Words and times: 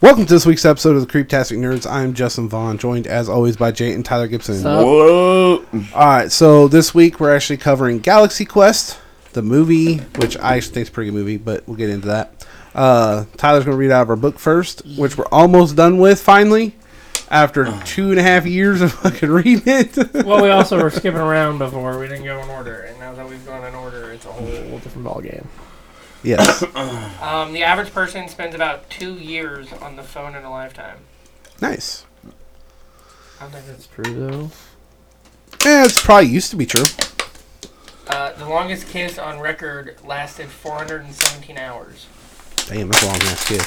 Welcome 0.00 0.26
to 0.26 0.32
this 0.34 0.46
week's 0.46 0.64
episode 0.64 0.94
of 0.96 1.06
the 1.06 1.12
Creeptastic 1.12 1.58
Nerds. 1.58 1.90
I'm 1.90 2.14
Justin 2.14 2.48
Vaughn, 2.48 2.78
joined 2.78 3.08
as 3.08 3.28
always 3.28 3.56
by 3.56 3.72
Jay 3.72 3.92
and 3.92 4.04
Tyler 4.04 4.28
Gibson. 4.28 4.54
Sup? 4.56 4.84
Whoa. 4.84 5.64
All 5.92 6.06
right, 6.06 6.30
so 6.30 6.68
this 6.68 6.94
week 6.94 7.18
we're 7.18 7.34
actually 7.34 7.56
covering 7.56 7.98
Galaxy 7.98 8.44
Quest, 8.44 8.98
the 9.32 9.42
movie, 9.42 9.96
which 10.18 10.36
I 10.38 10.56
actually 10.56 10.74
think 10.74 10.82
is 10.82 10.88
a 10.90 10.92
pretty 10.92 11.10
good 11.10 11.16
movie, 11.16 11.36
but 11.36 11.66
we'll 11.66 11.76
get 11.76 11.90
into 11.90 12.06
that. 12.08 12.46
Uh, 12.76 13.24
Tyler's 13.36 13.64
going 13.64 13.74
to 13.74 13.78
read 13.78 13.90
out 13.90 14.02
of 14.02 14.10
our 14.10 14.16
book 14.16 14.38
first, 14.38 14.82
which 14.96 15.18
we're 15.18 15.26
almost 15.32 15.74
done 15.74 15.98
with 15.98 16.22
finally, 16.22 16.76
after 17.28 17.64
two 17.84 18.10
and 18.10 18.20
a 18.20 18.22
half 18.22 18.46
years 18.46 18.80
of 18.80 18.92
fucking 19.02 19.28
reading 19.30 19.62
it. 19.66 19.96
well, 20.24 20.40
we 20.40 20.48
also 20.50 20.80
were 20.82 20.90
skipping 20.90 21.20
around 21.20 21.58
before. 21.58 21.98
We 21.98 22.06
didn't 22.06 22.24
go 22.24 22.38
in 22.38 22.48
order, 22.50 22.82
and 22.82 22.96
now 23.00 23.14
that 23.14 23.28
we've 23.28 23.44
gone 23.44 23.64
in 23.64 23.74
order, 23.74 24.12
it's 24.12 24.26
a 24.26 24.32
whole 24.32 24.46
different 24.78 25.08
ballgame. 25.08 25.44
Yes, 26.22 26.62
Um, 27.22 27.52
the 27.52 27.62
average 27.64 27.92
person 27.92 28.28
spends 28.28 28.54
about 28.54 28.88
two 28.90 29.14
years 29.14 29.72
on 29.74 29.96
the 29.96 30.02
phone 30.02 30.34
in 30.34 30.44
a 30.44 30.50
lifetime. 30.50 30.98
nice. 31.60 32.04
I 33.40 33.42
don't 33.42 33.52
think 33.52 33.66
that's 33.66 33.86
true 33.86 34.14
though. 34.14 34.50
Yeah, 35.64 35.84
it's 35.84 36.02
probably 36.02 36.28
used 36.28 36.50
to 36.50 36.56
be 36.56 36.66
true. 36.66 36.84
Uh, 38.08 38.32
the 38.32 38.48
longest 38.48 38.88
kiss 38.88 39.18
on 39.18 39.38
record 39.38 39.96
lasted 40.04 40.48
417 40.48 41.56
hours. 41.58 42.06
Damn, 42.66 42.88
that's 42.88 43.02
a 43.02 43.06
long 43.06 43.16
ass 43.16 43.46
kiss. 43.48 43.64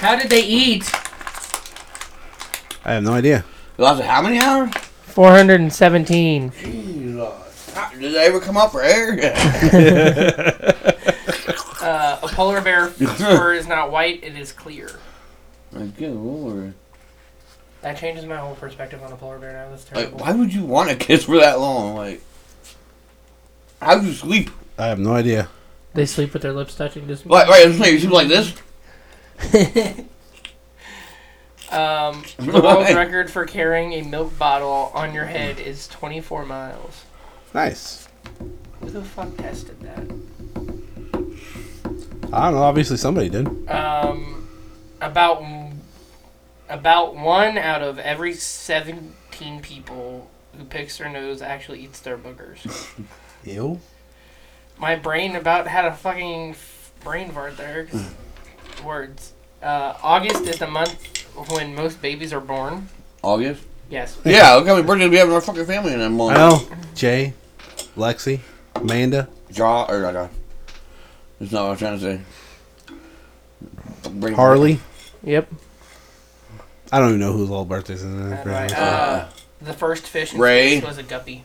How 0.00 0.16
did 0.16 0.28
they 0.28 0.42
eat? 0.44 0.90
I 2.84 2.92
have 2.94 3.02
no 3.04 3.12
idea. 3.14 3.44
Lost 3.78 4.02
how 4.02 4.20
many 4.22 4.38
hours? 4.38 4.70
417. 5.06 6.52
Jesus. 6.60 7.70
How- 7.74 7.90
Did 7.90 8.12
they 8.12 8.26
ever 8.26 8.40
come 8.40 8.56
up 8.56 8.72
for 8.72 8.82
air? 8.82 9.12
Uh, 11.84 12.18
a 12.22 12.28
polar 12.28 12.60
bear 12.60 12.88
fur 12.88 13.52
is 13.54 13.66
not 13.66 13.90
white; 13.90 14.22
it 14.24 14.36
is 14.36 14.52
clear. 14.52 14.90
My 15.72 15.86
good 15.86 16.14
lord. 16.14 16.74
That 17.82 17.98
changes 17.98 18.24
my 18.24 18.36
whole 18.36 18.54
perspective 18.54 19.02
on 19.02 19.12
a 19.12 19.16
polar 19.16 19.38
bear 19.38 19.52
now. 19.52 19.68
That's 19.70 19.84
Like, 19.92 20.04
terrible. 20.06 20.18
why 20.20 20.32
would 20.32 20.54
you 20.54 20.64
want 20.64 20.90
a 20.90 20.96
kiss 20.96 21.24
for 21.26 21.36
that 21.38 21.60
long? 21.60 21.94
Like, 21.94 22.22
how 23.82 23.98
do 23.98 24.06
you 24.06 24.12
sleep? 24.14 24.50
I 24.78 24.86
have 24.86 24.98
no 24.98 25.14
idea. 25.14 25.48
They 25.92 26.06
sleep 26.06 26.32
with 26.32 26.42
their 26.42 26.52
lips 26.54 26.74
touching. 26.74 27.06
Just 27.06 27.26
Like, 27.26 27.46
right, 27.48 27.68
it's 27.68 27.78
like 27.78 27.92
you 27.92 28.00
sleep 28.00 28.12
like 28.12 28.28
this? 28.28 28.54
Um, 31.70 32.22
the 32.38 32.52
world 32.52 32.86
record 32.94 33.28
for 33.30 33.44
carrying 33.46 33.94
a 33.94 34.02
milk 34.02 34.38
bottle 34.38 34.92
on 34.94 35.12
your 35.12 35.24
head 35.24 35.58
is 35.58 35.88
24 35.88 36.46
miles. 36.46 37.04
Nice. 37.52 38.06
Who 38.80 38.90
the 38.90 39.02
fuck 39.02 39.36
tested 39.38 39.80
that? 39.80 40.04
I 42.32 42.44
don't 42.50 42.54
know. 42.54 42.62
Obviously, 42.62 42.96
somebody 42.96 43.28
did. 43.28 43.46
Um, 43.70 44.48
about 45.00 45.42
about 46.68 47.14
one 47.16 47.58
out 47.58 47.82
of 47.82 47.98
every 47.98 48.34
17 48.34 49.60
people 49.60 50.30
who 50.56 50.64
picks 50.64 50.98
their 50.98 51.08
nose 51.08 51.42
actually 51.42 51.80
eats 51.80 52.00
their 52.00 52.16
boogers. 52.16 52.88
Ew. 53.44 53.80
My 54.78 54.96
brain 54.96 55.36
about 55.36 55.66
had 55.68 55.84
a 55.84 55.92
fucking 55.94 56.56
brain 57.02 57.30
fart 57.30 57.56
there. 57.56 57.86
Words. 58.84 59.32
Uh, 59.62 59.94
August 60.02 60.42
is 60.44 60.58
the 60.58 60.66
month 60.66 61.22
when 61.50 61.74
most 61.74 62.00
babies 62.02 62.32
are 62.32 62.40
born. 62.40 62.88
August? 63.22 63.62
Yes. 63.90 64.18
Yeah, 64.24 64.54
look 64.54 64.66
how 64.66 64.74
many 64.74 64.86
birthdays 64.86 65.10
we 65.10 65.16
have 65.16 65.28
in 65.28 65.34
our 65.34 65.40
fucking 65.40 65.66
family 65.66 65.92
in 65.92 65.98
that 66.00 66.06
I 66.06 66.08
month. 66.08 66.36
know. 66.70 66.76
Jay, 66.94 67.34
Lexi, 67.96 68.40
Amanda. 68.74 69.28
Jaw, 69.52 69.84
or, 69.88 70.04
uh, 70.06 70.28
that's 71.38 71.52
not 71.52 71.62
what 71.62 71.66
I 71.66 71.70
was 71.70 71.78
trying 71.78 71.98
to 71.98 72.04
say. 72.04 72.20
Bring- 74.10 74.34
Harley. 74.34 74.80
Yep. 75.22 75.48
I 76.92 76.98
don't 76.98 77.08
even 77.08 77.20
know 77.20 77.32
whose 77.32 77.48
little 77.48 77.64
birthdays 77.64 78.02
in 78.02 78.20
Uh, 78.32 78.42
there. 78.44 78.68
uh, 78.76 79.28
the 79.62 79.72
first 79.72 80.06
fish 80.06 80.32
in 80.34 80.40
Ray. 80.40 80.76
space 80.78 80.86
was 80.88 80.98
a 80.98 81.02
guppy. 81.02 81.44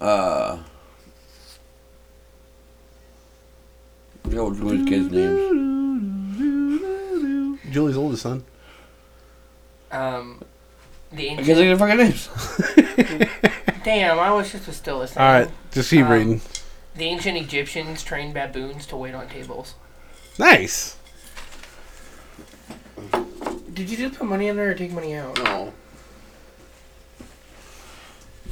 Uh. 0.00 0.58
The 4.24 4.36
old 4.38 4.56
Jewish 4.58 4.86
kids' 4.88 5.10
names. 5.10 5.50
Julie's 7.70 7.96
oldest 7.96 8.22
son. 8.22 8.44
Um, 9.90 10.42
the 11.12 11.28
I 11.30 11.32
ancient. 11.32 11.46
can't 11.46 11.58
think 11.58 11.72
of 11.72 11.78
their 11.78 11.88
fucking 11.88 11.96
names. 11.96 12.28
Damn, 13.84 14.18
I 14.20 14.32
wish 14.34 14.52
this 14.52 14.60
was 14.60 14.66
just 14.66 14.78
still 14.78 14.98
listening. 14.98 15.24
All 15.24 15.32
right, 15.32 15.50
just 15.72 15.90
keep 15.90 16.04
Um, 16.04 16.12
reading. 16.12 16.40
The 16.94 17.04
ancient 17.04 17.36
Egyptians 17.38 18.02
trained 18.02 18.34
baboons 18.34 18.86
to 18.86 18.96
wait 18.96 19.14
on 19.14 19.28
tables. 19.28 19.74
Nice. 20.38 20.96
Did 23.72 23.88
you 23.88 23.96
just 23.96 24.18
put 24.18 24.26
money 24.26 24.48
in 24.48 24.56
there 24.56 24.70
or 24.70 24.74
take 24.74 24.92
money 24.92 25.14
out? 25.14 25.36
No. 25.42 25.72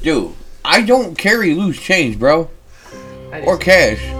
Dude, 0.01 0.33
I 0.63 0.81
don't 0.81 1.17
carry 1.17 1.53
loose 1.53 1.79
change, 1.79 2.17
bro. 2.17 2.49
I 3.31 3.41
Or 3.41 3.57
just- 3.57 3.61
cash. 3.65 4.15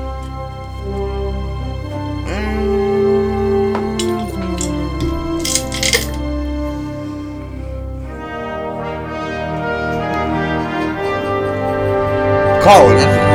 Colin, 12.63 12.97
that's 12.97 13.28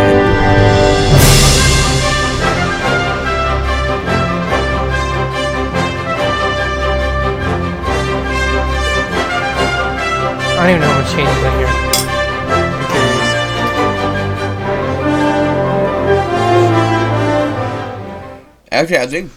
Actually, 18.92 18.98
I 18.98 19.06
think 19.06 19.32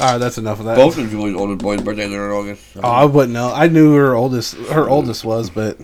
All 0.00 0.06
right, 0.12 0.18
that's 0.18 0.38
enough 0.38 0.58
of 0.60 0.66
that. 0.66 0.76
both 0.76 0.96
of 0.98 1.10
Julie's 1.10 1.34
oldest 1.36 1.60
boys' 1.62 1.82
birthdays 1.82 2.12
are 2.12 2.26
in 2.26 2.32
August. 2.32 2.64
Oh, 2.76 2.80
I 2.88 3.04
wouldn't 3.04 3.32
know. 3.32 3.52
I 3.52 3.68
knew 3.68 3.94
her 3.94 4.14
oldest. 4.14 4.54
Her 4.54 4.88
oldest 4.88 5.24
was, 5.24 5.50
but 5.50 5.78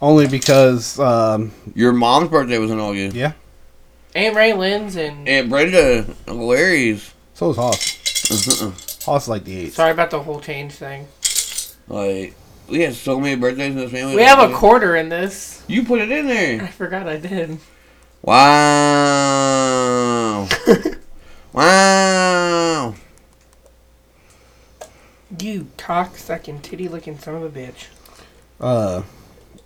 only 0.00 0.26
because. 0.28 0.98
Um, 0.98 1.52
Your 1.74 1.92
mom's 1.92 2.28
birthday 2.30 2.58
was 2.58 2.70
in 2.70 2.78
August. 2.80 3.14
yeah. 3.16 3.32
Aunt 4.14 4.34
Ray 4.34 4.52
Lynn's 4.54 4.96
and 4.96 5.28
And 5.28 5.48
Brenda, 5.50 6.04
Uncle 6.26 6.48
Larry's. 6.48 7.12
So 7.34 7.48
was 7.48 7.56
Hoss. 7.56 9.04
Hoss 9.04 9.28
like 9.28 9.44
the 9.44 9.56
eighth. 9.56 9.74
sorry 9.74 9.92
about 9.92 10.10
the 10.10 10.20
whole 10.22 10.40
change 10.40 10.72
thing. 10.72 11.06
like, 11.88 12.34
we 12.68 12.80
had 12.80 12.94
so 12.94 13.20
many 13.20 13.36
birthdays 13.40 13.70
in 13.70 13.76
this 13.76 13.90
family. 13.92 14.16
We 14.16 14.22
have 14.22 14.38
a 14.50 14.52
quarter 14.54 14.96
in 14.96 15.08
this. 15.10 15.62
You 15.68 15.84
put 15.84 16.00
it 16.00 16.10
in 16.10 16.26
there. 16.26 16.54
I 16.54 16.58
there. 16.58 16.68
forgot 16.68 17.08
I 17.08 17.16
did. 17.18 17.58
Wow. 19.60 20.48
wow. 21.52 22.94
You 25.38 25.68
cock 25.76 26.16
sucking 26.16 26.60
titty 26.60 26.88
looking 26.88 27.18
son 27.18 27.36
of 27.36 27.42
a 27.42 27.48
bitch. 27.48 27.86
Uh, 28.60 29.02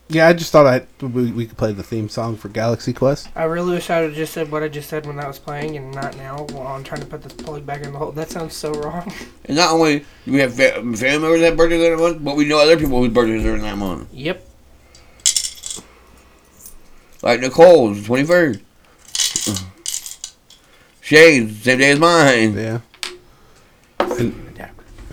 yeah, 0.08 0.28
I 0.28 0.34
just 0.34 0.52
thought 0.52 0.66
I 0.66 0.86
we, 1.04 1.32
we 1.32 1.46
could 1.46 1.56
play 1.56 1.72
the 1.72 1.82
theme 1.82 2.08
song 2.10 2.36
for 2.36 2.48
Galaxy 2.50 2.92
Quest. 2.92 3.28
I 3.34 3.44
really 3.44 3.72
wish 3.72 3.88
I 3.88 4.00
would 4.02 4.10
have 4.10 4.16
just 4.16 4.34
said 4.34 4.50
what 4.52 4.62
I 4.62 4.68
just 4.68 4.90
said 4.90 5.06
when 5.06 5.16
that 5.16 5.26
was 5.26 5.38
playing 5.38 5.76
and 5.76 5.90
not 5.92 6.16
now 6.18 6.46
while 6.52 6.66
I'm 6.68 6.84
trying 6.84 7.00
to 7.00 7.06
put 7.06 7.22
this 7.22 7.32
plug 7.32 7.64
back 7.64 7.82
in 7.82 7.92
the 7.92 7.98
hole. 7.98 8.12
That 8.12 8.30
sounds 8.30 8.54
so 8.54 8.72
wrong. 8.74 9.12
And 9.46 9.56
not 9.56 9.72
only 9.72 10.00
do 10.24 10.32
we 10.32 10.38
have 10.38 10.54
fa- 10.54 10.72
family 10.74 11.18
members 11.18 11.40
that 11.40 11.46
have 11.48 11.56
birthdays 11.56 11.82
in 11.84 11.90
that 11.90 12.02
month, 12.02 12.24
but 12.24 12.36
we 12.36 12.46
know 12.46 12.58
other 12.60 12.78
people 12.78 12.98
whose 13.00 13.12
birthdays 13.12 13.44
are 13.44 13.54
in 13.56 13.62
that 13.62 13.76
month. 13.78 14.08
yep. 14.12 14.46
Like 17.22 17.40
Nicole's, 17.40 18.00
21st. 18.06 18.60
Shane's, 21.04 21.60
same 21.62 21.78
day 21.78 21.90
as 21.90 21.98
mine. 21.98 22.54
Yeah. 22.56 22.80
And 24.00 24.56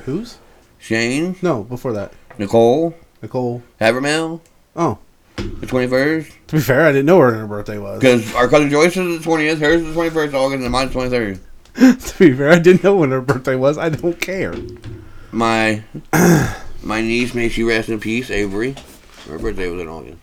whose? 0.06 0.38
Shane, 0.80 1.36
No, 1.42 1.64
before 1.64 1.92
that. 1.92 2.14
Nicole, 2.38 2.96
Nicole. 3.22 3.62
Havermel, 3.82 4.40
Oh, 4.74 5.00
the 5.36 5.68
21st. 5.68 6.32
to 6.48 6.56
be 6.56 6.62
fair, 6.62 6.86
I 6.86 6.94
didn't 6.94 7.08
know 7.08 7.20
when 7.20 7.34
her 7.34 7.46
birthday 7.46 7.78
was. 7.78 8.00
Because 8.00 8.34
our 8.36 8.48
cousin 8.48 8.70
Joyce 8.70 8.96
is 8.96 9.22
the 9.22 9.30
20th, 9.30 9.58
hers 9.60 9.82
is 9.82 9.94
the 9.94 10.02
21st 10.02 10.34
August, 10.34 10.64
and 10.64 10.72
mine's 10.72 10.94
23rd. 10.94 11.40
to 11.76 12.20
be 12.20 12.32
fair, 12.38 12.52
I 12.52 12.60
didn't 12.60 12.86
know 12.86 12.96
when 12.96 13.12
her 13.12 13.20
birthday 13.20 13.58
was. 13.58 13.78
I 13.78 13.90
don't 13.90 14.20
care. 14.20 14.54
My 15.34 15.84
my 16.84 17.02
niece, 17.02 17.34
may 17.34 17.50
she 17.50 17.64
rest 17.64 17.90
in 17.90 18.00
peace, 18.00 18.32
Avery. 18.32 18.76
Her 19.28 19.38
birthday 19.38 19.70
was 19.70 19.82
in 19.82 19.90
August. 19.90 20.18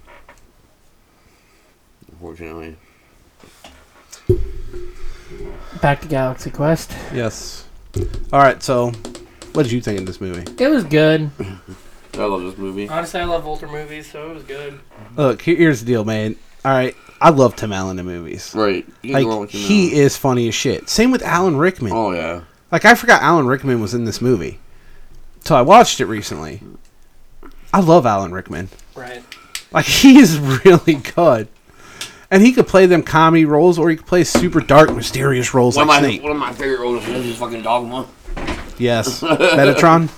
Unfortunately. 2.11 2.77
Back 5.81 6.01
to 6.03 6.09
Galaxy 6.09 6.51
Quest. 6.51 6.93
Yes. 7.15 7.65
All 8.33 8.41
right. 8.41 8.63
So, 8.63 8.91
what 9.53 9.63
did 9.63 9.73
you 9.73 9.81
think 9.81 10.01
of 10.01 10.07
this 10.07 10.21
movie? 10.21 10.45
It 10.63 10.69
was 10.69 10.85
good. 10.85 11.31
I 12.15 12.25
love 12.25 12.43
this 12.43 12.59
movie. 12.59 12.89
Honestly, 12.89 13.21
I 13.21 13.25
love 13.25 13.45
Volter 13.45 13.71
movies, 13.71 14.11
so 14.11 14.31
it 14.31 14.35
was 14.35 14.43
good. 14.43 14.81
Look, 15.17 15.41
here- 15.43 15.57
here's 15.57 15.81
the 15.81 15.87
deal, 15.87 16.05
man. 16.05 16.35
All 16.65 16.73
right, 16.73 16.97
I 17.21 17.31
love 17.31 17.55
Tim 17.55 17.73
Allen 17.73 17.99
in 18.01 18.07
movies. 18.07 18.53
Right. 18.57 18.85
You 19.03 19.15
can 19.15 19.23
go 19.23 19.29
wrong 19.29 19.39
Like 19.41 19.53
with 19.53 19.55
you 19.55 19.67
he 19.67 19.91
now. 19.93 19.97
is 19.99 20.17
funny 20.17 20.49
as 20.49 20.55
shit. 20.55 20.89
Same 20.89 21.11
with 21.13 21.23
Alan 21.23 21.57
Rickman. 21.57 21.93
Oh 21.93 22.11
yeah. 22.13 22.41
Like 22.73 22.85
I 22.85 22.95
forgot 22.97 23.23
Alan 23.23 23.47
Rickman 23.47 23.81
was 23.81 23.95
in 23.95 24.05
this 24.05 24.21
movie. 24.21 24.59
So 25.45 25.55
I 25.55 25.63
watched 25.63 26.01
it 26.01 26.07
recently. 26.07 26.61
I 27.73 27.81
love 27.81 28.05
Alan 28.05 28.33
Rickman. 28.33 28.69
Right. 28.97 29.23
Like 29.71 29.85
he 29.87 30.19
is 30.19 30.39
really 30.39 30.95
good. 30.95 31.47
And 32.31 32.43
he 32.43 32.53
could 32.53 32.67
play 32.69 32.85
them 32.87 33.03
comedy 33.03 33.45
roles 33.47 33.79
or 33.79 33.89
he 33.91 33.97
could 33.97 34.07
play 34.07 34.23
super 34.25 34.61
dark, 34.61 34.95
mysterious 34.95 35.55
roles 35.55 35.77
One 35.77 35.85
of 35.85 35.89
like 35.89 36.03
my 36.03 36.09
Snape. 36.09 36.23
one 36.23 36.33
of 36.33 36.39
my 36.39 36.53
favorite 36.53 36.81
roles 36.81 37.07
is 37.09 37.25
his 37.25 37.37
fucking 37.39 37.63
dogma. 37.63 38.07
Yes. 38.79 39.21
Metatron? 39.23 40.09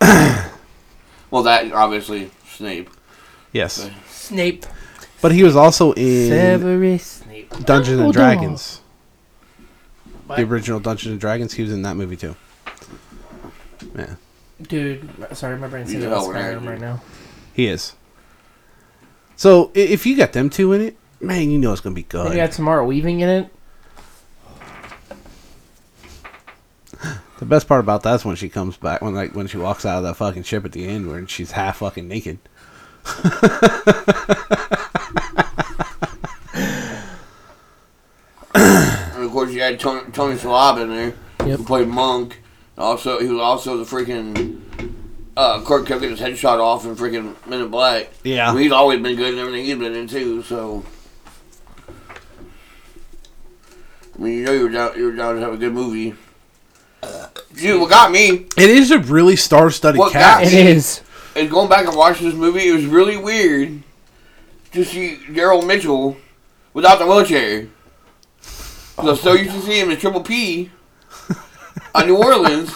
Well, 1.30 1.42
that 1.44 1.72
obviously 1.72 2.30
Snape. 2.46 2.88
Yes. 3.52 3.90
Snape. 4.08 4.66
But 5.20 5.32
he 5.32 5.42
was 5.42 5.56
also 5.56 5.90
in 5.94 6.28
Severus 6.28 7.02
Snape. 7.02 7.50
Dungeons 7.64 7.98
and 8.00 8.12
Dragons. 8.12 8.80
What? 10.28 10.36
The 10.36 10.44
original 10.44 10.78
Dungeons 10.78 11.10
and 11.10 11.20
Dragons. 11.20 11.52
He 11.54 11.62
was 11.64 11.72
in 11.72 11.82
that 11.82 11.96
movie 11.96 12.14
too. 12.16 12.36
Yeah. 13.96 14.14
Dude, 14.62 15.08
sorry, 15.32 15.58
my 15.58 15.66
brain's 15.66 15.92
You 15.92 15.98
thinking 15.98 16.10
know 16.10 16.18
about 16.18 16.28
we're 16.28 16.34
not- 16.34 16.62
Skyrim 16.62 16.68
right 16.68 16.80
now. 16.80 17.00
He 17.52 17.66
is. 17.66 17.94
So 19.36 19.70
i- 19.74 19.78
if 19.80 20.06
you 20.06 20.16
got 20.16 20.32
them 20.32 20.50
two 20.50 20.72
in 20.72 20.80
it, 20.80 20.96
man, 21.20 21.50
you 21.50 21.58
know 21.58 21.72
it's 21.72 21.80
gonna 21.80 21.94
be 21.94 22.02
good. 22.04 22.26
And 22.26 22.34
you 22.34 22.40
got 22.40 22.52
Tamara 22.52 22.84
Weaving 22.84 23.20
in 23.20 23.28
it. 23.28 23.48
The 27.40 27.46
best 27.46 27.66
part 27.66 27.80
about 27.80 28.02
that's 28.04 28.24
when 28.24 28.36
she 28.36 28.48
comes 28.48 28.76
back 28.76 29.02
when 29.02 29.12
like 29.14 29.34
when 29.34 29.48
she 29.48 29.56
walks 29.58 29.84
out 29.84 29.98
of 29.98 30.04
that 30.04 30.14
fucking 30.14 30.44
ship 30.44 30.64
at 30.64 30.72
the 30.72 30.86
end 30.86 31.08
where 31.08 31.26
she's 31.28 31.50
half 31.50 31.78
fucking 31.78 32.06
naked. 32.08 32.38
And 38.54 39.24
of 39.24 39.30
course, 39.30 39.52
you 39.52 39.60
had 39.60 39.78
Tony, 39.80 40.10
Tony 40.12 40.36
Shalhoub 40.36 40.82
in 40.82 40.88
there, 40.90 41.14
Yep. 41.46 41.58
who 41.58 41.64
played 41.64 41.88
Monk. 41.88 42.40
Also, 42.78 43.20
he 43.20 43.28
was 43.28 43.40
also 43.40 43.76
the 43.76 43.84
freaking 43.84 44.58
uh, 45.36 45.60
Kurt 45.62 45.86
Cook 45.86 46.00
getting 46.00 46.10
his 46.10 46.20
head 46.20 46.36
shot 46.38 46.60
off 46.60 46.84
in 46.84 46.94
freaking 46.96 47.34
Men 47.46 47.62
in 47.62 47.68
Black. 47.68 48.10
Yeah. 48.22 48.48
Well, 48.52 48.58
he's 48.62 48.72
always 48.72 49.00
been 49.00 49.16
good 49.16 49.34
in 49.34 49.40
everything 49.40 49.64
he's 49.64 49.76
been 49.76 49.94
in 49.94 50.06
too. 50.06 50.42
So, 50.42 50.84
I 54.16 54.22
mean, 54.22 54.38
you 54.38 54.44
know, 54.44 54.52
you 54.52 54.62
were 54.64 54.68
down, 54.68 54.96
you 54.96 55.04
were 55.06 55.12
down 55.16 55.34
to 55.36 55.40
have 55.40 55.52
a 55.52 55.56
good 55.56 55.72
movie. 55.72 56.14
Dude, 57.54 57.80
what 57.80 57.90
got 57.90 58.10
me 58.10 58.46
It 58.56 58.70
is 58.70 58.90
a 58.90 58.98
really 58.98 59.36
star-studded 59.36 59.98
What 59.98 60.12
cast. 60.12 60.44
got 60.44 60.52
It 60.52 60.66
And 60.66 60.76
is 60.76 61.02
going 61.50 61.68
back 61.68 61.86
and 61.86 61.96
watching 61.96 62.26
this 62.28 62.34
movie. 62.36 62.66
It 62.68 62.72
was 62.72 62.86
really 62.86 63.16
weird 63.16 63.82
to 64.72 64.84
see 64.84 65.18
Daryl 65.28 65.64
Mitchell 65.66 66.16
without 66.72 66.98
the 66.98 67.06
wheelchair. 67.06 67.68
'Cause 68.96 69.08
I'm 69.08 69.16
so 69.16 69.32
used 69.34 69.50
to 69.52 69.60
seeing 69.60 69.86
him 69.86 69.90
in 69.90 69.98
Triple 69.98 70.22
P 70.22 70.70
on 71.94 72.06
New 72.06 72.16
Orleans. 72.16 72.72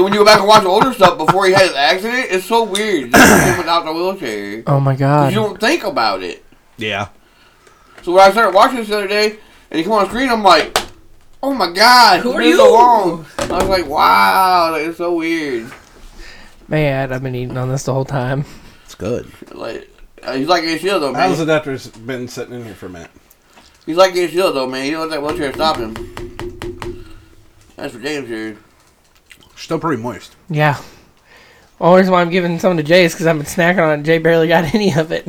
So 0.00 0.04
when 0.04 0.14
you 0.14 0.20
go 0.20 0.24
back 0.24 0.38
and 0.38 0.48
watch 0.48 0.64
older 0.64 0.94
stuff 0.94 1.18
before 1.18 1.44
he 1.44 1.52
had 1.52 1.66
his 1.66 1.74
accident, 1.74 2.28
it's 2.30 2.46
so 2.46 2.64
weird 2.64 3.12
to 3.12 3.54
without 3.58 3.84
the 3.84 3.92
wheelchair. 3.92 4.62
Oh 4.66 4.80
my 4.80 4.92
'Cause 4.92 4.98
god. 5.00 5.28
You 5.30 5.34
don't 5.40 5.60
think 5.60 5.84
about 5.84 6.22
it. 6.22 6.42
Yeah. 6.78 7.08
So 8.00 8.12
when 8.12 8.22
I 8.26 8.30
started 8.30 8.54
watching 8.54 8.78
this 8.78 8.88
the 8.88 8.96
other 8.96 9.08
day, 9.08 9.36
and 9.70 9.76
he 9.78 9.84
come 9.84 9.92
on 9.92 10.06
screen, 10.08 10.30
I'm 10.30 10.42
like, 10.42 10.74
oh 11.42 11.52
my 11.52 11.70
god, 11.70 12.20
Who 12.20 12.30
it's 12.30 12.38
are 12.38 12.42
you? 12.44 12.56
so 12.56 12.72
long. 12.72 13.26
I 13.40 13.52
was 13.58 13.68
like, 13.68 13.86
wow, 13.88 14.70
like, 14.72 14.86
it's 14.86 14.96
so 14.96 15.12
weird. 15.16 15.70
Man, 16.66 17.12
I've 17.12 17.22
been 17.22 17.34
eating 17.34 17.58
on 17.58 17.68
this 17.68 17.82
the 17.82 17.92
whole 17.92 18.06
time. 18.06 18.46
It's 18.86 18.94
good. 18.94 19.30
Like, 19.54 19.86
uh, 20.22 20.32
he's 20.32 20.48
like 20.48 20.64
his 20.64 20.80
shield 20.80 21.02
though, 21.02 21.12
man. 21.12 21.28
How's 21.28 21.40
it 21.40 21.50
after 21.50 21.72
it's 21.74 21.88
been 21.88 22.26
sitting 22.26 22.54
in 22.54 22.64
here 22.64 22.72
for 22.74 22.86
a 22.86 22.88
minute? 22.88 23.10
He's 23.84 23.98
like 23.98 24.14
his 24.14 24.30
shield 24.30 24.56
though, 24.56 24.66
man. 24.66 24.82
He 24.86 24.92
don't 24.92 25.10
let 25.10 25.20
that 25.20 25.22
wheelchair 25.22 25.52
stop 25.52 25.76
him. 25.76 25.92
That's 27.76 27.92
for 27.92 28.00
damn 28.00 28.26
sure. 28.26 28.56
Still 29.60 29.78
pretty 29.78 30.02
moist. 30.02 30.36
Yeah. 30.48 30.80
Only 31.80 31.98
reason 32.00 32.12
why 32.12 32.22
I'm 32.22 32.30
giving 32.30 32.58
some 32.58 32.76
to 32.78 32.82
Jay 32.82 33.04
is 33.04 33.12
because 33.12 33.26
I've 33.26 33.36
been 33.36 33.44
snacking 33.44 33.86
on 33.86 34.00
it. 34.00 34.02
Jay 34.04 34.16
barely 34.18 34.48
got 34.48 34.64
any 34.74 34.92
of 34.94 35.12
it. 35.12 35.28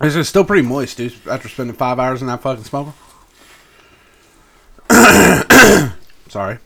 It's 0.00 0.14
just 0.14 0.30
still 0.30 0.44
pretty 0.44 0.66
moist, 0.66 0.96
dude. 0.96 1.14
After 1.28 1.48
spending 1.48 1.74
five 1.76 1.98
hours 1.98 2.22
in 2.22 2.28
that 2.28 2.40
fucking 2.42 2.64
smoker. 2.64 2.92
Sorry. 6.28 6.58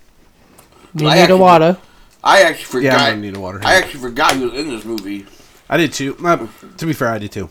You 0.95 1.09
I 1.09 1.23
need 1.23 1.31
a 1.31 1.37
water. 1.37 1.79
I 2.23 2.43
actually 2.43 2.65
forgot. 2.65 2.85
Yeah, 2.85 2.93
forgot. 2.93 3.13
I'm 3.13 3.21
need 3.23 3.37
a 3.37 3.41
water. 3.41 3.61
I 3.65 3.75
actually 3.77 4.01
forgot 4.01 4.37
he 4.37 4.45
was 4.45 4.55
in 4.55 4.69
this 4.69 4.85
movie. 4.85 5.27
I 5.69 5.79
did 5.79 5.93
too. 5.93 6.17
Uh, 6.25 6.47
to 6.77 6.87
be 6.87 6.93
fair, 6.93 7.09
I 7.09 7.19
did 7.19 7.33
too. 7.33 7.49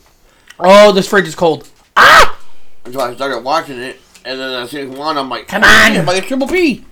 Oh, 0.59 0.91
this 0.91 1.07
fridge 1.07 1.27
is 1.27 1.35
cold. 1.35 1.68
Ah 1.97 2.39
so 2.91 3.00
I 3.00 3.15
started 3.15 3.44
watching 3.44 3.80
it, 3.80 4.00
and 4.25 4.39
then 4.39 4.53
I 4.53 4.65
seen 4.68 4.94
one. 4.95 5.18
I'm 5.18 5.30
like, 5.30 5.47
Come 5.47 5.63
"Oh, 5.63 5.68
on." 5.68 5.94
shit, 5.94 6.06
By 6.06 6.13
the 6.15 6.21
Triple 6.21 6.47
P. 6.47 6.85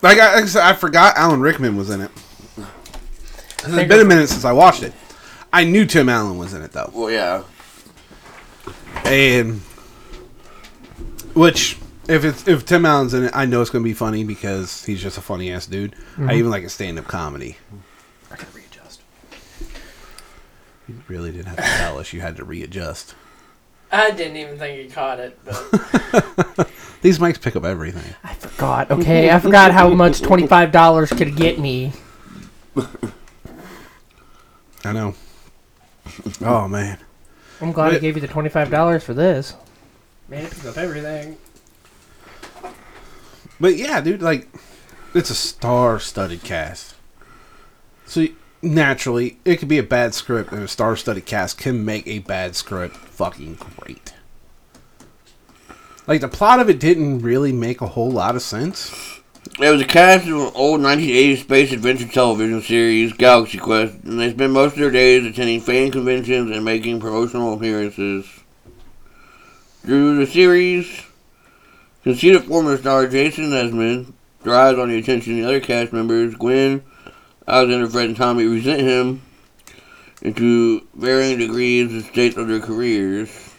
Like 0.00 0.18
I, 0.18 0.34
like 0.34 0.44
I 0.44 0.46
said, 0.46 0.62
I 0.62 0.74
forgot 0.74 1.16
Alan 1.16 1.40
Rickman 1.40 1.76
was 1.76 1.90
in 1.90 2.00
it. 2.00 2.10
It's 2.56 3.88
been 3.88 4.00
a 4.00 4.04
minute 4.04 4.28
since 4.28 4.44
I 4.44 4.52
watched 4.52 4.82
it. 4.82 4.92
I 5.52 5.64
knew 5.64 5.86
Tim 5.86 6.08
Allen 6.08 6.38
was 6.38 6.54
in 6.54 6.62
it 6.62 6.72
though, 6.72 6.90
Well, 6.94 7.10
yeah. 7.10 7.42
and 9.04 9.60
which 11.34 11.78
if 12.08 12.24
it's 12.24 12.46
if 12.46 12.64
Tim 12.64 12.86
Allen's 12.86 13.14
in 13.14 13.24
it, 13.24 13.32
I 13.34 13.46
know 13.46 13.60
it's 13.60 13.70
gonna 13.70 13.84
be 13.84 13.94
funny 13.94 14.24
because 14.24 14.84
he's 14.84 15.00
just 15.00 15.18
a 15.18 15.20
funny 15.20 15.50
ass 15.50 15.66
dude. 15.66 15.94
I 15.94 15.96
mm-hmm. 15.96 16.30
even 16.32 16.50
like 16.50 16.64
a 16.64 16.68
stand 16.68 16.98
up 16.98 17.06
comedy. 17.06 17.56
I 18.30 18.36
gotta 18.36 18.46
readjust. 18.54 19.00
You 20.88 21.02
really 21.08 21.32
didn't 21.32 21.46
have 21.46 21.56
to 21.56 21.62
tell 21.62 21.98
us 21.98 22.12
you 22.12 22.20
had 22.20 22.36
to 22.36 22.44
readjust. 22.44 23.14
I 23.90 24.10
didn't 24.10 24.36
even 24.36 24.58
think 24.58 24.82
he 24.82 24.88
caught 24.88 25.18
it, 25.18 25.38
but 25.44 26.70
These 27.00 27.18
mics 27.18 27.40
pick 27.40 27.54
up 27.54 27.64
everything. 27.64 28.14
I 28.24 28.34
forgot. 28.34 28.90
Okay, 28.90 29.30
I 29.30 29.38
forgot 29.38 29.70
how 29.70 29.88
much 29.90 30.20
twenty 30.20 30.46
five 30.46 30.72
dollars 30.72 31.10
could 31.10 31.36
get 31.36 31.58
me. 31.58 31.92
I 34.84 34.92
know. 34.92 35.14
Oh 36.40 36.66
man. 36.66 36.98
I'm 37.60 37.72
glad 37.72 37.94
I 37.94 37.98
gave 37.98 38.16
you 38.16 38.20
the 38.20 38.28
twenty 38.28 38.48
five 38.48 38.70
dollars 38.70 39.04
for 39.04 39.14
this. 39.14 39.54
Man, 40.28 40.44
it 40.44 40.50
picks 40.50 40.66
up 40.66 40.76
everything. 40.76 41.38
But 43.60 43.76
yeah, 43.76 44.00
dude, 44.00 44.22
like 44.22 44.48
it's 45.14 45.30
a 45.30 45.34
star-studded 45.34 46.42
cast. 46.42 46.94
So 48.06 48.26
naturally, 48.62 49.38
it 49.44 49.56
could 49.56 49.68
be 49.68 49.78
a 49.78 49.82
bad 49.82 50.14
script, 50.14 50.52
and 50.52 50.62
a 50.62 50.68
star-studded 50.68 51.26
cast 51.26 51.58
can 51.58 51.84
make 51.84 52.06
a 52.06 52.20
bad 52.20 52.56
script 52.56 52.96
fucking 52.96 53.54
great. 53.54 54.14
Like 56.06 56.20
the 56.20 56.28
plot 56.28 56.60
of 56.60 56.70
it 56.70 56.80
didn't 56.80 57.20
really 57.20 57.52
make 57.52 57.80
a 57.80 57.86
whole 57.86 58.10
lot 58.10 58.34
of 58.34 58.42
sense. 58.42 59.20
It 59.60 59.70
was 59.70 59.80
a 59.80 59.84
cast 59.84 60.26
of 60.26 60.34
an 60.34 60.52
old 60.54 60.80
1980s 60.80 61.38
space 61.38 61.72
adventure 61.72 62.08
television 62.08 62.62
series, 62.62 63.12
Galaxy 63.12 63.58
Quest, 63.58 63.94
and 64.04 64.18
they 64.18 64.30
spend 64.30 64.52
most 64.52 64.72
of 64.74 64.78
their 64.78 64.90
days 64.90 65.24
attending 65.24 65.60
fan 65.60 65.90
conventions 65.90 66.50
and 66.50 66.64
making 66.64 67.00
promotional 67.00 67.54
appearances. 67.54 68.26
Through 69.82 70.18
the 70.18 70.30
series, 70.30 71.02
conceited 72.04 72.44
former 72.44 72.76
star 72.76 73.06
Jason 73.06 73.50
Nesmith 73.50 74.12
drives 74.42 74.78
on 74.78 74.88
the 74.88 74.98
attention 74.98 75.32
of 75.34 75.38
the 75.38 75.48
other 75.48 75.60
cast 75.60 75.92
members. 75.92 76.34
Gwen, 76.34 76.82
Alexander, 77.48 77.88
Fred, 77.88 78.08
and 78.08 78.16
Tommy 78.16 78.44
resent 78.44 78.82
him 78.82 79.22
into 80.20 80.86
varying 80.94 81.38
degrees 81.38 81.90
and 81.90 82.04
states 82.04 82.36
of 82.36 82.46
their 82.46 82.60
careers. 82.60 83.54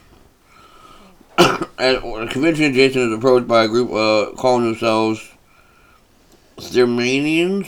At 1.38 1.96
a 1.96 2.28
convention, 2.30 2.74
Jason 2.74 3.10
is 3.10 3.18
approached 3.18 3.48
by 3.48 3.64
a 3.64 3.68
group 3.68 3.92
uh, 3.92 4.36
calling 4.36 4.66
themselves 4.66 5.28
Thermanians, 6.58 7.68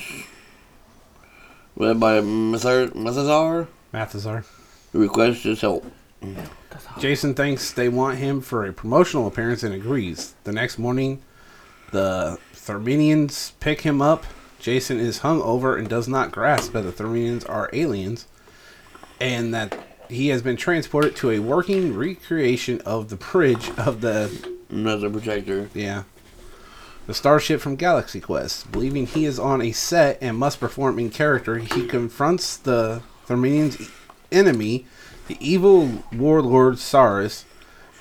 led 1.75 1.99
by 1.99 2.19
Mathar- 2.19 2.93
Mathesar, 2.93 3.67
Mathesar. 3.91 4.45
who 4.91 5.01
requests 5.01 5.43
his 5.43 5.61
help. 5.61 5.85
Jason 6.99 7.33
thinks 7.33 7.71
they 7.71 7.89
want 7.89 8.19
him 8.19 8.41
for 8.41 8.65
a 8.65 8.73
promotional 8.73 9.25
appearance 9.25 9.63
and 9.63 9.73
agrees. 9.73 10.35
The 10.43 10.51
next 10.51 10.77
morning, 10.77 11.23
the 11.91 12.37
Therminians 12.53 13.53
pick 13.59 13.81
him 13.81 14.01
up. 14.01 14.25
Jason 14.62 15.00
is 15.00 15.20
hung 15.20 15.41
over 15.41 15.75
and 15.75 15.89
does 15.89 16.08
not 16.08 16.32
grasp 16.32 16.74
that 16.74 16.84
the 16.84 16.91
Therminians 16.91 17.44
are 17.46 17.70
aliens 17.74 18.27
and 19.20 19.51
that 19.53 19.77
he 20.08 20.27
has 20.27 20.44
been 20.44 20.56
transported 20.56 21.15
to 21.15 21.32
a 21.32 21.39
working 21.39 21.96
recreation 21.96 22.80
of 22.82 23.10
the 23.10 23.15
bridge 23.15 23.72
of 23.72 24.01
the 24.01 24.30
NSEA 24.72 25.12
protector. 25.12 25.70
yeah. 25.74 26.03
The 27.08 27.15
starship 27.15 27.60
from 27.60 27.75
Galaxy 27.75 28.22
Quest. 28.22 28.72
Believing 28.72 29.08
he 29.08 29.25
is 29.25 29.39
on 29.39 29.62
a 29.62 29.72
set 29.72 30.20
and 30.22 30.38
must 30.38 30.60
perform 30.60 31.00
in 31.00 31.10
character, 31.10 31.58
he 31.58 31.88
confronts 31.88 32.56
the 32.56 33.01
Therminian's 33.25 33.89
enemy, 34.32 34.86
the 35.27 35.38
evil 35.39 36.03
warlord 36.13 36.75
Sarris, 36.75 37.46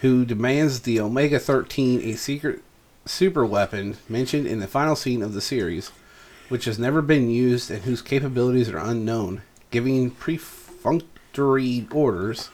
who 0.03 0.27
demands 0.27 0.81
the 0.81 1.01
Omega 1.01 1.39
13, 1.39 2.03
a 2.03 2.17
secret 2.17 2.63
super 3.07 3.47
weapon 3.47 3.97
mentioned 4.09 4.47
in 4.47 4.61
the 4.61 4.67
final 4.67 4.95
scene 4.95 5.23
of 5.23 5.33
the 5.33 5.41
series, 5.41 5.91
which 6.51 6.65
has 6.67 6.79
never 6.79 7.01
been 7.01 7.31
used 7.31 7.71
and 7.71 7.85
whose 7.85 8.03
capabilities 8.03 8.69
are 8.69 8.77
unknown. 8.77 9.41
Giving 9.71 10.11
perfunctory 10.11 11.87
orders, 11.93 12.51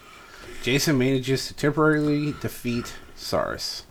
Jason 0.61 0.99
manages 0.99 1.47
to 1.47 1.55
temporarily 1.55 2.33
defeat 2.39 2.93
Sarris. 3.17 3.81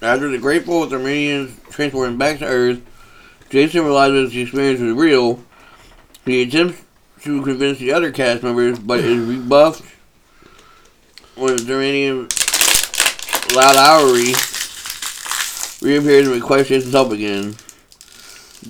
After 0.00 0.28
the 0.28 0.38
grateful 0.38 0.80
with 0.80 0.92
Armenians 0.92 1.58
transport 1.70 2.08
him 2.08 2.18
back 2.18 2.38
to 2.38 2.46
Earth, 2.46 2.80
Jason 3.50 3.82
realizes 3.82 4.30
the 4.30 4.42
experience 4.42 4.80
is 4.80 4.94
real. 4.94 5.42
He 6.24 6.42
attempts 6.42 6.84
to 7.22 7.42
convince 7.42 7.80
the 7.80 7.92
other 7.92 8.12
cast 8.12 8.44
members, 8.44 8.78
but 8.78 9.00
is 9.00 9.26
rebuffed 9.26 9.82
when 11.34 11.56
the 11.56 11.62
Thermian 11.64 12.28
Loud 13.56 13.76
Hourly 13.76 14.34
reappears 15.80 16.28
and 16.28 16.36
requests 16.36 16.68
Jason's 16.68 16.92
help 16.92 17.10
again. 17.10 17.56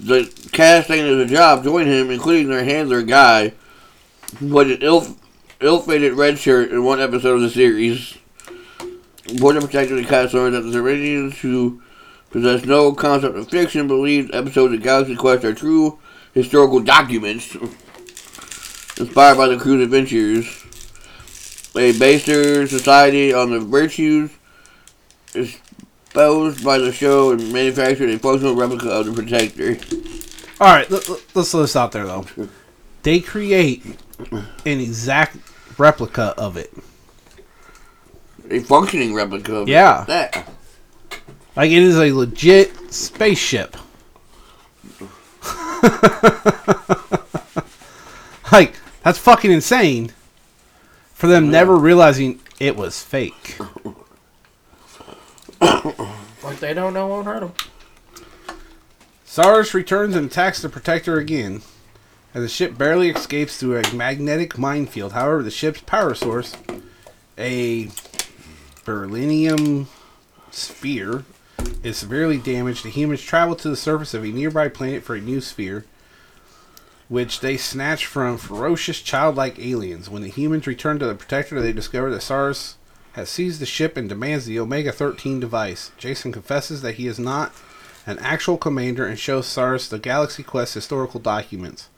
The 0.01 0.33
cast 0.53 0.89
taking 0.89 1.07
as 1.07 1.19
a 1.19 1.27
job 1.27 1.65
join 1.65 1.87
him, 1.87 2.11
including 2.11 2.49
their 2.49 2.65
handler 2.65 3.03
Guy, 3.03 3.53
who 4.39 4.59
an 4.61 4.79
ill, 4.81 5.17
ill-fated 5.61 6.15
red 6.15 6.39
shirt 6.39 6.71
in 6.71 6.85
one 6.85 7.01
episode 7.01 7.35
of 7.35 7.41
the 7.41 7.51
series. 7.51 8.17
Border 9.39 9.61
Protector 9.61 9.97
the 9.97 10.05
cast 10.05 10.35
learned 10.35 10.55
that 10.55 10.63
the 10.63 10.79
Iranians 10.79 11.39
who 11.39 11.83
possess 12.31 12.65
no 12.65 12.93
concept 12.93 13.37
of 13.37 13.51
fiction 13.51 13.89
believe 13.89 14.31
episodes 14.33 14.75
of 14.75 14.83
Galaxy 14.83 15.17
Quest 15.17 15.45
are 15.45 15.55
true 15.55 15.99
historical 16.33 16.81
documents 16.81 17.55
inspired 18.99 19.37
by 19.37 19.49
the 19.49 19.59
crew's 19.59 19.83
adventures. 19.83 20.65
They 21.75 21.97
base 21.97 22.25
their 22.25 22.67
society 22.67 23.35
on 23.35 23.51
the 23.51 23.61
virtues 23.61 24.31
espoused 26.23 26.65
by 26.65 26.79
the 26.79 26.93
show 26.93 27.31
and 27.31 27.53
manufactured 27.53 28.11
a 28.11 28.19
functional 28.19 28.57
replica 28.57 28.91
of 28.91 29.07
the 29.07 29.13
Protector. 29.13 29.79
All 30.61 30.75
right, 30.75 30.91
let, 30.91 31.09
let- 31.09 31.23
let's 31.37 31.51
throw 31.53 31.61
this 31.63 31.77
out 31.77 31.93
there 31.93 32.05
though. 32.07 32.27
They 33.05 33.21
create 33.21 33.85
an 34.33 34.81
exact 34.81 35.37
replica 35.79 36.35
of 36.37 36.57
it. 36.57 36.73
A 38.51 38.59
functioning 38.61 39.15
replica 39.15 39.55
of 39.55 39.69
Yeah. 39.69 40.05
that. 40.09 40.49
Like 41.55 41.71
it 41.71 41.83
is 41.83 41.97
a 41.97 42.13
legit 42.13 42.93
spaceship. 42.93 43.77
like 48.53 48.75
that's 49.05 49.19
fucking 49.19 49.53
insane. 49.53 50.13
For 51.15 51.27
them 51.29 51.51
never 51.51 51.77
realizing 51.77 52.41
it 52.59 52.75
was 52.77 53.03
fake. 53.03 53.57
What 56.41 56.61
they 56.61 56.73
don't 56.73 56.95
know 56.95 57.09
won't 57.09 57.27
hurt 57.27 57.41
them. 57.41 57.53
Sarris 59.27 59.75
returns 59.75 60.17
and 60.17 60.31
attacks 60.31 60.63
the 60.63 60.69
Protector 60.69 61.19
again. 61.19 61.63
As 62.33 62.43
the 62.43 62.49
ship 62.49 62.79
barely 62.79 63.11
escapes 63.11 63.59
through 63.59 63.79
a 63.79 63.95
magnetic 63.95 64.57
minefield. 64.57 65.13
However, 65.13 65.43
the 65.43 65.51
ship's 65.51 65.81
power 65.81 66.15
source, 66.15 66.57
a 67.37 67.91
beryllium 68.85 69.89
sphere, 70.51 71.25
is 71.83 71.97
severely 71.97 72.39
damaged. 72.39 72.85
The 72.85 72.91
humans 72.91 73.23
travel 73.23 73.55
to 73.57 73.69
the 73.69 73.77
surface 73.77 74.15
of 74.15 74.25
a 74.25 74.29
nearby 74.29 74.69
planet 74.69 75.03
for 75.03 75.15
a 75.15 75.21
new 75.21 75.41
sphere, 75.41 75.85
which 77.09 77.41
they 77.41 77.57
snatch 77.57 78.07
from 78.07 78.39
ferocious 78.39 79.01
childlike 79.01 79.59
aliens. 79.59 80.09
When 80.09 80.23
the 80.23 80.29
humans 80.29 80.67
return 80.67 80.99
to 81.01 81.07
the 81.07 81.15
Protector, 81.15 81.61
they 81.61 81.73
discover 81.73 82.11
that 82.11 82.23
Sarris 82.23 82.75
has 83.19 83.29
seized 83.29 83.61
the 83.61 83.67
ship 83.67 83.97
and 83.97 84.09
demands 84.09 84.47
the 84.47 84.61
Omega 84.61 84.93
13 84.93 85.41
device. 85.41 85.91
Jason 85.99 86.31
confesses 86.31 86.83
that 86.83 86.95
he 86.95 87.09
is 87.09 87.19
not 87.19 87.53
an 88.07 88.17
actual 88.21 88.57
commander 88.57 89.05
and 89.05 89.19
shows 89.19 89.45
Sarris 89.45 89.89
the 89.89 89.99
Galaxy 89.99 90.45
Quest 90.45 90.75
historical 90.75 91.19
documents. 91.19 91.89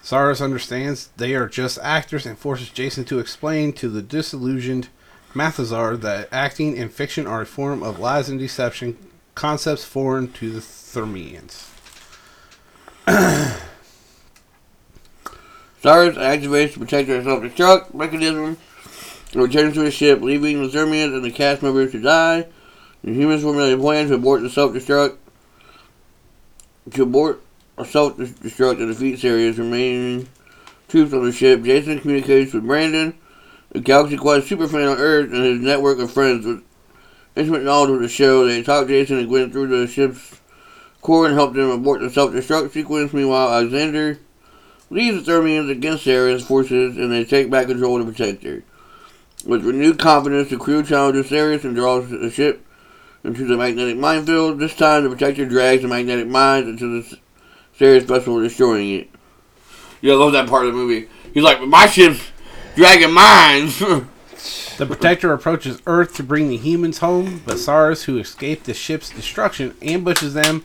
Sarris 0.00 0.40
understands 0.40 1.10
they 1.16 1.34
are 1.34 1.48
just 1.48 1.76
actors 1.82 2.24
and 2.24 2.38
forces 2.38 2.70
Jason 2.70 3.04
to 3.06 3.18
explain 3.18 3.72
to 3.72 3.88
the 3.88 4.00
disillusioned 4.00 4.88
Mathesar 5.34 5.96
that 5.96 6.28
acting 6.30 6.78
and 6.78 6.92
fiction 6.92 7.26
are 7.26 7.40
a 7.40 7.46
form 7.46 7.82
of 7.82 7.98
lies 7.98 8.28
and 8.28 8.38
deception, 8.38 8.96
concepts 9.34 9.84
foreign 9.84 10.30
to 10.34 10.52
the 10.52 10.60
Thermians. 10.60 11.68
Sarris 15.82 16.14
activates 16.14 16.74
the 16.74 16.78
Protector 16.78 17.24
self-destruct 17.24 17.92
mechanism 17.92 18.44
and 18.44 18.56
returns 19.34 19.74
to 19.74 19.82
his 19.82 19.94
ship, 19.94 20.20
leaving 20.20 20.62
the 20.62 20.68
Thermians 20.68 21.14
and 21.14 21.24
the 21.24 21.30
cast 21.30 21.62
members 21.62 21.92
to 21.92 22.00
die. 22.00 22.46
The 23.04 23.12
humans 23.12 23.42
formulate 23.42 23.74
a 23.74 23.78
plan 23.78 24.08
to 24.08 24.14
abort 24.14 24.42
the 24.42 24.50
self-destruct, 24.50 25.16
to 26.92 27.02
abort 27.02 27.42
a 27.76 27.84
self-destruct 27.84 28.78
and 28.78 28.88
defeat 28.88 29.18
Sarris, 29.18 29.58
remaining 29.58 30.28
troops 30.88 31.12
on 31.12 31.24
the 31.24 31.32
ship. 31.32 31.62
Jason 31.62 32.00
communicates 32.00 32.52
with 32.52 32.66
Brandon, 32.66 33.14
the 33.70 33.80
Galaxy 33.80 34.16
Quest 34.16 34.48
superfan 34.48 34.92
on 34.92 34.98
Earth, 34.98 35.32
and 35.32 35.44
his 35.44 35.60
network 35.60 35.98
of 35.98 36.10
friends 36.10 36.44
with 36.44 36.64
intimate 37.36 37.62
knowledge 37.62 37.90
of 37.90 38.00
the 38.00 38.08
show. 38.08 38.46
They 38.46 38.62
talk 38.62 38.88
Jason 38.88 39.18
and 39.18 39.28
Gwen 39.28 39.52
through 39.52 39.68
the 39.68 39.86
ship's 39.86 40.40
core 41.02 41.26
and 41.26 41.34
help 41.34 41.54
them 41.54 41.70
abort 41.70 42.00
the 42.00 42.10
self-destruct 42.10 42.72
sequence. 42.72 43.12
Meanwhile, 43.12 43.50
Alexander 43.50 44.18
leads 44.90 45.24
the 45.24 45.30
Thermians 45.30 45.70
against 45.70 46.04
Sarah's 46.04 46.44
forces 46.44 46.96
and 46.96 47.12
they 47.12 47.24
take 47.24 47.50
back 47.50 47.68
control 47.68 48.00
of 48.00 48.06
the 48.06 48.12
Protector. 48.12 48.64
With 49.46 49.64
renewed 49.64 49.98
confidence, 49.98 50.50
the 50.50 50.56
crew 50.56 50.82
challenges 50.82 51.30
Sarris 51.30 51.64
and 51.64 51.74
draws 51.74 52.10
the 52.10 52.30
ship 52.30 52.64
into 53.24 53.46
the 53.46 53.56
magnetic 53.56 53.96
minefield. 53.96 54.58
This 54.58 54.74
time, 54.74 55.04
the 55.04 55.10
Protector 55.10 55.46
drags 55.46 55.82
the 55.82 55.88
magnetic 55.88 56.26
mines 56.26 56.68
into 56.68 57.00
the 57.00 57.18
Sarris 57.78 58.02
vessel, 58.02 58.40
destroying 58.40 58.90
it. 58.90 59.10
Yeah, 60.00 60.14
I 60.14 60.16
love 60.16 60.32
that 60.32 60.48
part 60.48 60.66
of 60.66 60.72
the 60.72 60.78
movie. 60.78 61.08
He's 61.34 61.42
like, 61.42 61.60
my 61.62 61.86
ship's 61.86 62.30
dragging 62.74 63.12
mines. 63.12 63.82
The 64.78 64.86
Protector 64.86 65.32
approaches 65.32 65.82
Earth 65.88 66.14
to 66.14 66.22
bring 66.22 66.48
the 66.48 66.56
humans 66.56 66.98
home, 66.98 67.42
but 67.44 67.56
Sarris, 67.56 68.04
who 68.04 68.16
escaped 68.18 68.64
the 68.64 68.74
ship's 68.74 69.10
destruction, 69.10 69.74
ambushes 69.82 70.34
them 70.34 70.64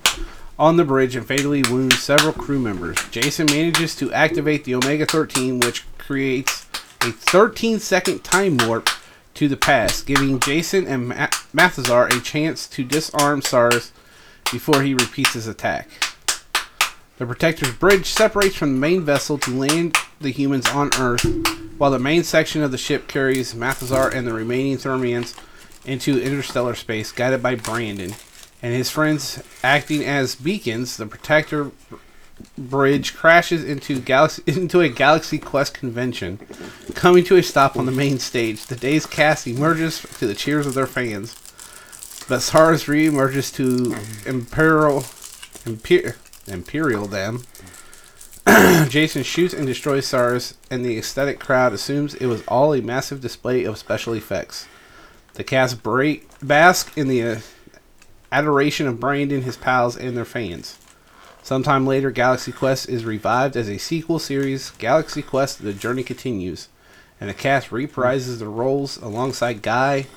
on 0.60 0.78
the 0.78 0.84
bridge 0.84 1.16
and 1.16 1.26
fatally 1.26 1.64
wounds 1.64 2.00
several 2.00 2.32
crew 2.32 2.60
members. 2.60 2.98
Jason 3.10 3.48
manages 3.48 3.96
to 3.96 4.14
activate 4.14 4.66
the 4.66 4.76
Omega 4.76 5.08
13, 5.08 5.60
which 5.62 5.84
creates 5.98 6.68
a 7.04 7.12
13 7.12 7.80
second 7.80 8.24
time 8.24 8.58
warp 8.58 8.90
to 9.34 9.48
the 9.48 9.58
past, 9.58 10.06
giving 10.06 10.40
Jason 10.40 10.88
and 10.88 11.10
Ma- 11.10 11.28
Mathesar 11.52 12.06
a 12.08 12.20
chance 12.22 12.68
to 12.68 12.84
disarm 12.84 13.42
Sarris 13.42 13.92
before 14.52 14.82
he 14.84 14.94
repeats 14.94 15.34
his 15.34 15.48
attack. 15.48 15.90
The 17.18 17.26
Protector's 17.26 17.74
bridge 17.74 18.06
separates 18.08 18.56
from 18.56 18.74
the 18.74 18.80
main 18.80 19.02
vessel 19.02 19.38
to 19.40 19.52
land 19.52 19.98
the 20.20 20.32
humans 20.32 20.68
on 20.70 20.90
Earth, 21.00 21.26
while 21.78 21.92
the 21.92 22.00
main 22.00 22.24
section 22.24 22.64
of 22.64 22.72
the 22.72 22.78
ship 22.78 23.08
carries 23.08 23.54
Mathesar 23.54 24.10
and 24.10 24.26
the 24.26 24.34
remaining 24.34 24.78
Thermians 24.78 25.36
into 25.86 26.22
interstellar 26.22 26.76
space, 26.76 27.12
guided 27.12 27.44
by 27.44 27.56
Brandon 27.56 28.14
and 28.62 28.74
his 28.74 28.90
friends 28.90 29.44
acting 29.62 30.06
as 30.06 30.36
beacons. 30.36 30.96
The 30.96 31.06
Protector 31.06 31.72
bridge 32.70 33.16
crashes 33.16 33.64
into 33.64 34.00
galaxy 34.00 34.44
into 34.48 34.82
a 34.82 34.90
Galaxy 34.90 35.38
Quest 35.38 35.74
convention, 35.74 36.40
coming 36.96 37.24
to 37.26 37.38
a 37.38 37.44
stop 37.44 37.78
on 37.78 37.86
the 37.86 37.92
main 37.92 38.20
stage. 38.20 38.66
The 38.66 38.76
day's 38.76 39.06
cast 39.06 39.48
emerges 39.48 40.02
to 40.20 40.28
the 40.28 40.36
cheers 40.36 40.66
of 40.66 40.74
their 40.74 40.88
fans, 40.88 41.34
but 42.28 42.40
Sarris 42.40 42.88
re-emerges 42.88 43.52
to 43.54 43.96
Imperial 44.26 45.02
Imper- 45.66 46.16
Imperial 46.48 47.06
them. 47.06 47.44
Jason 48.90 49.24
shoots 49.24 49.54
and 49.54 49.66
destroys 49.66 50.06
Sarris, 50.06 50.56
and 50.70 50.84
the 50.84 50.98
ecstatic 50.98 51.40
crowd 51.40 51.72
assumes 51.72 52.14
it 52.16 52.26
was 52.26 52.44
all 52.48 52.74
a 52.74 52.82
massive 52.82 53.22
display 53.22 53.64
of 53.64 53.78
special 53.78 54.14
effects. 54.14 54.68
The 55.36 55.44
cast 55.44 55.82
break, 55.82 56.28
bask 56.42 56.96
in 56.98 57.08
the 57.08 57.24
uh, 57.24 57.40
adoration 58.32 58.86
of 58.88 59.00
Brandon, 59.00 59.44
his 59.44 59.56
pals, 59.56 59.96
and 59.96 60.18
their 60.18 60.26
fans. 60.26 60.78
Sometime 61.44 61.86
later, 61.86 62.10
Galaxy 62.10 62.54
Quest 62.54 62.88
is 62.88 63.04
revived 63.04 63.58
as 63.58 63.70
a 63.70 63.78
sequel 63.78 64.18
series, 64.18 64.70
Galaxy 64.72 65.22
Quest 65.22 65.62
The 65.62 65.74
Journey 65.74 66.02
Continues, 66.02 66.70
and 67.20 67.30
the 67.30 67.34
cast 67.34 67.70
reprises 67.70 68.40
their 68.40 68.50
roles 68.50 68.96
alongside 68.96 69.62
Guy 69.62 70.08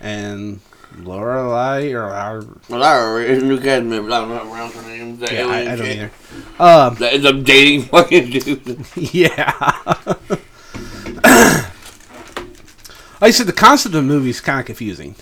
and 0.00 0.60
Lorelai 0.98 1.92
or 1.92 2.04
our, 2.04 2.44
well, 2.68 2.84
I 2.84 2.96
already, 2.96 3.32
it's 3.32 3.42
a 3.42 3.46
new 3.46 3.58
cast 3.58 3.84
member. 3.84 4.12
I 4.12 4.20
don't 4.20 4.28
know 4.28 4.38
pronounce 4.38 4.74
her 4.76 4.82
name. 4.82 5.18
That 5.18 5.32
yeah, 5.32 5.46
I, 5.46 5.72
I 5.72 5.76
don't 5.76 5.86
either. 5.86 6.10
Um, 6.60 6.94
That 6.94 7.14
ends 7.14 7.26
up 7.26 7.42
dating 7.42 7.82
fucking 7.90 8.30
dude. 8.30 8.86
yeah. 8.96 9.52
like 10.06 10.30
I 13.20 13.30
said, 13.32 13.48
the 13.48 13.52
concept 13.52 13.96
of 13.96 14.02
the 14.02 14.06
movie 14.06 14.30
is 14.30 14.40
kind 14.40 14.60
of 14.60 14.66
confusing. 14.66 15.16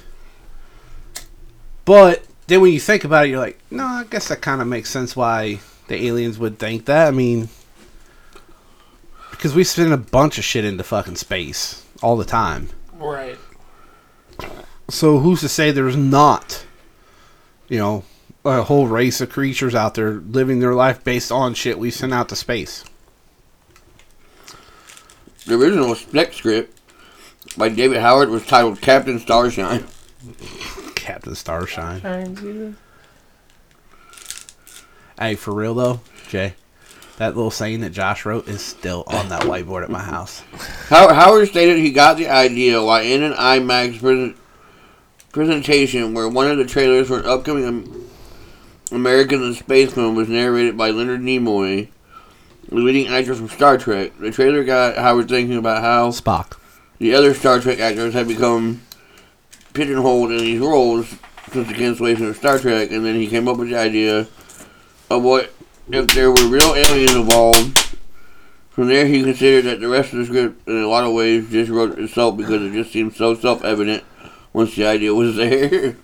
But 1.86 2.26
then 2.50 2.60
when 2.60 2.72
you 2.72 2.80
think 2.80 3.04
about 3.04 3.26
it, 3.26 3.30
you're 3.30 3.38
like, 3.38 3.60
no, 3.70 3.84
I 3.84 4.04
guess 4.10 4.26
that 4.26 4.40
kind 4.40 4.60
of 4.60 4.66
makes 4.66 4.90
sense 4.90 5.14
why 5.14 5.60
the 5.86 6.06
aliens 6.06 6.36
would 6.36 6.58
think 6.58 6.86
that. 6.86 7.06
I 7.06 7.12
mean, 7.12 7.48
because 9.30 9.54
we 9.54 9.62
send 9.62 9.92
a 9.92 9.96
bunch 9.96 10.36
of 10.36 10.42
shit 10.42 10.64
into 10.64 10.82
fucking 10.82 11.14
space 11.14 11.86
all 12.02 12.16
the 12.16 12.24
time. 12.24 12.70
Right. 12.94 13.38
So 14.88 15.20
who's 15.20 15.40
to 15.42 15.48
say 15.48 15.70
there's 15.70 15.96
not, 15.96 16.66
you 17.68 17.78
know, 17.78 18.02
a 18.44 18.62
whole 18.62 18.88
race 18.88 19.20
of 19.20 19.30
creatures 19.30 19.76
out 19.76 19.94
there 19.94 20.14
living 20.14 20.58
their 20.58 20.74
life 20.74 21.04
based 21.04 21.30
on 21.30 21.54
shit 21.54 21.78
we 21.78 21.92
send 21.92 22.12
out 22.12 22.28
to 22.30 22.36
space? 22.36 22.84
The 25.46 25.54
original 25.54 25.94
spec 25.94 26.32
script 26.32 26.76
by 27.56 27.68
David 27.68 28.00
Howard 28.00 28.28
was 28.28 28.44
titled 28.44 28.80
Captain 28.80 29.20
Starshine. 29.20 29.86
Captain 31.10 31.34
Starshine. 31.34 32.00
Trying 32.00 32.76
Hey, 35.18 35.34
for 35.34 35.52
real 35.52 35.74
though, 35.74 36.00
Jay, 36.28 36.54
that 37.16 37.34
little 37.34 37.50
saying 37.50 37.80
that 37.80 37.90
Josh 37.90 38.24
wrote 38.24 38.46
is 38.46 38.64
still 38.64 39.02
on 39.08 39.28
that 39.28 39.42
whiteboard 39.42 39.82
at 39.82 39.90
my 39.90 39.98
house. 39.98 40.44
How- 40.88 41.12
Howard 41.12 41.48
stated 41.48 41.78
he 41.78 41.90
got 41.90 42.16
the 42.16 42.28
idea 42.28 42.80
while 42.80 43.02
in 43.02 43.24
an 43.24 43.32
IMAX 43.32 43.98
present- 43.98 44.36
presentation 45.32 46.14
where 46.14 46.28
one 46.28 46.48
of 46.48 46.58
the 46.58 46.64
trailers 46.64 47.08
for 47.08 47.18
an 47.18 47.26
upcoming 47.26 48.06
American 48.92 49.42
in 49.42 49.54
Space 49.54 49.92
film 49.92 50.14
was 50.14 50.28
narrated 50.28 50.76
by 50.78 50.90
Leonard 50.90 51.22
Nimoy, 51.22 51.88
the 52.68 52.74
leading 52.76 53.08
actor 53.08 53.34
from 53.34 53.48
Star 53.48 53.76
Trek. 53.78 54.12
The 54.20 54.30
trailer 54.30 54.62
got 54.62 54.96
Howard 54.96 55.28
thinking 55.28 55.56
about 55.56 55.82
how 55.82 56.10
Spock. 56.12 56.56
the 56.98 57.14
other 57.16 57.34
Star 57.34 57.58
Trek 57.58 57.80
actors 57.80 58.14
had 58.14 58.28
become 58.28 58.82
pigeonholed 59.72 60.30
in 60.32 60.38
these 60.38 60.60
roles 60.60 61.08
since 61.52 61.68
the 61.68 61.74
cancellation 61.74 62.26
of 62.26 62.36
Star 62.36 62.58
Trek, 62.58 62.90
and 62.90 63.04
then 63.04 63.14
he 63.16 63.26
came 63.26 63.48
up 63.48 63.56
with 63.56 63.68
the 63.70 63.76
idea 63.78 64.26
of 65.10 65.22
what 65.22 65.52
if 65.90 66.06
there 66.08 66.30
were 66.30 66.46
real 66.48 66.74
aliens 66.74 67.14
involved. 67.14 67.76
From 68.70 68.86
there, 68.88 69.04
he 69.06 69.22
considered 69.22 69.64
that 69.64 69.80
the 69.80 69.88
rest 69.88 70.12
of 70.12 70.20
the 70.20 70.26
script, 70.26 70.66
in 70.68 70.76
a 70.82 70.86
lot 70.88 71.04
of 71.04 71.12
ways, 71.12 71.50
just 71.50 71.70
wrote 71.70 71.98
itself 71.98 72.36
because 72.36 72.62
it 72.62 72.72
just 72.72 72.92
seemed 72.92 73.14
so 73.14 73.34
self-evident 73.34 74.04
once 74.52 74.74
the 74.76 74.86
idea 74.86 75.12
was 75.12 75.36
there. 75.36 75.96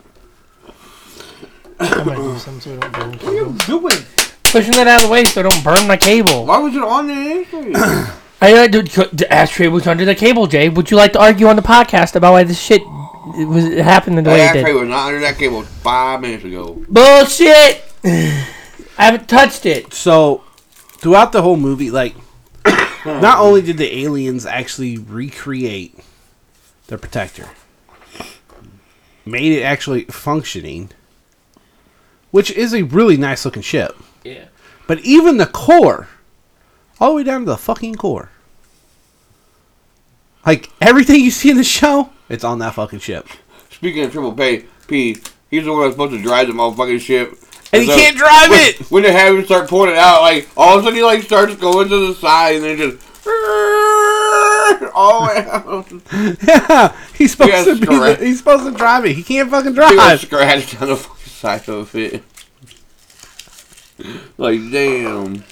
I'm 1.79 2.05
gonna 2.05 2.17
do 2.17 2.39
something 2.39 2.61
so 2.61 2.71
we 2.73 2.79
don't 2.79 2.93
burn 2.93 3.11
the 3.13 3.17
what 3.19 3.27
are 3.27 3.35
you 3.35 3.45
cable. 3.45 3.81
doing? 3.81 4.05
Pushing 4.45 4.75
it 4.75 4.87
out 4.89 5.03
of 5.03 5.09
the 5.09 5.13
way 5.13 5.25
so 5.25 5.41
I 5.41 5.43
don't 5.45 5.63
burn 5.65 5.87
my 5.87 5.97
cable. 5.97 6.47
Why 6.47 6.59
was 6.59 6.75
it 6.75 6.83
on 6.83 7.07
the 7.07 7.47
there? 7.51 8.17
I 8.41 8.53
uh, 8.53 8.67
dude, 8.67 8.89
the 8.89 9.27
ashtray 9.33 9.69
was 9.69 9.87
under 9.87 10.05
the 10.05 10.15
cable, 10.15 10.47
Jay. 10.47 10.69
Would 10.69 10.91
you 10.91 10.97
like 10.97 11.13
to 11.15 11.21
argue 11.21 11.47
on 11.47 11.57
the 11.57 11.63
podcast 11.63 12.15
about 12.17 12.33
why 12.33 12.45
this 12.45 12.61
shit 12.61 12.83
it 13.35 13.45
was 13.45 13.65
it 13.65 13.85
happened 13.85 14.19
the 14.19 14.23
that 14.23 14.31
way 14.31 14.41
it 14.41 14.57
ashtray 14.57 14.73
did? 14.73 14.75
was 14.75 14.89
not 14.89 15.09
under 15.09 15.21
that 15.21 15.37
cable 15.37 15.63
five 15.63 16.21
minutes 16.21 16.45
ago. 16.45 16.85
Bullshit! 16.89 17.85
I 18.05 19.05
haven't 19.05 19.29
touched 19.29 19.67
it. 19.67 19.93
So, 19.93 20.45
throughout 20.71 21.33
the 21.33 21.43
whole 21.43 21.57
movie, 21.57 21.91
like, 21.91 22.15
not 23.05 23.41
only 23.41 23.63
did 23.63 23.79
the 23.79 23.99
aliens 24.05 24.47
actually 24.47 24.97
recreate 24.97 25.99
the 26.87 26.97
protector, 26.97 27.49
made 29.25 29.53
it 29.53 29.63
actually 29.63 30.05
functioning, 30.05 30.91
which 32.31 32.51
is 32.53 32.73
a 32.73 32.83
really 32.83 33.17
nice 33.17 33.45
looking 33.45 33.63
ship. 33.63 33.97
Yeah. 34.25 34.47
But 34.87 35.01
even 35.01 35.37
the 35.37 35.47
core, 35.47 36.09
all 37.01 37.11
the 37.11 37.17
way 37.17 37.23
down 37.25 37.41
to 37.41 37.47
the 37.47 37.57
fucking 37.57 37.97
core, 37.97 38.31
like 40.47 40.71
everything 40.81 41.21
you 41.21 41.33
see 41.33 41.51
in 41.51 41.57
the 41.57 41.65
show, 41.65 42.11
it's 42.29 42.45
on 42.45 42.59
that 42.61 42.75
fucking 42.75 42.99
ship, 43.01 43.27
Speaking 43.71 44.05
of 44.05 44.13
Triple 44.13 44.33
P, 44.33 44.65
P, 44.89 45.17
he's 45.51 45.65
the 45.65 45.73
one 45.73 45.83
that's 45.83 45.95
supposed 45.95 46.13
to 46.13 46.23
drive 46.23 46.47
the 46.49 46.53
motherfucking 46.55 47.01
ship. 47.01 47.35
and 47.73 47.83
he 47.83 47.89
So, 47.89 47.95
can't 47.97 48.17
drive 48.17 48.51
when, 48.51 48.61
it. 48.69 48.91
When 48.91 49.03
they 49.03 49.13
have 49.13 49.35
him 49.37 49.45
start 49.45 49.69
pulling 49.69 49.91
it 49.91 49.97
out, 49.99 50.23
like 50.23 50.49
all 50.57 50.77
of 50.79 50.81
a 50.81 50.85
sudden 50.85 50.97
he 50.97 51.05
like 51.05 51.23
starts 51.23 51.55
going 51.57 51.89
to 51.89 52.09
the 52.09 52.15
side 52.15 52.57
and 52.57 52.65
then 52.65 52.77
just 52.79 53.07
all 54.95 55.27
the 55.27 55.35
way 55.35 55.47
out. 55.51 56.39
Yeah, 56.43 56.97
he's 57.15 57.33
supposed 57.33 57.51
Yes, 57.51 57.67
to 57.67 57.75
be. 57.75 57.87
The, 57.87 58.17
he's 58.21 58.39
supposed 58.39 58.65
to 58.65 58.71
drive 58.73 59.05
it. 59.05 59.13
He 59.15 59.23
can't 59.23 59.51
fucking 59.51 59.75
drive. 59.75 59.91
He 59.91 59.97
drive. 59.97 60.21
scratched 60.21 60.79
down 60.81 60.89
the 60.89 60.97
fucking 60.97 61.27
side 61.27 61.69
of 61.69 61.95
it. 61.95 62.23
Like 64.39 64.61
damn. 64.71 65.45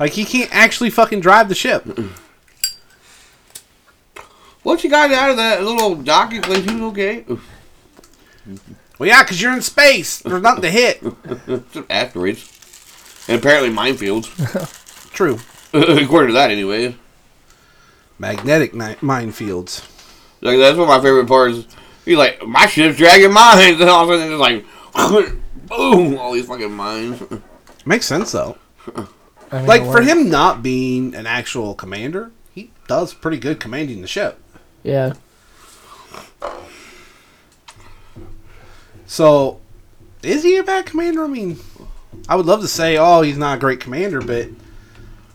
Like 0.00 0.12
he 0.12 0.24
can't 0.24 0.50
actually 0.54 0.90
fucking 0.90 1.20
drive 1.20 1.48
the 1.48 1.54
ship. 1.54 1.84
Once 4.64 4.82
you 4.82 4.90
got 4.90 5.12
out 5.12 5.30
of 5.30 5.36
that 5.36 5.62
little 5.62 5.94
docking 5.94 6.42
place, 6.42 6.64
he 6.64 6.72
was 6.74 6.82
okay. 6.92 7.24
Well, 8.98 9.08
yeah, 9.08 9.22
because 9.22 9.40
you're 9.40 9.52
in 9.52 9.62
space. 9.62 10.20
There's 10.20 10.42
nothing 10.42 10.62
to 10.62 10.70
hit. 10.70 11.02
Some 11.72 11.86
asteroids. 11.90 12.50
And 13.28 13.38
apparently 13.38 13.70
minefields. 13.70 14.26
True. 15.12 15.38
According 15.72 16.28
to 16.28 16.34
that, 16.34 16.50
anyway. 16.50 16.96
Magnetic 18.18 18.74
ni- 18.74 18.94
minefields. 18.96 19.88
Like 20.40 20.58
that's 20.58 20.76
one 20.76 20.88
of 20.88 20.96
my 20.96 21.00
favorite 21.02 21.26
parts. 21.26 21.66
He's 22.04 22.16
like, 22.16 22.42
my 22.46 22.66
ship's 22.66 22.98
dragging 22.98 23.32
mines, 23.32 23.80
and 23.80 23.88
all 23.88 24.04
of 24.04 24.10
a 24.10 24.18
sudden 24.18 24.32
it's 24.32 24.40
like, 24.40 24.64
boom, 25.68 26.18
all 26.18 26.32
these 26.32 26.46
fucking 26.46 26.70
mines. 26.72 27.22
Makes 27.86 28.06
sense 28.06 28.30
though. 28.32 28.58
I 29.50 29.58
mean, 29.58 29.66
Like 29.66 29.82
for 29.82 29.88
worked. 29.88 30.06
him 30.06 30.28
not 30.28 30.62
being 30.62 31.14
an 31.14 31.26
actual 31.26 31.74
commander, 31.74 32.30
he 32.54 32.70
does 32.86 33.14
pretty 33.14 33.38
good 33.38 33.58
commanding 33.58 34.00
the 34.02 34.06
ship. 34.06 34.38
Yeah. 34.84 35.14
So, 39.06 39.60
is 40.22 40.42
he 40.42 40.56
a 40.56 40.62
bad 40.62 40.86
commander? 40.86 41.24
I 41.24 41.26
mean, 41.28 41.58
I 42.28 42.36
would 42.36 42.46
love 42.46 42.60
to 42.60 42.68
say, 42.68 42.96
oh, 42.96 43.22
he's 43.22 43.38
not 43.38 43.56
a 43.56 43.60
great 43.60 43.80
commander, 43.80 44.20
but 44.20 44.48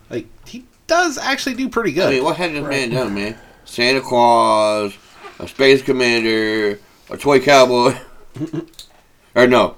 like 0.09 0.27
he 0.47 0.65
does 0.87 1.17
actually 1.17 1.55
do 1.55 1.67
pretty 1.69 1.91
I 1.91 1.93
good. 1.95 2.09
mean, 2.11 2.23
what 2.23 2.37
had 2.37 2.53
this 2.53 2.63
man 2.67 2.91
done, 2.91 3.13
man? 3.13 3.37
Santa 3.65 4.01
Claus, 4.01 4.93
a 5.39 5.47
space 5.47 5.81
commander, 5.81 6.79
a 7.09 7.17
toy 7.17 7.39
cowboy, 7.39 7.97
or 9.35 9.47
no, 9.47 9.75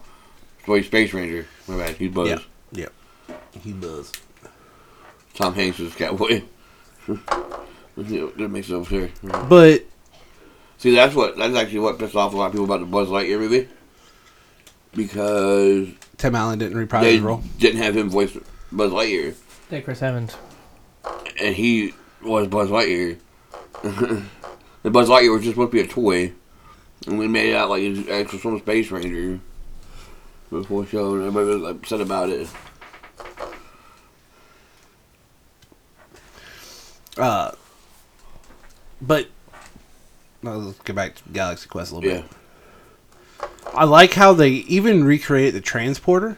toy 0.66 0.82
space 0.82 1.14
ranger. 1.14 1.48
My 1.68 1.78
bad, 1.78 1.96
he's 1.96 2.12
Buzz. 2.12 2.30
Yeah. 2.30 2.40
Yep. 2.72 2.94
He 3.62 3.72
does. 3.74 4.12
Tom 5.34 5.54
Hanks 5.54 5.80
is 5.80 5.94
cowboy. 5.96 6.44
that 7.96 8.50
makes 8.50 8.68
sense 8.68 8.88
here. 8.88 9.10
But 9.22 9.86
See, 10.78 10.96
that's 10.96 11.14
what 11.14 11.38
that's 11.38 11.56
actually 11.56 11.80
what 11.80 12.00
pissed 12.00 12.16
off 12.16 12.34
a 12.34 12.38
lot 12.38 12.48
of 12.48 12.52
people 12.54 12.66
about 12.66 12.80
the 12.80 12.86
Buzz 12.88 13.08
Lightyear 13.10 13.40
movie. 13.40 13.68
Because 14.94 15.88
Tim 16.18 16.36
Allen 16.36 16.60
didn't 16.60 16.78
reprise 16.78 17.04
they 17.04 17.14
his 17.14 17.22
role. 17.22 17.42
didn't 17.60 17.82
have 17.82 17.96
him 17.96 18.10
voice 18.10 18.36
Buzz 18.72 18.92
Lightyear, 18.92 19.36
Hey, 19.70 19.82
Chris 19.82 20.02
Evans. 20.02 20.36
and 21.40 21.56
he 21.56 21.94
was 22.24 22.48
Buzz 22.48 22.70
Lightyear. 22.70 23.18
the 23.84 24.90
Buzz 24.92 25.08
Lightyear 25.08 25.32
was 25.34 25.44
just 25.44 25.54
supposed 25.56 25.72
to 25.72 25.78
be 25.78 25.82
a 25.82 25.88
toy, 25.88 26.34
and 27.08 27.18
we 27.18 27.28
made 27.28 27.50
it 27.52 27.56
out 27.56 27.70
like 27.70 27.82
he's 27.82 28.08
actual 28.10 28.40
some 28.40 28.60
space 28.60 28.92
ranger 28.92 29.40
before 30.50 30.84
the 30.84 30.90
show, 30.90 31.14
and 31.16 31.24
everybody 31.26 31.62
was 31.62 31.72
upset 31.72 32.02
about 32.02 32.30
it. 32.30 32.50
Uh, 37.18 37.52
but 39.02 39.28
no, 40.44 40.58
let's 40.58 40.80
get 40.80 40.96
back 40.96 41.16
to 41.16 41.24
Galaxy 41.32 41.68
Quest 41.68 41.92
a 41.92 41.96
little 41.96 42.10
Yeah, 42.10 42.22
bit. 42.22 43.50
I 43.74 43.86
like 43.86 44.14
how 44.14 44.34
they 44.34 44.50
even 44.50 45.04
recreate 45.04 45.54
the 45.54 45.62
transporter, 45.62 46.38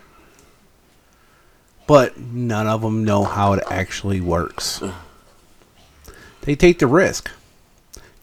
but 1.88 2.18
none 2.18 2.68
of 2.68 2.82
them 2.82 3.04
know 3.04 3.24
how 3.24 3.54
it 3.54 3.64
actually 3.70 4.22
works. 4.22 4.82
They 6.42 6.56
take 6.56 6.80
the 6.80 6.88
risk. 6.88 7.32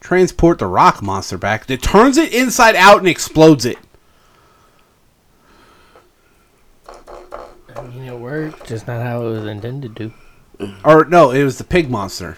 Transport 0.00 0.58
the 0.58 0.66
rock 0.66 1.02
monster 1.02 1.38
back. 1.38 1.70
It 1.70 1.82
turns 1.82 2.16
it 2.16 2.32
inside 2.32 2.74
out 2.76 2.98
and 2.98 3.08
explodes 3.08 3.64
it. 3.66 3.78
I 7.76 7.82
mean, 7.82 8.04
it 8.04 8.18
worked, 8.18 8.66
just 8.66 8.86
not 8.86 9.02
how 9.02 9.22
it 9.26 9.30
was 9.30 9.46
intended 9.46 9.96
to. 9.96 10.12
Or 10.84 11.04
no, 11.04 11.30
it 11.30 11.42
was 11.44 11.58
the 11.58 11.64
pig 11.64 11.90
monster 11.90 12.36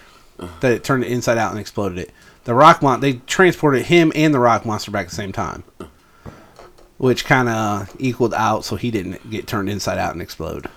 that 0.61 0.71
it 0.71 0.83
turned 0.83 1.03
it 1.03 1.11
inside 1.11 1.37
out 1.37 1.51
and 1.51 1.59
exploded 1.59 1.97
it. 1.97 2.11
The 2.45 2.53
rock 2.53 2.81
mon 2.81 2.99
they 2.99 3.13
transported 3.13 3.85
him 3.85 4.11
and 4.15 4.33
the 4.33 4.39
rock 4.39 4.65
monster 4.65 4.91
back 4.91 5.05
at 5.05 5.09
the 5.09 5.15
same 5.15 5.31
time, 5.31 5.63
which 6.97 7.25
kind 7.25 7.47
of 7.49 7.55
uh, 7.55 7.85
equaled 7.99 8.33
out, 8.33 8.65
so 8.65 8.75
he 8.75 8.91
didn't 8.91 9.29
get 9.29 9.47
turned 9.47 9.69
inside 9.69 9.97
out 9.97 10.13
and 10.13 10.21
explode. 10.21 10.67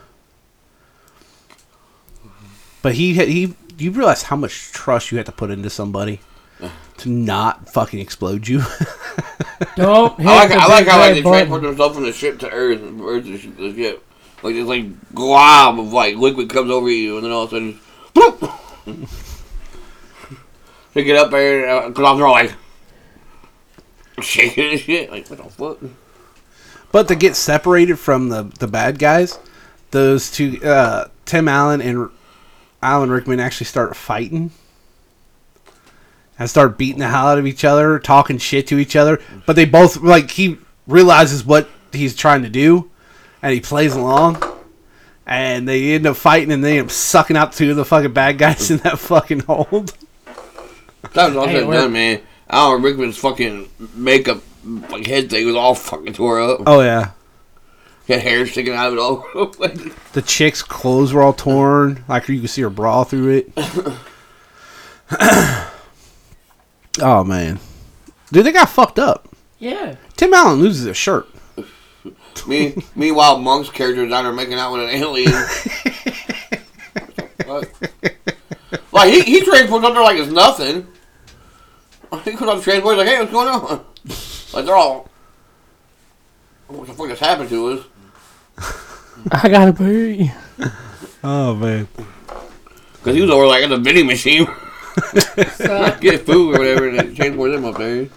But 2.82 2.94
he 2.94 3.14
he 3.14 3.54
you 3.78 3.90
realize 3.90 4.22
how 4.24 4.36
much 4.36 4.70
trust 4.72 5.10
you 5.10 5.18
had 5.18 5.26
to 5.26 5.32
put 5.32 5.50
into 5.50 5.68
somebody 5.70 6.20
to 6.98 7.08
not 7.08 7.68
fucking 7.68 7.98
explode 8.00 8.46
you. 8.48 8.62
Don't 9.76 10.16
hit 10.18 10.26
I 10.28 10.36
like 10.36 10.48
the 10.50 10.54
I 10.56 10.66
like 10.66 10.84
big 10.84 10.88
how 10.88 10.98
like 11.00 11.14
they 11.14 11.22
button. 11.22 11.32
transport 11.48 11.62
themselves 11.62 11.94
from 11.96 12.04
the 12.04 12.12
ship 12.12 12.38
to 12.40 12.50
Earth, 12.50 12.80
and 12.80 13.00
Earth 13.00 13.24
to 13.24 13.32
the 13.32 13.74
ship- 13.74 14.04
Like 14.42 14.54
this 14.54 14.66
like 14.66 15.14
glob 15.14 15.80
of 15.80 15.92
like 15.92 16.16
liquid 16.16 16.48
comes 16.50 16.70
over 16.70 16.88
you, 16.90 17.16
and 17.16 17.24
then 17.24 17.32
all 17.32 17.42
of 17.44 17.52
a 17.52 17.56
sudden, 17.56 17.80
bloop. 18.14 19.25
They 20.96 21.04
get 21.04 21.18
up 21.18 21.30
there, 21.30 21.88
because 21.90 22.04
I'm 22.06 22.22
all 22.22 22.32
like 22.32 22.54
shaking 24.22 24.70
and 24.70 24.80
shit. 24.80 25.10
Like 25.10 25.28
what 25.28 25.38
the 25.38 25.44
fuck? 25.44 25.78
But 26.90 27.08
to 27.08 27.14
get 27.14 27.36
separated 27.36 27.98
from 27.98 28.30
the 28.30 28.44
the 28.44 28.66
bad 28.66 28.98
guys, 28.98 29.38
those 29.90 30.30
two, 30.30 30.58
uh, 30.64 31.08
Tim 31.26 31.48
Allen 31.48 31.82
and 31.82 32.08
Alan 32.82 33.10
Rickman, 33.10 33.40
actually 33.40 33.66
start 33.66 33.94
fighting 33.94 34.52
and 36.38 36.48
start 36.48 36.78
beating 36.78 37.00
the 37.00 37.08
hell 37.08 37.26
out 37.26 37.38
of 37.38 37.46
each 37.46 37.62
other, 37.62 37.98
talking 37.98 38.38
shit 38.38 38.66
to 38.68 38.78
each 38.78 38.96
other. 38.96 39.20
But 39.44 39.54
they 39.54 39.66
both 39.66 39.98
like 39.98 40.30
he 40.30 40.56
realizes 40.86 41.44
what 41.44 41.68
he's 41.92 42.16
trying 42.16 42.42
to 42.42 42.48
do, 42.48 42.90
and 43.42 43.52
he 43.52 43.60
plays 43.60 43.94
along. 43.94 44.42
And 45.26 45.68
they 45.68 45.92
end 45.92 46.06
up 46.06 46.16
fighting, 46.16 46.52
and 46.52 46.64
they 46.64 46.78
end 46.78 46.86
up 46.86 46.92
sucking 46.92 47.36
out 47.36 47.52
two 47.52 47.72
of 47.72 47.76
the 47.76 47.84
fucking 47.84 48.14
bad 48.14 48.38
guys 48.38 48.70
in 48.70 48.78
that 48.78 48.98
fucking 48.98 49.40
hold. 49.40 49.92
That 51.14 51.28
was 51.28 51.36
all 51.36 51.46
Hey, 51.46 51.52
said 51.54 51.60
and 51.62 51.68
we're- 51.68 51.80
done, 51.82 51.92
man. 51.92 52.20
Alan 52.48 52.82
Rickman's 52.82 53.16
fucking 53.18 53.68
makeup 53.94 54.40
like 54.90 55.06
head 55.06 55.30
thing 55.30 55.46
was 55.46 55.56
all 55.56 55.74
fucking 55.74 56.12
tore 56.12 56.40
up. 56.40 56.60
Oh 56.66 56.80
yeah. 56.80 57.10
He 58.06 58.12
had 58.12 58.22
hair 58.22 58.46
sticking 58.46 58.72
out 58.74 58.86
of 58.88 58.92
it 58.94 58.98
all. 59.00 59.26
The 60.12 60.22
chick's 60.22 60.62
clothes 60.62 61.12
were 61.12 61.22
all 61.22 61.32
torn. 61.32 62.04
Like 62.08 62.28
you 62.28 62.40
could 62.40 62.50
see 62.50 62.62
her 62.62 62.70
bra 62.70 63.02
through 63.04 63.28
it. 63.38 63.52
oh 67.00 67.24
man, 67.24 67.58
dude, 68.32 68.46
they 68.46 68.52
got 68.52 68.68
fucked 68.68 68.98
up. 68.98 69.28
Yeah. 69.58 69.96
Tim 70.16 70.32
Allen 70.34 70.60
loses 70.60 70.84
his 70.86 70.96
shirt. 70.96 71.26
Me, 72.46 72.74
meanwhile, 72.94 73.38
Monk's 73.38 73.70
character 73.70 74.04
is 74.04 74.12
out 74.12 74.22
there 74.22 74.32
making 74.32 74.54
out 74.54 74.72
with 74.72 74.82
an 74.82 74.90
alien. 74.90 75.32
Like 78.92 79.12
he, 79.12 79.20
he 79.22 79.40
transports 79.42 79.84
up 79.84 79.92
there 79.92 80.02
like 80.02 80.16
it's 80.18 80.30
nothing. 80.32 80.86
I 82.12 82.18
think 82.18 82.24
he 82.24 82.36
comes 82.38 82.50
on 82.50 82.56
the 82.58 82.62
transport 82.62 82.96
like, 82.98 83.08
hey, 83.08 83.18
what's 83.20 83.32
going 83.32 83.48
on? 83.48 83.84
Like 84.54 84.64
they're 84.64 84.76
all, 84.76 85.10
what 86.68 86.86
the 86.86 86.94
fuck 86.94 87.08
just 87.08 87.20
happened 87.20 87.50
to 87.50 87.68
us? 87.68 87.84
I 89.32 89.48
gotta 89.48 89.72
pee. 89.72 90.30
Oh 91.24 91.54
man. 91.56 91.88
Because 92.92 93.16
he 93.16 93.20
was 93.20 93.30
over 93.30 93.46
like 93.46 93.64
at 93.64 93.68
the 93.70 93.78
vending 93.78 94.06
machine, 94.06 94.46
So, 95.56 95.96
get 96.00 96.24
food 96.24 96.54
or 96.54 96.58
whatever, 96.58 96.88
and 96.88 96.98
they 96.98 97.14
transport 97.14 97.50
them 97.52 97.64
up 97.64 97.76
there. 97.76 98.08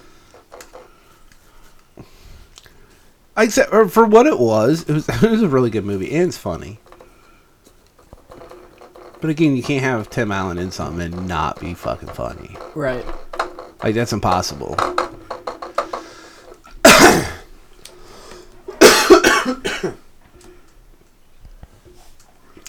Except 3.36 3.72
or 3.72 3.88
for 3.88 4.04
what 4.06 4.26
it 4.26 4.38
was, 4.38 4.82
it 4.88 4.92
was 4.92 5.08
it 5.08 5.30
was 5.30 5.42
a 5.42 5.48
really 5.48 5.70
good 5.70 5.84
movie 5.84 6.12
and 6.14 6.28
it's 6.28 6.38
funny. 6.38 6.78
But 9.20 9.30
again, 9.30 9.56
you 9.56 9.62
can't 9.62 9.82
have 9.82 10.08
Tim 10.10 10.30
Allen 10.32 10.58
in 10.58 10.70
something 10.70 11.00
and 11.12 11.26
not 11.28 11.58
be 11.60 11.74
fucking 11.74 12.08
funny. 12.10 12.56
right. 12.74 13.04
Like 13.82 13.94
that's 13.94 14.12
impossible. 14.12 14.76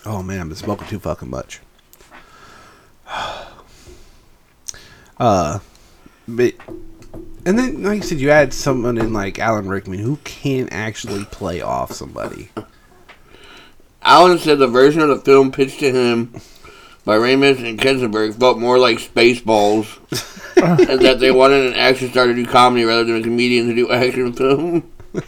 oh 0.06 0.24
man, 0.24 0.40
I've 0.40 0.48
been 0.48 0.56
smoking 0.56 0.88
too 0.88 1.00
fucking 1.00 1.30
much. 1.30 1.60
Uh, 5.20 5.60
but 6.28 6.56
and 7.46 7.60
then 7.60 7.84
like 7.84 7.98
you 7.98 8.02
said, 8.02 8.20
you 8.20 8.32
add 8.32 8.54
someone 8.54 8.98
in 8.98 9.14
like 9.14 9.38
Alan 9.38 9.68
Rickman 9.68 10.00
who 10.00 10.16
can't 10.24 10.72
actually 10.72 11.26
play 11.26 11.62
off 11.62 11.92
somebody. 11.92 12.50
Alan 14.02 14.40
said 14.40 14.58
the 14.58 14.66
version 14.66 15.02
of 15.02 15.10
the 15.10 15.20
film 15.20 15.52
pitched 15.52 15.80
to 15.82 15.92
him 15.92 16.34
by 17.06 17.18
Ramis 17.18 17.68
and 17.68 17.80
Kensenberg 17.80 18.40
felt 18.40 18.58
more 18.60 18.78
like 18.78 18.98
Spaceballs, 18.98 19.98
and 20.90 21.02
that 21.02 21.20
they 21.20 21.32
wanted 21.32 21.68
an 21.68 21.74
action 21.74 22.10
star 22.10 22.28
to 22.28 22.34
do 22.34 22.46
comedy 22.46 22.84
rather 22.84 23.04
than 23.04 23.18
a 23.18 23.24
comedian 23.24 23.68
to 23.68 23.76
do 23.76 23.92
action 23.92 24.34
film. 24.34 24.92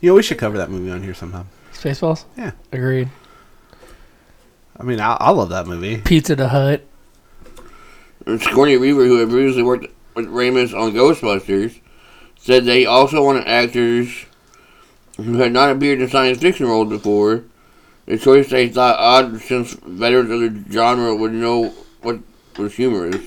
You 0.00 0.10
know, 0.10 0.14
we 0.14 0.22
should 0.22 0.38
cover 0.38 0.58
that 0.58 0.70
movie 0.70 0.90
on 0.90 1.02
here 1.02 1.14
sometime. 1.14 1.48
Spaceballs? 1.72 2.24
Yeah. 2.36 2.52
Agreed. 2.70 3.08
I 4.78 4.84
mean, 4.84 5.00
I, 5.00 5.16
I 5.18 5.30
love 5.30 5.48
that 5.48 5.66
movie. 5.66 5.96
Pizza 5.98 6.36
the 6.36 6.48
Hut. 6.48 6.84
And 8.24 8.40
Sigourney 8.40 8.76
Weaver, 8.76 9.06
who 9.06 9.18
had 9.18 9.28
previously 9.28 9.64
worked 9.64 9.86
with 10.14 10.26
Ramis 10.26 10.72
on 10.72 10.92
Ghostbusters, 10.92 11.80
said 12.38 12.64
they 12.64 12.86
also 12.86 13.24
wanted 13.24 13.48
actors 13.48 14.26
who 15.16 15.38
had 15.38 15.52
not 15.52 15.70
appeared 15.70 16.00
in 16.00 16.08
science 16.08 16.38
fiction 16.38 16.66
roles 16.66 16.88
before. 16.88 17.44
A 18.08 18.16
choice 18.16 18.48
they 18.48 18.70
thought 18.70 18.98
odd 18.98 19.38
since 19.42 19.74
veterans 19.74 20.30
of 20.30 20.40
the 20.40 20.72
genre 20.72 21.14
would 21.14 21.34
know 21.34 21.74
what 22.00 22.20
was 22.56 22.74
humorous. 22.74 23.22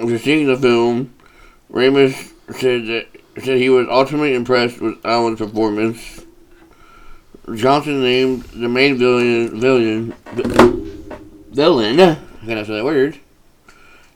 After 0.00 0.18
seeing 0.18 0.46
the 0.46 0.56
film, 0.56 1.14
Ramis 1.70 2.32
said 2.58 2.86
that 2.86 3.06
said 3.44 3.58
he 3.58 3.68
was 3.68 3.86
ultimately 3.90 4.32
impressed 4.34 4.80
with 4.80 5.04
Allen's 5.04 5.40
performance. 5.40 6.24
Johnson 7.54 8.02
named 8.02 8.44
the 8.44 8.68
main 8.68 8.96
villain 8.96 9.60
villain 9.60 10.14
villain. 11.50 11.96
Can 12.46 12.58
I 12.58 12.62
say 12.62 12.76
that 12.76 12.84
word. 12.84 13.18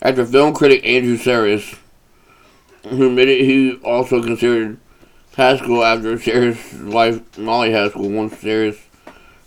After 0.00 0.24
film 0.24 0.54
critic 0.54 0.86
Andrew 0.86 1.18
Sarris, 1.18 1.76
who 2.88 3.08
admitted 3.08 3.42
he 3.42 3.74
also 3.84 4.22
considered 4.22 4.78
Haskell 5.36 5.84
after 5.84 6.16
Sarris' 6.16 6.90
wife 6.90 7.36
Molly 7.36 7.72
Haskell 7.72 8.08
once 8.08 8.34
Sarris 8.36 8.78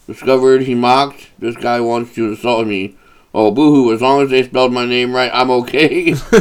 discovered 0.07 0.63
he 0.63 0.75
mocked, 0.75 1.29
this 1.39 1.55
guy 1.55 1.79
wants 1.79 2.15
to 2.15 2.29
insult 2.29 2.67
me. 2.67 2.95
Oh, 3.33 3.51
boohoo, 3.51 3.93
as 3.93 4.01
long 4.01 4.21
as 4.21 4.29
they 4.29 4.43
spelled 4.43 4.73
my 4.73 4.85
name 4.85 5.13
right, 5.13 5.31
I'm 5.33 5.49
okay. 5.51 6.13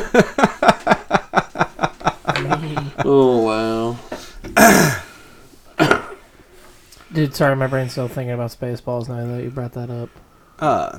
oh, 3.05 3.43
wow. 3.47 3.97
Dude, 7.13 7.35
sorry, 7.35 7.57
my 7.57 7.67
brain's 7.67 7.93
still 7.93 8.09
thinking 8.09 8.33
about 8.33 8.51
Spaceballs 8.51 9.09
now 9.09 9.27
that 9.27 9.43
you 9.43 9.51
brought 9.51 9.73
that 9.73 9.91
up. 9.91 10.11
Uh, 10.59 10.99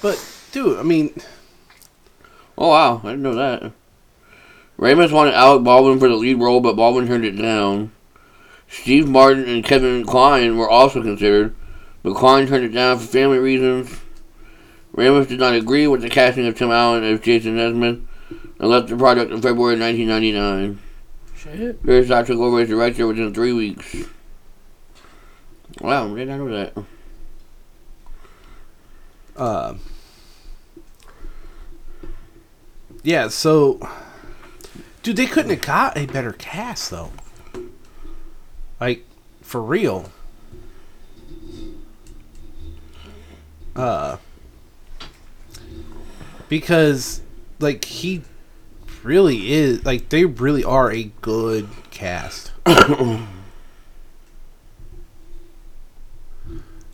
but 0.00 0.22
dude, 0.52 0.78
I 0.78 0.82
mean, 0.82 1.14
Oh, 2.60 2.70
wow, 2.70 3.00
I 3.04 3.10
didn't 3.10 3.22
know 3.22 3.36
that. 3.36 3.72
Ramis 4.80 5.12
wanted 5.12 5.34
Alec 5.34 5.62
Baldwin 5.62 6.00
for 6.00 6.08
the 6.08 6.16
lead 6.16 6.40
role, 6.40 6.60
but 6.60 6.74
Baldwin 6.74 7.06
turned 7.06 7.24
it 7.24 7.40
down. 7.40 7.92
Steve 8.68 9.08
Martin 9.08 9.48
and 9.48 9.64
Kevin 9.64 10.04
Kline 10.04 10.56
were 10.56 10.68
also 10.68 11.02
considered, 11.02 11.54
but 12.02 12.14
Kline 12.14 12.46
turned 12.46 12.64
it 12.64 12.68
down 12.68 12.98
for 12.98 13.06
family 13.06 13.38
reasons. 13.38 14.00
Ramis 14.94 15.28
did 15.28 15.40
not 15.40 15.54
agree 15.54 15.86
with 15.86 16.02
the 16.02 16.08
casting 16.08 16.46
of 16.46 16.56
Tim 16.56 16.70
Allen 16.70 17.04
as 17.04 17.20
Jason 17.20 17.56
Nesmith 17.56 18.00
and 18.58 18.68
left 18.68 18.88
the 18.88 18.96
project 18.96 19.30
in 19.30 19.40
February 19.40 19.78
1999. 19.78 20.80
Shit. 21.36 21.78
Herzog 21.84 22.26
took 22.26 22.38
over 22.38 22.60
as 22.60 22.68
director 22.68 23.06
within 23.06 23.32
three 23.32 23.52
weeks. 23.52 23.96
Wow, 25.80 26.12
I 26.12 26.18
did 26.18 26.28
not 26.28 26.38
know 26.38 26.48
that. 26.48 26.84
uh, 29.36 29.74
yeah. 33.04 33.28
So, 33.28 33.88
dude, 35.04 35.16
they 35.16 35.26
couldn't 35.26 35.50
have 35.50 35.60
got 35.60 35.96
a 35.96 36.06
better 36.06 36.32
cast 36.32 36.90
though. 36.90 37.12
Like, 38.80 39.04
for 39.42 39.60
real. 39.62 40.10
Uh, 43.74 44.16
because 46.48 47.20
like 47.60 47.84
he 47.84 48.22
really 49.02 49.52
is 49.52 49.84
like 49.84 50.08
they 50.08 50.24
really 50.24 50.64
are 50.64 50.90
a 50.90 51.04
good 51.22 51.68
cast. 51.90 52.50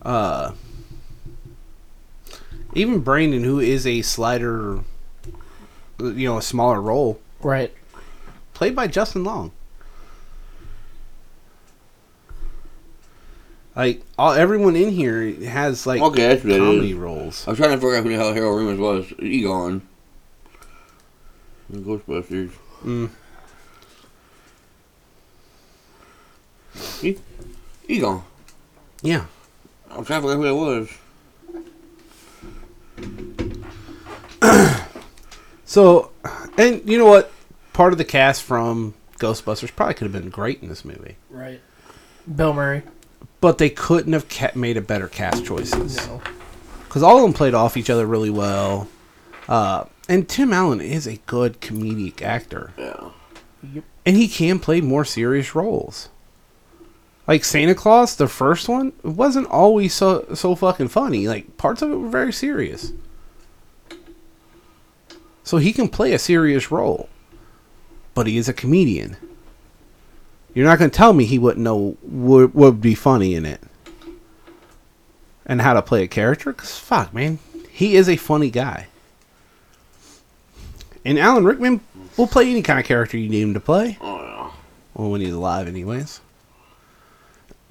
uh 0.02 0.52
even 2.76 3.00
Brandon, 3.00 3.44
who 3.44 3.60
is 3.60 3.86
a 3.86 4.02
slider, 4.02 4.80
you 6.00 6.28
know, 6.28 6.38
a 6.38 6.42
smaller 6.42 6.80
role, 6.80 7.20
Right. 7.40 7.72
played 8.52 8.74
by 8.74 8.88
Justin 8.88 9.22
Long. 9.22 9.52
Like 13.76 14.02
all, 14.16 14.32
everyone 14.32 14.76
in 14.76 14.90
here 14.90 15.32
has 15.46 15.86
like 15.86 16.00
Okay, 16.00 16.28
that's 16.28 16.44
what 16.44 16.52
it 16.52 16.58
comedy 16.58 16.90
is. 16.92 16.96
roles. 16.96 17.46
I 17.46 17.50
was 17.50 17.58
trying 17.58 17.70
to 17.72 17.76
figure 17.78 17.96
out 17.96 18.04
who 18.04 18.10
the 18.10 18.16
hell 18.16 18.32
Harold 18.34 18.60
Ramis 18.60 18.78
was. 18.78 19.12
Egon. 19.20 19.82
The 21.70 21.78
Ghostbusters. 21.78 22.52
Mm. 22.84 23.10
E- 27.02 27.18
Egon. 27.88 28.22
Yeah, 29.02 29.24
I'm 29.90 30.04
trying 30.04 30.22
to 30.22 30.28
figure 30.28 30.46
out 30.46 30.54
who 30.54 30.74
that 30.74 30.88
was. 34.42 34.80
So, 35.66 36.12
and 36.56 36.88
you 36.88 36.98
know 36.98 37.06
what? 37.06 37.32
Part 37.72 37.92
of 37.92 37.98
the 37.98 38.04
cast 38.04 38.44
from 38.44 38.94
Ghostbusters 39.18 39.74
probably 39.74 39.94
could 39.94 40.04
have 40.04 40.12
been 40.12 40.30
great 40.30 40.62
in 40.62 40.68
this 40.68 40.84
movie, 40.84 41.16
Right. 41.28 41.60
Bill 42.32 42.52
Murray. 42.52 42.82
But 43.44 43.58
they 43.58 43.68
couldn't 43.68 44.14
have 44.14 44.26
ca- 44.30 44.52
made 44.54 44.74
a 44.78 44.80
better 44.80 45.06
cast 45.06 45.44
choices 45.44 46.00
because 46.88 47.02
all 47.02 47.18
of 47.18 47.22
them 47.24 47.34
played 47.34 47.52
off 47.52 47.76
each 47.76 47.90
other 47.90 48.06
really 48.06 48.30
well. 48.30 48.88
Uh, 49.46 49.84
and 50.08 50.26
Tim 50.26 50.50
Allen 50.50 50.80
is 50.80 51.06
a 51.06 51.18
good 51.26 51.60
comedic 51.60 52.22
actor, 52.22 52.72
Yeah. 52.78 53.10
Yep. 53.74 53.84
and 54.06 54.16
he 54.16 54.28
can 54.28 54.58
play 54.58 54.80
more 54.80 55.04
serious 55.04 55.54
roles. 55.54 56.08
Like 57.26 57.44
Santa 57.44 57.74
Claus, 57.74 58.16
the 58.16 58.28
first 58.28 58.66
one, 58.66 58.94
wasn't 59.02 59.46
always 59.48 59.92
so 59.92 60.24
so 60.32 60.54
fucking 60.54 60.88
funny. 60.88 61.28
Like 61.28 61.58
parts 61.58 61.82
of 61.82 61.90
it 61.92 61.96
were 61.96 62.08
very 62.08 62.32
serious. 62.32 62.94
So 65.42 65.58
he 65.58 65.74
can 65.74 65.88
play 65.88 66.14
a 66.14 66.18
serious 66.18 66.70
role, 66.70 67.10
but 68.14 68.26
he 68.26 68.38
is 68.38 68.48
a 68.48 68.54
comedian. 68.54 69.18
You're 70.54 70.66
not 70.66 70.78
going 70.78 70.90
to 70.90 70.96
tell 70.96 71.12
me 71.12 71.24
he 71.24 71.38
wouldn't 71.38 71.64
know 71.64 71.96
what 72.02 72.54
would 72.54 72.80
be 72.80 72.94
funny 72.94 73.34
in 73.34 73.44
it 73.44 73.60
and 75.46 75.60
how 75.60 75.74
to 75.74 75.82
play 75.82 76.02
a 76.04 76.08
character. 76.08 76.52
Cause 76.52 76.78
fuck, 76.78 77.12
man, 77.12 77.38
he 77.70 77.96
is 77.96 78.08
a 78.08 78.16
funny 78.16 78.50
guy. 78.50 78.86
And 81.04 81.18
Alan 81.18 81.44
Rickman 81.44 81.80
will 82.16 82.26
play 82.26 82.48
any 82.50 82.62
kind 82.62 82.78
of 82.78 82.86
character 82.86 83.18
you 83.18 83.28
need 83.28 83.42
him 83.42 83.54
to 83.54 83.60
play. 83.60 83.98
Oh 84.00 84.22
yeah. 84.22 84.50
Well, 84.94 85.10
when 85.10 85.20
he's 85.20 85.32
alive, 85.32 85.66
anyways. 85.66 86.20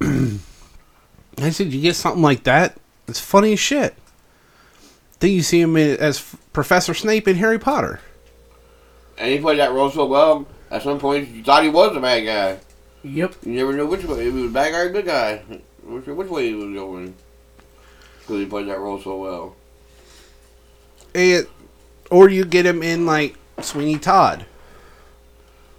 I 0.00 1.50
said, 1.50 1.72
you 1.72 1.80
get 1.80 1.96
something 1.96 2.22
like 2.22 2.44
that. 2.44 2.76
It's 3.08 3.18
funny 3.18 3.54
as 3.54 3.60
shit. 3.60 3.94
Then 5.20 5.30
you 5.30 5.42
see 5.42 5.60
him 5.60 5.76
as 5.76 6.36
Professor 6.52 6.92
Snape 6.92 7.26
in 7.26 7.36
Harry 7.36 7.58
Potter. 7.58 8.00
And 9.16 9.32
he 9.32 9.38
played 9.38 9.58
that 9.58 9.72
role 9.72 9.90
so 9.90 10.04
well. 10.04 10.46
At 10.70 10.82
some 10.82 10.98
point, 10.98 11.28
you 11.28 11.42
thought 11.42 11.62
he 11.62 11.70
was 11.70 11.96
a 11.96 12.00
bad 12.00 12.20
guy. 12.20 12.60
Yep. 13.04 13.34
You 13.44 13.52
never 13.52 13.72
know 13.74 13.86
which 13.86 14.04
way. 14.04 14.26
If 14.26 14.34
he 14.34 14.42
was 14.42 14.52
bad 14.52 14.72
guy 14.72 14.80
or 14.80 14.90
good 14.90 15.04
guy. 15.06 15.42
Which, 15.82 16.06
which 16.06 16.28
way 16.28 16.48
he 16.48 16.54
was 16.54 16.74
going. 16.74 17.14
Because 18.20 18.36
he 18.40 18.46
played 18.46 18.68
that 18.68 18.78
role 18.78 18.98
so 19.00 19.16
well. 19.18 19.56
It, 21.12 21.48
or 22.10 22.28
you 22.30 22.44
get 22.44 22.64
him 22.66 22.82
in 22.82 23.04
like 23.06 23.36
Sweeney 23.60 23.98
Todd. 23.98 24.46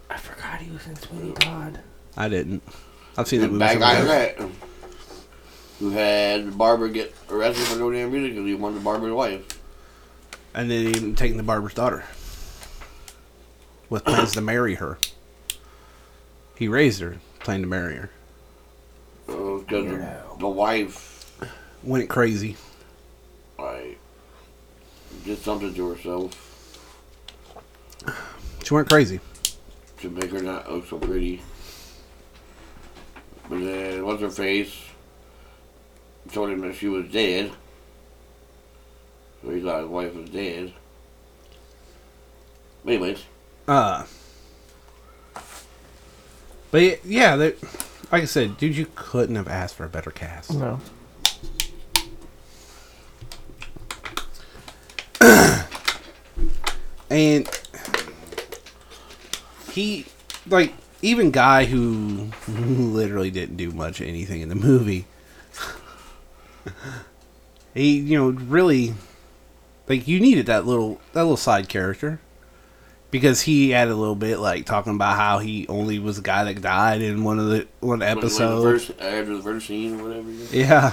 I 0.09 0.17
forgot 0.17 0.59
he 0.61 0.71
was 0.71 0.85
in 0.88 0.95
Sweeney 0.95 1.31
Todd. 1.33 1.79
I 2.15 2.29
didn't. 2.29 2.61
I've 3.17 3.27
seen 3.27 3.41
The 3.41 3.47
that 3.47 3.51
movie. 3.53 3.59
bad 3.65 3.79
guy 3.79 3.91
in 3.93 3.97
somewhere. 3.99 4.35
that. 4.38 4.49
Who 5.79 5.89
had 5.89 6.57
Barbara 6.57 6.89
get 6.89 7.13
arrested 7.29 7.65
for 7.65 7.77
no 7.79 7.91
damn 7.91 8.11
reason 8.11 8.29
because 8.29 8.45
he 8.45 8.53
wanted 8.53 8.83
Barbara's 8.83 9.13
wife. 9.13 9.59
And 10.53 10.69
then 10.71 10.85
even 10.88 11.15
taking 11.15 11.35
the 11.38 11.43
barber's 11.43 11.73
daughter. 11.73 12.05
With 13.89 14.05
plans 14.05 14.33
to 14.33 14.41
marry 14.41 14.75
her. 14.75 14.97
He 16.56 16.68
raised 16.68 17.02
her, 17.02 17.18
planned 17.39 17.63
to 17.63 17.68
marry 17.68 17.96
her. 17.96 18.10
Because 19.28 19.65
the, 19.68 19.76
Weirdo. 19.76 20.39
the 20.39 20.48
wife, 20.48 21.12
Went 21.84 22.10
crazy. 22.10 22.56
like, 23.60 23.98
did 25.24 25.38
something 25.39 25.74
to 25.74 25.89
herself 25.89 26.32
She 28.63 28.74
went 28.74 28.89
crazy. 28.89 29.20
to 30.02 30.10
make 30.10 30.32
her 30.32 30.41
not 30.41 30.72
look 30.72 30.88
so 30.88 30.98
pretty. 31.00 31.41
But 33.50 33.60
then, 33.60 34.06
what's 34.06 34.22
her 34.22 34.30
face? 34.30 34.74
Told 36.32 36.50
him 36.50 36.62
that 36.62 36.76
she 36.76 36.88
was 36.88 37.06
dead. 37.12 37.52
So 39.44 39.52
he 39.52 39.62
thought 39.62 39.82
his 39.82 39.89
wife 39.89 40.15
was 40.15 40.30
dead. 40.30 40.74
Anyways, 42.86 43.24
Uh. 43.68 44.04
But 46.75 47.05
yeah, 47.05 47.35
like 47.35 47.55
I 48.11 48.25
said, 48.25 48.57
dude, 48.57 48.75
you 48.75 48.88
couldn't 48.95 49.38
have 49.38 49.47
asked 49.47 49.75
for 49.75 49.85
a 49.85 49.88
better 49.88 50.11
cast. 50.11 50.53
No. 50.53 50.81
And 57.09 57.47
he, 59.71 60.05
like, 60.47 60.73
even 61.01 61.31
guy 61.31 61.63
who 61.63 62.31
literally 62.49 63.31
didn't 63.31 63.55
do 63.55 63.71
much 63.71 64.01
anything 64.01 64.41
in 64.41 64.49
the 64.49 64.55
movie, 64.55 65.05
he, 67.73 67.99
you 67.99 68.17
know, 68.17 68.31
really, 68.31 68.95
like, 69.88 70.09
you 70.09 70.19
needed 70.19 70.47
that 70.47 70.65
little 70.65 70.99
that 71.13 71.21
little 71.21 71.38
side 71.38 71.69
character 71.69 72.19
because 73.15 73.41
he 73.41 73.69
had 73.69 73.88
a 73.88 73.95
little 73.95 74.15
bit 74.15 74.39
like 74.39 74.65
talking 74.65 74.93
about 74.93 75.15
how 75.15 75.39
he 75.39 75.65
only 75.69 75.99
was 75.99 76.17
the 76.17 76.21
guy 76.21 76.43
that 76.43 76.62
died 76.62 77.01
in 77.01 77.23
one 77.23 77.39
of 77.39 77.47
the 77.47 77.67
one 77.80 77.89
when- 77.89 77.89
when 77.89 77.99
the 77.99 78.08
episode. 78.10 78.62
first, 78.63 78.91
after 78.99 79.38
the 79.38 79.41
first 79.41 79.67
scene 79.67 79.99
or 79.99 80.04
whatever. 80.08 80.30
Yeah. 80.51 80.91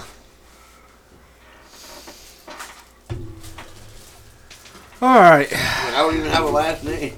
All 5.00 5.18
right. 5.18 5.48
I 5.52 5.90
don't 5.96 6.16
even 6.16 6.30
have 6.30 6.44
a 6.44 6.50
last 6.50 6.84
name. 6.84 7.14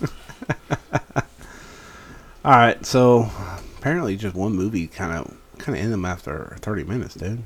All 2.44 2.52
right. 2.52 2.84
So 2.86 3.30
apparently, 3.78 4.16
just 4.16 4.34
one 4.34 4.54
movie 4.54 4.86
kind 4.86 5.12
of 5.12 5.36
kind 5.58 5.76
of 5.76 5.82
ended 5.82 5.92
them 5.92 6.06
after 6.06 6.56
thirty 6.60 6.84
minutes, 6.84 7.14
dude. 7.14 7.42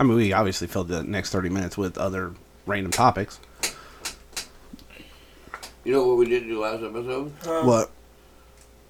I 0.00 0.04
mean, 0.04 0.16
we 0.16 0.32
obviously 0.32 0.66
filled 0.66 0.88
the 0.88 1.02
next 1.02 1.30
thirty 1.30 1.50
minutes 1.50 1.76
with 1.76 1.98
other 1.98 2.32
random 2.64 2.90
topics. 2.92 3.38
You 5.84 5.92
know 5.92 6.06
what 6.06 6.16
we 6.18 6.26
didn't 6.26 6.48
do 6.48 6.60
last 6.60 6.82
episode? 6.82 7.32
What? 7.64 7.90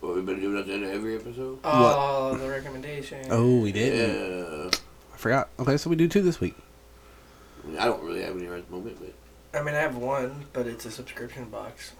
What 0.00 0.14
we've 0.16 0.26
been 0.26 0.40
doing 0.40 0.58
at 0.58 0.66
the 0.66 0.74
end 0.74 0.84
of 0.84 0.90
every 0.90 1.16
episode? 1.16 1.58
Oh, 1.64 2.36
the 2.36 2.48
recommendation. 2.48 3.26
Oh, 3.30 3.60
we 3.60 3.72
did. 3.72 3.94
Yeah. 3.94 4.70
I 5.14 5.16
forgot. 5.16 5.48
Okay, 5.58 5.76
so 5.76 5.88
we 5.88 5.96
do 5.96 6.08
two 6.08 6.22
this 6.22 6.40
week. 6.40 6.54
I, 7.64 7.68
mean, 7.68 7.78
I 7.78 7.84
don't 7.84 8.02
really 8.02 8.22
have 8.22 8.36
any 8.36 8.46
right 8.46 8.58
at 8.58 8.68
the 8.68 8.74
moment, 8.76 8.98
but 9.00 9.58
I 9.58 9.62
mean, 9.62 9.74
I 9.74 9.78
have 9.78 9.96
one, 9.96 10.46
but 10.52 10.66
it's 10.66 10.84
a 10.84 10.90
subscription 10.90 11.44
box. 11.46 11.92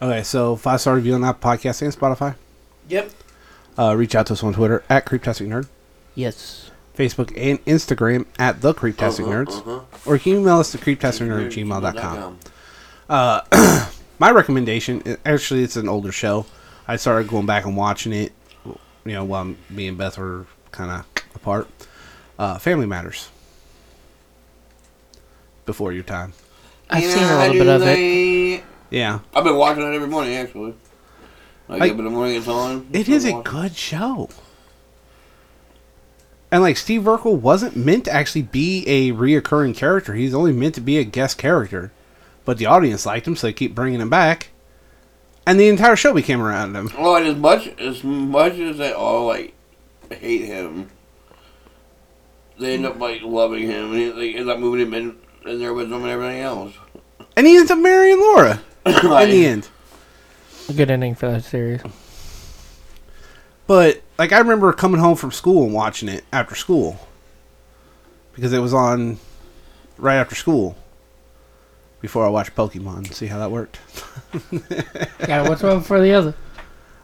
Okay, 0.00 0.22
so 0.22 0.54
five 0.56 0.80
star 0.80 0.94
review 0.94 1.14
on 1.14 1.20
that 1.22 1.40
podcast 1.40 1.82
and 1.82 1.92
Spotify. 1.92 2.36
Yep. 2.88 3.10
Uh, 3.76 3.94
reach 3.96 4.14
out 4.14 4.26
to 4.26 4.32
us 4.32 4.42
on 4.42 4.54
Twitter 4.54 4.82
at 4.88 5.04
Creeptastic 5.06 5.46
Nerd, 5.48 5.68
Yes. 6.14 6.70
Facebook 6.96 7.32
and 7.36 7.64
Instagram 7.64 8.26
at 8.38 8.60
the 8.60 8.72
Creeptastic 8.74 9.24
Uh-huh, 9.24 9.32
Nerds, 9.32 9.58
uh-huh. 9.58 9.80
or 10.06 10.14
you 10.14 10.20
can 10.20 10.32
email 10.36 10.58
us 10.58 10.72
to 10.72 10.78
creeptasticnerd 10.78 11.46
at 11.46 11.52
gmail.com. 11.52 12.38
Uh, 13.08 13.86
my 14.18 14.30
recommendation, 14.30 15.16
actually, 15.24 15.62
it's 15.62 15.76
an 15.76 15.88
older 15.88 16.12
show. 16.12 16.46
I 16.86 16.96
started 16.96 17.28
going 17.28 17.46
back 17.46 17.64
and 17.66 17.76
watching 17.76 18.12
it, 18.12 18.32
you 18.64 19.12
know, 19.12 19.24
while 19.24 19.54
me 19.70 19.88
and 19.88 19.98
Beth 19.98 20.18
were 20.18 20.46
kind 20.72 20.90
of 20.90 21.06
apart. 21.34 21.68
Uh, 22.38 22.58
Family 22.58 22.86
Matters. 22.86 23.28
Before 25.66 25.92
your 25.92 26.02
time. 26.02 26.32
I've 26.88 27.02
Yeah, 27.02 27.10
seen 27.14 27.22
a 27.24 27.26
I 27.26 27.48
little 27.48 27.64
bit 27.64 27.68
of 27.68 27.82
it. 27.82 28.64
Yeah. 28.90 29.18
I've 29.34 29.44
been 29.44 29.56
watching 29.56 29.82
it 29.84 29.94
every 29.94 30.08
morning, 30.08 30.34
actually. 30.34 30.74
Like, 31.68 31.80
Like- 31.80 31.92
up 31.92 31.98
in 31.98 32.04
the 32.04 32.10
morning 32.10 32.36
it's 32.36 32.48
on. 32.48 32.86
It 32.92 33.08
a 33.08 33.32
watching. 33.32 33.42
good 33.42 33.76
show. 33.76 34.30
And 36.50 36.62
like 36.62 36.78
Steve 36.78 37.02
Urkel 37.02 37.38
wasn't 37.38 37.76
meant 37.76 38.06
to 38.06 38.12
actually 38.14 38.40
be 38.40 38.82
a 38.88 39.12
reoccurring 39.12 39.76
character. 39.76 40.14
He's 40.14 40.32
only 40.32 40.52
meant 40.52 40.74
to 40.76 40.80
be 40.80 40.96
a 40.96 41.04
guest 41.04 41.36
character. 41.36 41.92
But 42.48 42.56
the 42.56 42.64
audience 42.64 43.04
liked 43.04 43.28
him, 43.28 43.36
so 43.36 43.46
they 43.46 43.52
keep 43.52 43.74
bringing 43.74 44.00
him 44.00 44.08
back. 44.08 44.48
And 45.46 45.60
the 45.60 45.68
entire 45.68 45.96
show 45.96 46.14
became 46.14 46.40
around 46.40 46.74
him. 46.74 46.90
Well, 46.98 47.16
and 47.16 47.26
as 47.26 47.36
much 47.36 47.68
as 47.78 48.02
much 48.02 48.54
as 48.54 48.78
they 48.78 48.90
all 48.90 49.26
like 49.26 49.52
hate 50.10 50.46
him, 50.46 50.88
they 52.58 52.72
end 52.72 52.86
up 52.86 52.98
like 52.98 53.20
loving 53.20 53.64
him, 53.64 53.92
and 53.92 54.18
they 54.18 54.34
end 54.34 54.48
up 54.48 54.58
moving 54.58 54.86
him 54.86 54.94
in, 54.94 55.18
in 55.44 55.58
there 55.58 55.74
with 55.74 55.90
them 55.90 56.04
and 56.04 56.10
everything 56.10 56.40
else. 56.40 56.72
And 57.36 57.46
he 57.46 57.54
ends 57.54 57.70
up 57.70 57.80
marrying 57.80 58.18
Laura 58.18 58.62
Like, 58.86 59.04
in 59.04 59.30
the 59.30 59.44
end. 59.44 59.68
A 60.70 60.72
good 60.72 60.90
ending 60.90 61.16
for 61.16 61.30
that 61.30 61.44
series. 61.44 61.82
But 63.66 64.00
like 64.18 64.32
I 64.32 64.38
remember 64.38 64.72
coming 64.72 65.02
home 65.02 65.16
from 65.16 65.32
school 65.32 65.64
and 65.64 65.74
watching 65.74 66.08
it 66.08 66.24
after 66.32 66.54
school. 66.54 66.98
Because 68.32 68.54
it 68.54 68.60
was 68.60 68.72
on 68.72 69.18
right 69.98 70.16
after 70.16 70.34
school. 70.34 70.78
Before 72.00 72.24
I 72.24 72.28
watched 72.28 72.54
Pokemon. 72.54 73.12
See 73.12 73.26
how 73.26 73.38
that 73.40 73.50
worked? 73.50 73.78
yeah, 75.28 75.48
what's 75.48 75.62
one 75.62 75.80
for 75.82 76.00
the 76.00 76.12
other? 76.12 76.34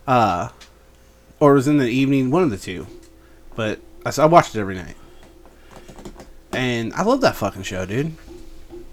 uh, 0.07 0.51
or 1.41 1.53
it 1.53 1.55
was 1.57 1.69
in 1.69 1.79
the 1.79 1.89
evening, 1.89 2.31
one 2.31 2.43
of 2.45 2.51
the 2.51 2.57
two. 2.57 2.87
But 3.57 3.81
I, 4.07 4.13
I 4.23 4.27
watched 4.27 4.55
it 4.55 4.61
every 4.61 4.75
night, 4.77 4.97
and 6.53 6.93
I 6.95 7.03
love 7.03 7.21
that 7.23 7.35
fucking 7.37 7.63
show, 7.65 7.85
dude. 7.87 8.13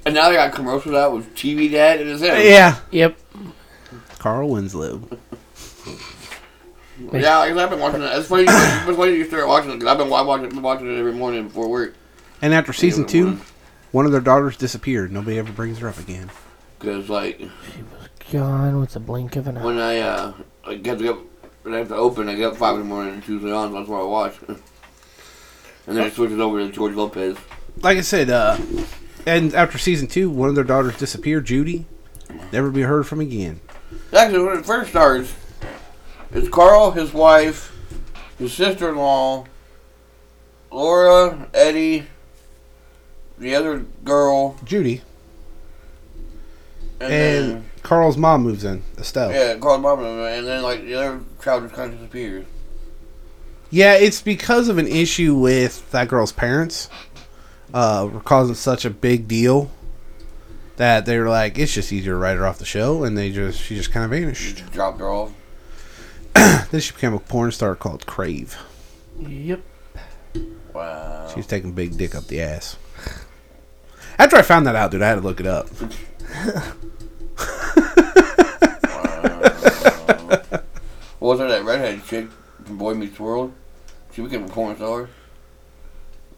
And 0.06 0.16
now 0.16 0.30
they 0.30 0.36
got 0.36 0.52
commercials 0.54 0.96
out 0.96 1.14
with 1.14 1.36
TV 1.36 1.70
Dad 1.72 2.00
and 2.00 2.10
his 2.10 2.22
him. 2.22 2.36
Yeah, 2.42 2.78
Yep. 2.90 3.18
Carl 4.18 4.50
Winslow. 4.50 5.02
Yeah, 7.14 7.38
like, 7.40 7.56
I've 7.56 7.70
been 7.70 7.80
watching 7.80 8.02
it. 8.02 8.06
It's 8.18 8.28
funny. 8.28 8.44
It's 8.48 8.96
funny 8.98 9.14
you 9.16 9.26
start 9.26 9.48
watching 9.48 9.72
it 9.72 9.80
'cause 9.80 9.88
I've 9.88 9.98
been 9.98 10.10
wa- 10.10 10.24
watching, 10.24 10.50
been 10.50 10.62
watching 10.62 10.94
it 10.96 11.00
every 11.00 11.14
morning 11.14 11.48
before 11.48 11.68
work. 11.68 11.96
And 12.42 12.54
after 12.54 12.74
season 12.74 13.06
two, 13.06 13.40
one 13.92 14.06
of 14.06 14.12
their 14.12 14.22
daughters 14.22 14.58
disappeared. 14.58 15.12
Nobody 15.12 15.38
ever 15.38 15.52
brings 15.52 15.80
her 15.80 15.90
up 15.90 15.98
again. 16.00 16.30
Because 16.80 17.10
like 17.10 17.40
She 17.40 17.82
was 17.82 18.10
Gone 18.32 18.80
with 18.80 18.94
the 18.94 19.00
blink 19.00 19.36
of 19.36 19.48
an 19.48 19.58
eye. 19.58 19.66
when 19.66 19.78
I 19.78 20.00
uh 20.00 20.34
I 20.66 20.76
get 20.76 20.98
to 21.00 21.04
get 21.04 21.16
when 21.64 21.74
I 21.74 21.80
have 21.80 21.90
to 21.90 21.96
open, 21.96 22.30
I 22.30 22.36
get 22.36 22.52
up 22.52 22.58
five 22.58 22.76
in 22.76 22.82
the 22.82 22.88
morning 22.88 23.16
and 23.16 23.24
Tuesday 23.24 23.52
on. 23.52 23.74
That's 23.74 23.88
what 23.90 24.02
I 24.02 24.06
watch. 24.06 24.36
and 24.48 24.58
then 25.86 25.98
I 25.98 26.04
switch 26.04 26.12
it 26.12 26.16
switches 26.16 26.40
over 26.40 26.60
to 26.60 26.72
George 26.72 26.96
Lopez. 26.96 27.38
Like 27.82 27.98
I 27.98 28.02
said, 28.02 28.30
uh, 28.30 28.58
and 29.26 29.54
after 29.54 29.78
season 29.78 30.08
two, 30.08 30.30
one 30.30 30.50
of 30.50 30.56
their 30.56 30.64
daughters 30.64 30.98
disappeared. 30.98 31.46
Judy, 31.46 31.86
never 32.52 32.72
be 32.72 32.82
heard 32.82 33.06
from 33.06 33.20
again. 33.20 33.60
Actually, 34.14 34.44
when 34.46 34.58
it 34.60 34.66
first 34.66 34.90
starts, 34.92 35.34
it's 36.32 36.50
Carl, 36.50 36.92
his 36.92 37.14
wife, 37.14 37.76
his 38.38 38.54
sister-in-law, 38.54 39.46
Laura, 40.72 41.50
Eddie, 41.54 42.08
the 43.42 43.56
other 43.56 43.86
girl, 44.04 44.56
Judy 44.64 45.02
and, 47.02 47.14
and 47.14 47.50
then 47.52 47.66
Carl's 47.84 48.18
mom 48.18 48.44
moves 48.44 48.64
in, 48.64 48.84
Estelle. 48.98 49.32
yeah, 49.32 49.58
Carl's 49.58 49.82
mom, 49.82 50.00
moves 50.00 50.32
in, 50.32 50.40
and 50.40 50.48
then 50.48 50.64
like 50.64 50.84
the 50.84 50.94
other 50.94 51.22
child 51.44 51.64
just 51.64 51.76
kind 51.76 51.94
of 51.94 52.00
disappears. 52.00 52.46
Yeah, 53.70 53.94
it's 53.94 54.22
because 54.22 54.68
of 54.70 54.78
an 54.78 54.88
issue 54.88 55.34
with 55.34 55.90
that 55.92 56.08
girl's 56.08 56.32
parents. 56.32 56.90
Uh, 57.74 58.10
were 58.12 58.20
causing 58.20 58.54
such 58.54 58.84
a 58.84 58.90
big 58.90 59.30
deal 59.30 59.72
that 60.76 61.06
they 61.06 61.18
were 61.18 61.30
like, 61.30 61.58
it's 61.58 61.74
just 61.74 61.94
easier 61.94 62.12
to 62.12 62.18
write 62.18 62.36
her 62.36 62.46
off 62.46 62.58
the 62.58 62.66
show, 62.66 63.06
and 63.06 63.18
they 63.18 63.32
just 63.32 63.60
she 63.60 63.76
just 63.76 63.92
kind 63.92 64.04
of 64.04 64.12
vanished. 64.12 64.58
just 64.58 64.74
dropped 64.74 65.00
her 65.00 65.10
off. 65.10 65.34
then 66.36 66.82
she 66.82 66.92
became 66.94 67.14
a 67.14 67.20
porn 67.20 67.52
star 67.52 67.76
called 67.76 68.06
Crave. 68.06 68.58
Yep. 69.20 69.62
Wow. 70.74 71.32
She's 71.34 71.48
taking 71.48 71.72
big 71.72 71.98
dick 71.98 72.14
up 72.14 72.28
the 72.28 72.42
ass. 72.42 72.78
After 74.20 74.36
I 74.38 74.42
found 74.42 74.66
that 74.68 74.76
out, 74.76 74.92
dude, 74.92 75.02
I 75.02 75.08
had 75.10 75.16
to 75.16 75.22
look 75.22 75.40
it 75.40 75.48
up. 75.48 75.68
What 81.20 81.38
was 81.38 81.40
there 81.40 81.50
that 81.50 81.64
redhead 81.64 82.04
chick 82.06 82.28
from 82.66 82.78
Boy 82.78 82.94
Meets 82.96 83.20
World? 83.20 83.54
She 84.14 84.22
became 84.22 84.44
a 84.44 84.48
porn 84.48 84.76
star. 84.76 85.10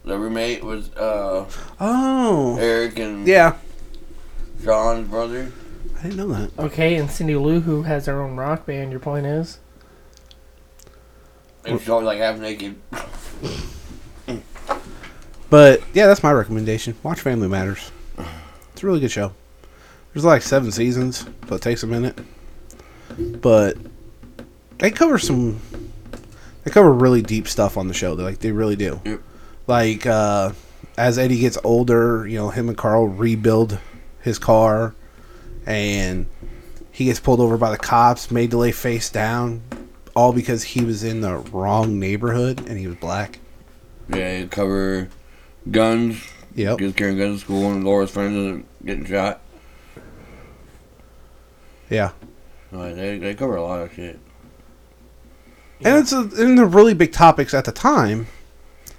The 0.04 0.18
roommate 0.18 0.64
was 0.64 0.92
uh, 0.96 1.50
Oh, 1.80 2.58
Eric 2.60 3.00
and 3.00 3.26
yeah, 3.26 3.56
John's 4.62 5.08
brother. 5.08 5.52
I 6.00 6.04
didn't 6.04 6.18
know 6.18 6.28
that. 6.34 6.52
Okay, 6.60 6.96
and 6.96 7.10
Cindy 7.10 7.38
Lou, 7.38 7.62
who 7.62 7.84
has 7.84 8.08
her 8.08 8.22
own 8.22 8.36
rock 8.36 8.66
band, 8.66 8.92
your 8.92 9.00
point 9.00 9.26
is? 9.26 9.60
And 11.66 11.80
she's 11.80 11.88
always 11.88 12.06
like 12.06 12.18
half 12.20 12.38
naked. 12.40 12.76
But 15.54 15.84
yeah, 15.94 16.08
that's 16.08 16.24
my 16.24 16.32
recommendation. 16.32 16.96
Watch 17.04 17.22
Family 17.22 17.48
Matters. 17.48 17.92
It's 18.72 18.82
a 18.82 18.88
really 18.88 19.00
good 19.00 19.12
show. 19.12 19.34
There's 20.12 20.26
like 20.26 20.42
seven 20.42 20.72
seasons, 20.72 21.28
so 21.48 21.54
it 21.54 21.62
takes 21.62 21.84
a 21.84 21.86
minute. 21.86 22.18
But 23.40 23.78
they 24.80 24.90
cover 24.90 25.20
some. 25.20 25.62
They 26.64 26.72
cover 26.72 26.92
really 26.92 27.22
deep 27.22 27.48
stuff 27.48 27.78
on 27.78 27.88
the 27.88 27.94
show. 27.94 28.16
They 28.16 28.24
like 28.24 28.40
they 28.40 28.52
really 28.52 28.76
do. 28.76 29.00
Yep. 29.06 29.22
Like 29.68 30.08
uh, 30.08 30.54
as 30.98 31.20
Eddie 31.20 31.38
gets 31.38 31.60
older, 31.64 32.26
you 32.26 32.40
know, 32.40 32.50
him 32.50 32.68
and 32.68 32.76
Carl 32.76 33.08
rebuild 33.08 33.78
his 34.22 34.40
car, 34.40 34.96
and 35.68 36.26
he 36.92 37.06
gets 37.06 37.20
pulled 37.20 37.40
over 37.40 37.58
by 37.60 37.70
the 37.70 37.78
cops, 37.78 38.32
made 38.32 38.50
to 38.50 38.58
lay 38.58 38.72
face 38.72 39.12
down, 39.12 39.62
all 40.16 40.34
because 40.34 40.64
he 40.64 40.84
was 40.84 41.04
in 41.04 41.22
the 41.22 41.36
wrong 41.36 42.00
neighborhood 42.00 42.68
and 42.68 42.80
he 42.80 42.88
was 42.88 42.96
black. 42.96 43.38
Yeah, 44.10 44.40
they 44.40 44.48
cover 44.48 45.10
guns. 45.72 46.22
Yep. 46.56 46.80
Kids 46.80 46.96
carrying 46.96 47.18
guns 47.18 47.40
to 47.40 47.46
school 47.46 47.72
and 47.72 47.84
Laura's 47.84 48.12
friends 48.12 48.38
are 48.60 48.64
getting 48.86 49.06
shot. 49.06 49.42
Yeah. 51.90 52.12
Like, 52.72 52.96
they, 52.96 53.18
they 53.18 53.34
cover 53.36 53.56
a 53.56 53.62
lot 53.64 53.82
of 53.82 53.94
shit. 53.94 54.20
And 55.82 55.98
it's 55.98 56.14
a, 56.14 56.20
and 56.22 56.58
they're 56.58 56.66
really 56.66 56.94
big 56.94 57.12
topics 57.12 57.54
at 57.54 57.66
the 57.66 57.72
time. 57.72 58.28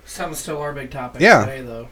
Some 0.04 0.34
still 0.34 0.58
are 0.58 0.72
big 0.72 0.90
topics 0.90 1.22
Yeah. 1.22 1.44
today, 1.46 1.62
though. 1.62 1.88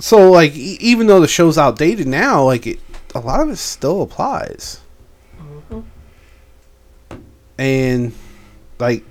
So 0.00 0.30
like 0.30 0.52
e- 0.56 0.78
even 0.80 1.06
though 1.06 1.20
the 1.20 1.28
show's 1.28 1.56
outdated 1.56 2.08
now, 2.08 2.42
like 2.42 2.66
it, 2.66 2.80
a 3.14 3.20
lot 3.20 3.40
of 3.40 3.50
it 3.50 3.56
still 3.56 4.02
applies. 4.02 4.80
Mhm. 5.70 5.84
And 7.56 8.12
like 8.80 9.04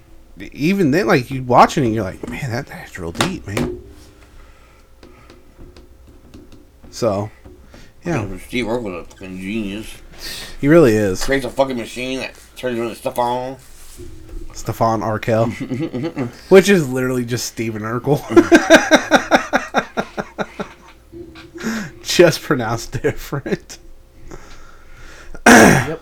even 0.51 0.91
then, 0.91 1.07
like 1.07 1.31
you 1.31 1.43
watching 1.43 1.83
it, 1.83 1.87
and 1.87 1.95
you're 1.95 2.03
like, 2.03 2.27
man, 2.29 2.51
that 2.51 2.67
that's 2.67 2.99
real 2.99 3.13
deep, 3.13 3.47
man. 3.47 3.81
So, 6.91 7.31
yeah, 8.05 8.25
Steve 8.37 8.65
Urkel 8.65 8.83
was 8.83 9.07
a 9.07 9.09
fucking 9.09 9.39
genius. 9.39 9.95
he 10.59 10.67
really 10.67 10.93
is. 10.93 11.23
Creates 11.23 11.45
a 11.45 11.49
fucking 11.49 11.77
machine 11.77 12.19
that 12.19 12.35
turns 12.55 12.77
into 12.77 12.93
stuff 12.95 13.17
on. 13.17 13.57
Stefan 14.53 15.01
Urquelle, 15.01 15.45
which 16.49 16.67
is 16.67 16.89
literally 16.89 17.23
just 17.23 17.45
Steven 17.45 17.83
Urkel, 17.83 18.19
just 22.03 22.41
pronounced 22.41 23.01
different. 23.01 23.77
Yep. 25.47 26.01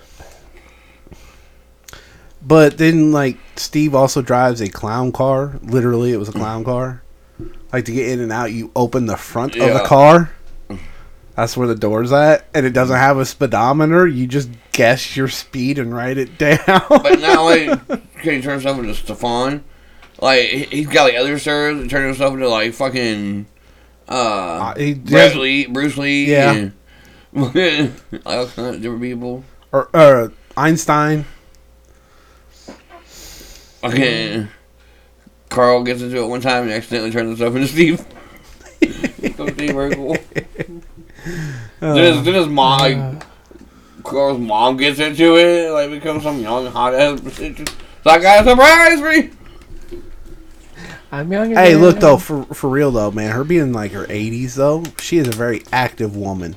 But 2.41 2.77
then, 2.79 3.11
like, 3.11 3.37
Steve 3.57 3.93
also 3.93 4.21
drives 4.23 4.61
a 4.61 4.69
clown 4.69 5.11
car. 5.11 5.59
Literally, 5.61 6.11
it 6.13 6.17
was 6.17 6.29
a 6.29 6.31
clown 6.31 6.63
car. 6.63 7.03
Like, 7.71 7.85
to 7.85 7.91
get 7.91 8.09
in 8.09 8.19
and 8.19 8.31
out, 8.31 8.51
you 8.51 8.71
open 8.75 9.05
the 9.05 9.17
front 9.17 9.55
of 9.55 9.73
the 9.73 9.83
car. 9.85 10.31
That's 11.39 11.55
where 11.55 11.67
the 11.67 11.75
door's 11.75 12.11
at. 12.11 12.45
And 12.53 12.65
it 12.65 12.71
doesn't 12.71 12.97
have 12.97 13.17
a 13.17 13.23
speedometer. 13.25 14.05
You 14.05 14.27
just 14.27 14.49
guess 14.73 15.15
your 15.15 15.29
speed 15.29 15.79
and 15.79 15.95
write 15.95 16.17
it 16.17 16.37
down. 16.37 16.59
But 16.89 17.19
now, 17.19 17.45
like, 17.45 17.87
can 17.87 18.33
he 18.35 18.41
turn 18.41 18.53
himself 18.53 18.77
into 18.77 18.93
Stefan? 18.93 19.63
Like, 20.19 20.49
he- 20.49 20.63
he's 20.65 20.87
got 20.87 21.03
like 21.05 21.15
other 21.15 21.39
stars 21.39 21.77
and 21.79 21.89
turn 21.89 22.05
himself 22.07 22.33
into 22.33 22.49
like 22.49 22.73
fucking 22.73 23.45
uh, 24.09 24.13
Uh, 24.13 24.75
he 24.75 24.95
Bruce 24.95 25.35
Lee, 25.35 25.65
Bruce 25.67 25.95
Lee, 25.97 26.25
Yeah. 26.29 26.51
and 26.53 26.73
like 27.33 27.91
all 28.25 28.45
kinds 28.47 28.75
of 28.75 28.81
different 28.81 29.01
people. 29.01 29.45
or, 29.71 29.89
or 29.93 30.33
Einstein. 30.57 31.23
Okay, 33.81 34.45
Carl 35.47 35.83
gets 35.83 36.01
into 36.01 36.17
it 36.21 36.27
one 36.27 36.41
time 36.41 36.63
and 36.63 36.71
accidentally 36.73 37.11
turns 37.11 37.29
himself 37.39 37.55
into 37.55 37.67
Steve. 37.69 37.99
Steve 38.81 39.75
Urkel. 39.75 40.83
Uh, 41.81 41.93
then, 41.93 42.13
his, 42.13 42.25
then 42.25 42.33
his 42.33 42.47
mom, 42.47 42.79
like, 42.79 43.23
Carl's 44.03 44.39
mom 44.39 44.77
gets 44.77 44.99
into 44.99 45.37
it, 45.37 45.71
like 45.71 45.89
becomes 45.89 46.23
some 46.23 46.39
young 46.41 46.65
hot 46.67 46.93
ass 46.93 47.19
bitch. 47.21 47.59
It's 47.59 48.05
like, 48.05 48.23
I 48.23 48.43
surprise 48.43 49.01
me. 49.01 49.31
I'm 51.11 51.31
young. 51.31 51.51
hey, 51.51 51.69
again. 51.69 51.81
look, 51.81 51.99
though, 51.99 52.17
for, 52.17 52.43
for 52.45 52.69
real, 52.69 52.91
though, 52.91 53.11
man, 53.11 53.31
her 53.31 53.43
being 53.43 53.73
like, 53.73 53.93
her 53.93 54.05
80s, 54.05 54.55
though, 54.55 54.83
she 54.99 55.17
is 55.17 55.27
a 55.27 55.31
very 55.31 55.63
active 55.71 56.15
woman. 56.15 56.55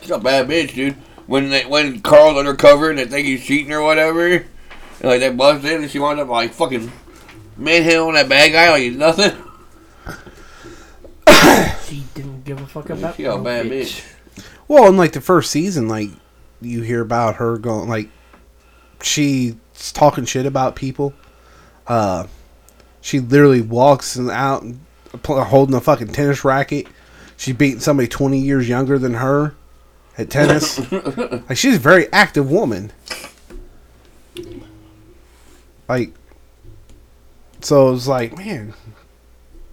She's 0.00 0.10
a 0.10 0.18
bad 0.18 0.48
bitch, 0.48 0.74
dude. 0.74 0.94
When 1.26 1.50
they, 1.50 1.64
when 1.64 2.00
Carl's 2.00 2.36
undercover 2.36 2.90
and 2.90 2.98
they 2.98 3.04
think 3.04 3.26
he's 3.26 3.44
cheating 3.44 3.72
or 3.72 3.82
whatever, 3.82 4.26
and, 4.26 4.44
like 5.02 5.20
they 5.20 5.30
bust 5.30 5.64
in 5.64 5.82
and 5.82 5.90
she 5.90 6.00
winds 6.00 6.20
up 6.20 6.28
like 6.28 6.52
fucking 6.52 6.90
manhandling 7.56 8.14
that 8.14 8.28
bad 8.28 8.50
guy 8.52 8.70
like 8.70 8.82
he's 8.82 8.96
nothing. 8.96 9.36
She 12.50 12.54
didn't 12.56 12.68
give 12.68 12.76
a 12.76 12.82
fuck 12.82 12.90
about 12.90 13.14
She 13.14 13.24
a 13.24 13.28
no 13.28 13.38
bad 13.38 13.66
bitch. 13.66 14.04
Well, 14.66 14.88
in 14.88 14.96
like 14.96 15.12
the 15.12 15.20
first 15.20 15.52
season, 15.52 15.88
like 15.88 16.08
you 16.60 16.82
hear 16.82 17.00
about 17.00 17.36
her 17.36 17.58
going 17.58 17.88
like 17.88 18.08
she's 19.02 19.54
talking 19.92 20.24
shit 20.24 20.46
about 20.46 20.74
people. 20.74 21.14
Uh, 21.86 22.26
she 23.00 23.20
literally 23.20 23.60
walks 23.60 24.16
and 24.16 24.30
out 24.30 24.62
and 24.62 24.80
holding 25.24 25.76
a 25.76 25.80
fucking 25.80 26.08
tennis 26.08 26.44
racket. 26.44 26.88
She's 27.36 27.54
beating 27.54 27.78
somebody 27.78 28.08
twenty 28.08 28.40
years 28.40 28.68
younger 28.68 28.98
than 28.98 29.14
her 29.14 29.54
at 30.18 30.28
tennis. 30.28 30.80
like 30.92 31.56
she's 31.56 31.76
a 31.76 31.80
very 31.80 32.12
active 32.12 32.50
woman. 32.50 32.90
Like, 35.88 36.12
so 37.60 37.88
it 37.88 37.92
was 37.92 38.08
like, 38.08 38.36
man, 38.36 38.74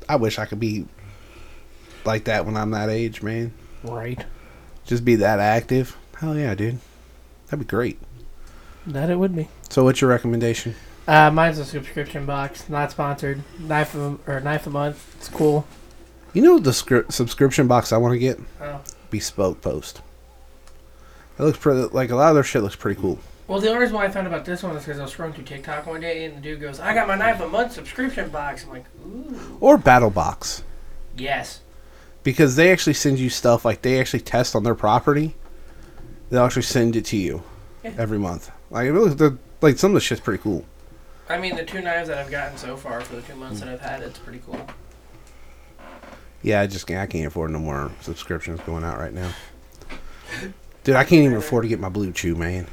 I 0.07 0.15
wish 0.17 0.37
I 0.37 0.45
could 0.45 0.59
be 0.59 0.85
like 2.07 2.23
that 2.23 2.45
when 2.45 2.57
I'm 2.57 2.71
that 2.71 2.89
age, 2.89 3.21
man 3.21 3.53
Right. 3.83 4.25
just 4.85 5.05
be 5.05 5.15
that 5.17 5.39
active. 5.39 5.95
Hell 6.19 6.35
yeah, 6.35 6.55
dude. 6.55 6.79
That'd 7.47 7.59
be 7.59 7.69
great. 7.69 7.99
That 8.87 9.09
it 9.09 9.19
would 9.19 9.35
be. 9.35 9.49
So, 9.69 9.83
what's 9.83 10.01
your 10.01 10.09
recommendation? 10.09 10.73
Uh, 11.07 11.29
mine's 11.31 11.59
a 11.59 11.65
subscription 11.65 12.25
box, 12.25 12.67
not 12.69 12.91
sponsored. 12.91 13.43
Knife 13.59 13.93
of, 13.95 14.19
or 14.27 14.39
knife 14.39 14.65
a 14.67 14.69
month. 14.69 15.15
It's 15.17 15.29
cool. 15.29 15.65
You 16.33 16.41
know 16.41 16.59
the 16.59 16.71
scri- 16.71 17.09
subscription 17.11 17.67
box 17.67 17.91
I 17.93 17.97
want 17.97 18.13
to 18.13 18.19
get? 18.19 18.39
Oh. 18.61 18.81
Bespoke 19.09 19.61
Post. 19.61 20.01
It 21.39 21.43
looks 21.43 21.57
pretty. 21.59 21.81
Like 21.93 22.09
a 22.09 22.15
lot 22.15 22.29
of 22.29 22.35
their 22.35 22.43
shit 22.43 22.63
looks 22.63 22.75
pretty 22.75 22.99
cool. 22.99 23.19
Well, 23.47 23.61
the 23.61 23.67
only 23.69 23.79
reason 23.79 23.95
why 23.95 24.05
I 24.05 24.09
found 24.09 24.27
about 24.27 24.43
this 24.43 24.63
one 24.63 24.75
is 24.75 24.83
because 24.83 24.99
I 24.99 25.03
was 25.03 25.13
scrolling 25.13 25.33
through 25.33 25.45
TikTok 25.45 25.85
one 25.85 26.01
day 26.01 26.25
and 26.25 26.35
the 26.35 26.41
dude 26.41 26.59
goes, 26.59 26.79
"I 26.81 26.93
got 26.93 27.07
my 27.07 27.15
knife 27.15 27.39
a 27.39 27.47
month 27.47 27.71
subscription 27.73 28.29
box." 28.29 28.63
I'm 28.65 28.69
like, 28.71 28.85
"Ooh, 29.05 29.57
Or 29.61 29.77
Battle 29.77 30.09
Box 30.09 30.63
yes." 31.15 31.61
Because 32.27 32.57
they 32.57 32.73
actually 32.73 32.95
send 32.95 33.19
you 33.19 33.29
stuff 33.29 33.63
like 33.63 33.83
they 33.83 34.01
actually 34.01 34.19
test 34.19 34.53
on 34.53 34.63
their 34.63 34.75
property. 34.75 35.33
They'll 36.29 36.43
actually 36.43 36.63
send 36.63 36.97
it 36.97 37.05
to 37.05 37.15
you 37.15 37.41
Yeah. 37.85 37.93
every 37.97 38.19
month. 38.19 38.51
Like 38.69 38.87
it 38.89 39.33
like 39.61 39.77
some 39.77 39.91
of 39.91 39.93
the 39.93 40.01
shit's 40.01 40.19
pretty 40.19 40.43
cool. 40.43 40.65
I 41.29 41.37
mean, 41.37 41.55
the 41.55 41.63
two 41.63 41.79
knives 41.81 42.09
that 42.09 42.17
I've 42.17 42.29
gotten 42.29 42.57
so 42.57 42.75
far 42.75 42.99
for 42.99 43.15
the 43.15 43.21
two 43.21 43.35
months 43.35 43.61
that 43.61 43.69
I've 43.69 43.79
had, 43.79 44.01
it's 44.01 44.19
pretty 44.19 44.41
cool. 44.45 44.59
Yeah, 46.41 46.59
I 46.59 46.67
just 46.67 46.85
can't, 46.85 46.99
I 46.99 47.05
can't 47.05 47.27
afford 47.27 47.51
no 47.51 47.59
more 47.59 47.93
subscriptions 48.01 48.59
going 48.65 48.83
out 48.83 48.99
right 48.99 49.13
now. 49.13 49.31
Dude, 50.83 50.97
I 50.97 51.05
can't 51.05 51.23
even 51.23 51.37
afford 51.37 51.63
to 51.63 51.69
get 51.69 51.79
my 51.79 51.87
BlueChew, 51.89 52.35
man. 52.35 52.67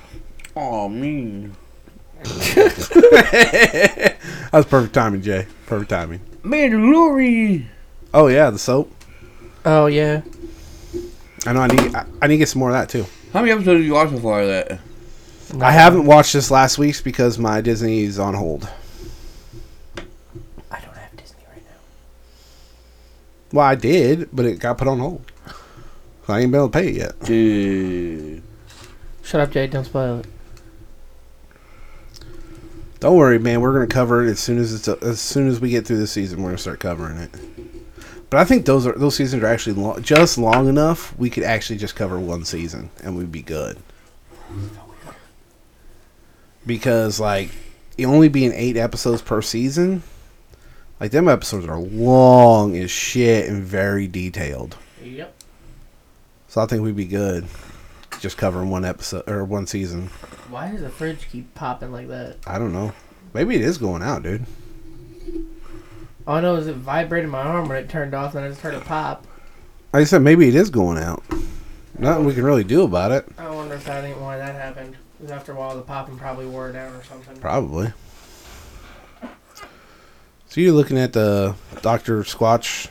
Oh 0.56 0.88
mean. 0.88 1.54
that 2.24 4.16
was 4.52 4.66
perfect 4.66 4.94
timing, 4.94 5.22
Jay. 5.22 5.46
Perfect 5.66 5.90
timing. 5.90 6.22
Mandalorian. 6.42 7.66
Oh 8.12 8.26
yeah, 8.26 8.50
the 8.50 8.58
soap. 8.58 8.90
Oh 9.64 9.86
yeah. 9.86 10.22
I 11.46 11.52
know. 11.52 11.60
I 11.60 11.66
need. 11.68 11.94
I, 11.94 12.06
I 12.22 12.26
need 12.26 12.34
to 12.34 12.38
get 12.38 12.48
some 12.48 12.60
more 12.60 12.70
of 12.70 12.74
that 12.74 12.88
too. 12.88 13.06
How 13.32 13.40
many 13.40 13.52
episodes 13.52 13.78
have 13.78 13.84
you 13.84 13.94
watched 13.94 14.12
so 14.12 14.18
far 14.18 14.42
of 14.42 14.48
that? 14.48 14.80
I 15.60 15.72
haven't 15.72 16.06
watched 16.06 16.32
this 16.32 16.50
last 16.50 16.78
week's 16.78 17.00
because 17.00 17.38
my 17.38 17.60
Disney 17.60 18.02
is 18.02 18.18
on 18.18 18.34
hold. 18.34 18.68
I 20.70 20.80
don't 20.80 20.96
have 20.96 21.16
Disney 21.16 21.42
right 21.50 21.62
now. 21.64 21.78
Well, 23.52 23.66
I 23.66 23.74
did, 23.74 24.28
but 24.32 24.46
it 24.46 24.58
got 24.58 24.78
put 24.78 24.88
on 24.88 24.98
hold. 24.98 25.30
I 26.26 26.40
ain't 26.40 26.50
been 26.50 26.60
able 26.60 26.70
to 26.70 26.78
pay 26.78 26.88
it 26.88 26.94
yet. 26.94 27.20
Dude. 27.20 28.42
Shut 29.22 29.40
up, 29.40 29.50
Jay. 29.50 29.66
Don't 29.66 29.84
spoil 29.84 30.20
it. 30.20 30.26
Don't 33.00 33.16
worry, 33.16 33.38
man. 33.38 33.60
We're 33.60 33.74
gonna 33.74 33.86
cover 33.86 34.24
it 34.24 34.30
as 34.30 34.40
soon 34.40 34.58
as 34.58 34.72
it's 34.72 34.88
as 34.88 35.20
soon 35.20 35.48
as 35.48 35.60
we 35.60 35.70
get 35.70 35.86
through 35.86 35.98
the 35.98 36.06
season. 36.06 36.42
We're 36.42 36.50
gonna 36.50 36.58
start 36.58 36.80
covering 36.80 37.18
it. 37.18 37.30
But 38.34 38.40
I 38.40 38.46
think 38.46 38.66
those 38.66 38.84
are 38.84 38.94
those 38.94 39.14
seasons 39.14 39.44
are 39.44 39.46
actually 39.46 39.74
long, 39.80 40.02
just 40.02 40.38
long 40.38 40.66
enough. 40.66 41.16
We 41.16 41.30
could 41.30 41.44
actually 41.44 41.76
just 41.76 41.94
cover 41.94 42.18
one 42.18 42.44
season 42.44 42.90
and 43.04 43.16
we'd 43.16 43.30
be 43.30 43.42
good. 43.42 43.78
Because 46.66 47.20
like 47.20 47.50
it 47.96 48.06
only 48.06 48.28
being 48.28 48.50
eight 48.52 48.76
episodes 48.76 49.22
per 49.22 49.40
season, 49.40 50.02
like 50.98 51.12
them 51.12 51.28
episodes 51.28 51.64
are 51.68 51.78
long 51.78 52.76
as 52.76 52.90
shit 52.90 53.48
and 53.48 53.62
very 53.62 54.08
detailed. 54.08 54.76
Yep. 55.00 55.32
So 56.48 56.60
I 56.60 56.66
think 56.66 56.82
we'd 56.82 56.96
be 56.96 57.04
good 57.04 57.46
just 58.18 58.36
covering 58.36 58.68
one 58.68 58.84
episode 58.84 59.28
or 59.28 59.44
one 59.44 59.68
season. 59.68 60.08
Why 60.50 60.72
does 60.72 60.80
the 60.80 60.90
fridge 60.90 61.28
keep 61.30 61.54
popping 61.54 61.92
like 61.92 62.08
that? 62.08 62.38
I 62.48 62.58
don't 62.58 62.72
know. 62.72 62.94
Maybe 63.32 63.54
it 63.54 63.62
is 63.62 63.78
going 63.78 64.02
out, 64.02 64.24
dude. 64.24 64.44
Oh, 66.26 66.32
All 66.32 66.38
I 66.38 66.40
know 66.40 66.56
is 66.56 66.66
it 66.66 66.76
vibrated 66.76 67.30
my 67.30 67.42
arm 67.42 67.68
when 67.68 67.76
it 67.78 67.88
turned 67.88 68.14
off, 68.14 68.34
and 68.34 68.44
I 68.44 68.48
just 68.48 68.60
heard 68.60 68.74
it 68.74 68.84
pop. 68.84 69.26
I 69.92 70.04
said, 70.04 70.22
maybe 70.22 70.48
it 70.48 70.54
is 70.54 70.70
going 70.70 70.98
out. 70.98 71.22
Nothing 71.98 72.24
we 72.24 72.34
can 72.34 72.44
really 72.44 72.64
do 72.64 72.82
about 72.82 73.12
it. 73.12 73.26
I 73.38 73.48
wonder 73.50 73.74
if 73.74 73.84
that 73.84 74.04
ain't 74.04 74.20
why 74.20 74.36
that 74.38 74.54
happened. 74.54 74.96
Because 75.18 75.30
after 75.30 75.52
a 75.52 75.54
while, 75.54 75.76
the 75.76 75.82
popping 75.82 76.18
probably 76.18 76.46
wore 76.46 76.72
down 76.72 76.92
or 76.94 77.04
something. 77.04 77.36
Probably. 77.38 77.92
So 80.48 80.60
you're 80.60 80.72
looking 80.72 80.98
at 80.98 81.12
the 81.12 81.54
Doctor 81.82 82.22
Squatch 82.22 82.88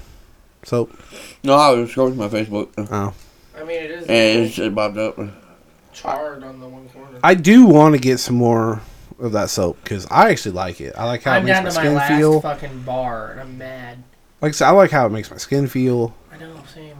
soap? 0.63 0.97
No, 1.43 1.53
I 1.55 1.71
was 1.71 1.91
scrolling 1.91 2.15
my 2.15 2.27
Facebook. 2.29 2.69
Oh, 2.77 3.13
I 3.57 3.63
mean, 3.65 3.81
it 3.83 3.91
is 3.91 4.01
And 4.07 4.45
it, 4.45 4.59
it 4.59 4.75
popped 4.75 4.97
up. 4.97 5.17
charred 5.93 6.43
on 6.43 6.59
the 6.59 6.67
one 6.67 6.87
corner. 6.89 7.19
I 7.23 7.35
do 7.35 7.65
want 7.65 7.95
to 7.95 7.99
get 8.01 8.19
some 8.19 8.35
more 8.35 8.81
of 9.23 9.31
that 9.33 9.49
soap 9.49 9.77
because 9.83 10.05
I 10.11 10.29
actually 10.29 10.51
like 10.53 10.81
it. 10.81 10.93
I 10.97 11.05
like 11.05 11.23
how 11.23 11.33
I'm 11.33 11.43
it 11.43 11.45
makes 11.45 11.55
down 11.57 11.63
my 11.63 11.69
to 11.69 11.75
my 11.75 11.81
skin 11.81 11.93
last 11.95 12.07
feel. 12.19 12.41
fucking 12.41 12.81
bar, 12.83 13.31
and 13.31 13.39
I'm 13.41 13.57
mad. 13.57 14.03
Like 14.41 14.49
I 14.49 14.51
said, 14.53 14.67
I 14.67 14.71
like 14.71 14.91
how 14.91 15.05
it 15.05 15.11
makes 15.11 15.31
my 15.31 15.37
skin 15.37 15.67
feel. 15.67 16.15
I 16.31 16.37
don't 16.37 16.53
know, 16.53 16.61
same. 16.73 16.97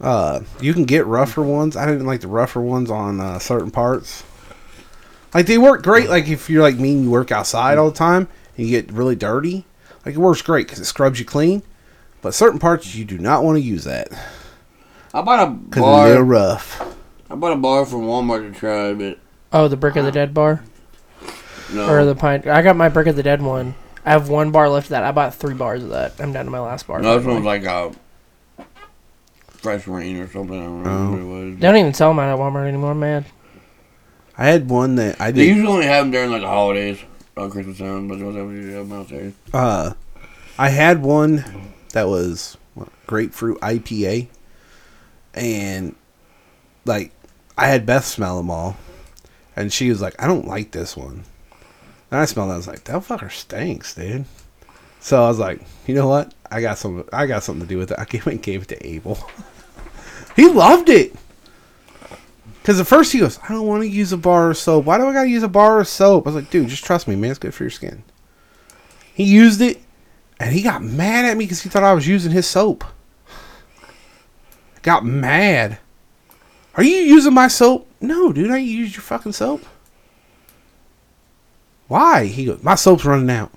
Uh, 0.00 0.40
you 0.60 0.74
can 0.74 0.84
get 0.84 1.06
rougher 1.06 1.42
ones. 1.42 1.76
I 1.76 1.86
didn't 1.86 2.06
like 2.06 2.20
the 2.20 2.28
rougher 2.28 2.60
ones 2.60 2.90
on 2.90 3.20
uh, 3.20 3.38
certain 3.38 3.70
parts. 3.70 4.24
Like 5.32 5.46
they 5.46 5.58
work 5.58 5.82
great. 5.82 6.08
Like 6.08 6.28
if 6.28 6.50
you're 6.50 6.62
like 6.62 6.76
me 6.76 6.92
and 6.92 7.04
you 7.04 7.10
work 7.10 7.30
outside 7.32 7.78
all 7.78 7.90
the 7.90 7.96
time 7.96 8.28
and 8.56 8.66
you 8.66 8.70
get 8.70 8.92
really 8.92 9.16
dirty, 9.16 9.64
like 10.04 10.14
it 10.14 10.18
works 10.18 10.42
great 10.42 10.66
because 10.66 10.80
it 10.80 10.84
scrubs 10.86 11.18
you 11.18 11.24
clean. 11.24 11.62
But 12.22 12.34
certain 12.34 12.58
parts 12.58 12.94
you 12.94 13.04
do 13.04 13.18
not 13.18 13.44
want 13.44 13.56
to 13.56 13.62
use 13.62 13.84
that 13.84 14.08
I 15.14 15.22
bought 15.22 15.46
a 15.48 15.50
because 15.52 15.82
they're 16.06 16.16
bar. 16.16 16.24
rough. 16.24 16.96
I 17.30 17.34
bought 17.34 17.52
a 17.52 17.56
bar 17.56 17.86
from 17.86 18.02
Walmart 18.02 18.52
to 18.52 18.58
try, 18.58 18.92
but 18.94 19.18
Oh, 19.52 19.68
the 19.68 19.76
Brick 19.76 19.96
of 19.96 20.04
the 20.04 20.12
Dead 20.12 20.34
bar? 20.34 20.62
No. 21.72 21.88
Or 21.88 22.04
the 22.04 22.14
Pine. 22.14 22.42
I 22.48 22.62
got 22.62 22.76
my 22.76 22.88
Brick 22.88 23.06
of 23.06 23.16
the 23.16 23.22
Dead 23.22 23.42
one. 23.42 23.74
I 24.04 24.10
have 24.10 24.28
one 24.28 24.50
bar 24.52 24.68
left 24.68 24.86
of 24.86 24.90
that. 24.90 25.02
I 25.04 25.10
bought 25.12 25.34
three 25.34 25.54
bars 25.54 25.82
of 25.82 25.88
that. 25.90 26.14
I'm 26.20 26.32
down 26.32 26.44
to 26.44 26.50
my 26.50 26.60
last 26.60 26.86
bar. 26.86 27.00
no, 27.00 27.16
this 27.18 27.26
one 27.26 27.36
was 27.36 27.44
like 27.44 27.64
a 27.64 27.92
fresh 29.48 29.86
rain 29.86 30.16
or 30.18 30.28
something. 30.30 30.58
I 30.60 30.64
don't 30.64 30.78
remember 30.84 30.90
Oh. 30.90 31.10
what 31.10 31.20
it 31.20 31.44
was. 31.50 31.54
They 31.58 31.66
don't 31.66 31.76
even 31.76 31.94
sell 31.94 32.10
them 32.10 32.18
out 32.20 32.32
at 32.32 32.38
Walmart 32.38 32.68
anymore, 32.68 32.94
man. 32.94 33.24
I 34.38 34.46
had 34.48 34.68
one 34.68 34.96
that 34.96 35.20
I 35.20 35.30
They 35.30 35.46
did. 35.46 35.56
usually 35.56 35.72
only 35.72 35.86
have 35.86 36.04
them 36.04 36.10
during 36.12 36.30
like 36.30 36.42
the 36.42 36.46
holidays, 36.48 36.98
on 37.36 37.50
Christmas 37.50 37.78
time, 37.78 38.06
but 38.08 38.18
those 38.18 38.34
usually 38.34 38.74
have 38.74 38.88
them 38.88 39.00
out 39.00 39.08
there. 39.08 39.32
Uh, 39.52 39.92
I 40.58 40.68
had 40.68 41.02
one 41.02 41.44
that 41.92 42.06
was 42.08 42.56
what, 42.74 42.88
grapefruit 43.06 43.58
IPA, 43.60 44.28
and 45.34 45.94
like 46.84 47.12
I 47.58 47.66
had 47.68 47.86
Beth 47.86 48.04
smell 48.04 48.36
them 48.36 48.50
all, 48.50 48.76
and 49.56 49.72
she 49.72 49.88
was 49.90 50.00
like, 50.00 50.14
"I 50.22 50.26
don't 50.26 50.46
like 50.46 50.70
this 50.70 50.96
one." 50.96 51.24
And 52.10 52.20
I 52.20 52.24
smelled 52.24 52.50
it. 52.50 52.54
I 52.54 52.56
was 52.56 52.68
like, 52.68 52.84
"That 52.84 53.02
fucker 53.02 53.30
stinks, 53.30 53.94
dude." 53.94 54.24
So 55.00 55.22
I 55.22 55.28
was 55.28 55.38
like, 55.38 55.60
"You 55.86 55.94
know 55.94 56.08
what? 56.08 56.34
I 56.50 56.60
got 56.60 56.78
some. 56.78 57.04
I 57.12 57.26
got 57.26 57.42
something 57.42 57.66
to 57.66 57.68
do 57.68 57.78
with 57.78 57.90
it." 57.90 57.98
I 57.98 58.04
came 58.04 58.36
gave 58.38 58.62
it 58.62 58.68
to 58.68 58.86
Abel. 58.86 59.18
he 60.36 60.48
loved 60.48 60.88
it. 60.88 61.14
Because 62.66 62.80
at 62.80 62.88
first 62.88 63.12
he 63.12 63.20
goes, 63.20 63.38
I 63.44 63.52
don't 63.52 63.68
want 63.68 63.84
to 63.84 63.88
use 63.88 64.12
a 64.12 64.16
bar 64.16 64.50
of 64.50 64.56
soap. 64.56 64.86
Why 64.86 64.98
do 64.98 65.06
I 65.06 65.12
got 65.12 65.22
to 65.22 65.28
use 65.28 65.44
a 65.44 65.48
bar 65.48 65.78
of 65.78 65.86
soap? 65.86 66.26
I 66.26 66.30
was 66.30 66.34
like, 66.34 66.50
dude, 66.50 66.66
just 66.66 66.84
trust 66.84 67.06
me, 67.06 67.14
man. 67.14 67.30
It's 67.30 67.38
good 67.38 67.54
for 67.54 67.62
your 67.62 67.70
skin. 67.70 68.02
He 69.14 69.22
used 69.22 69.60
it, 69.60 69.80
and 70.40 70.52
he 70.52 70.62
got 70.62 70.82
mad 70.82 71.26
at 71.26 71.36
me 71.36 71.44
because 71.44 71.62
he 71.62 71.68
thought 71.68 71.84
I 71.84 71.92
was 71.92 72.08
using 72.08 72.32
his 72.32 72.44
soap. 72.44 72.84
Got 74.82 75.04
mad. 75.04 75.78
Are 76.74 76.82
you 76.82 76.96
using 76.96 77.34
my 77.34 77.46
soap? 77.46 77.88
No, 78.00 78.32
dude, 78.32 78.50
I 78.50 78.58
use 78.58 78.96
your 78.96 79.02
fucking 79.02 79.34
soap. 79.34 79.64
Why? 81.88 82.26
He 82.26 82.46
goes, 82.46 82.62
my 82.62 82.74
soap's 82.74 83.04
running 83.04 83.30
out. 83.30 83.52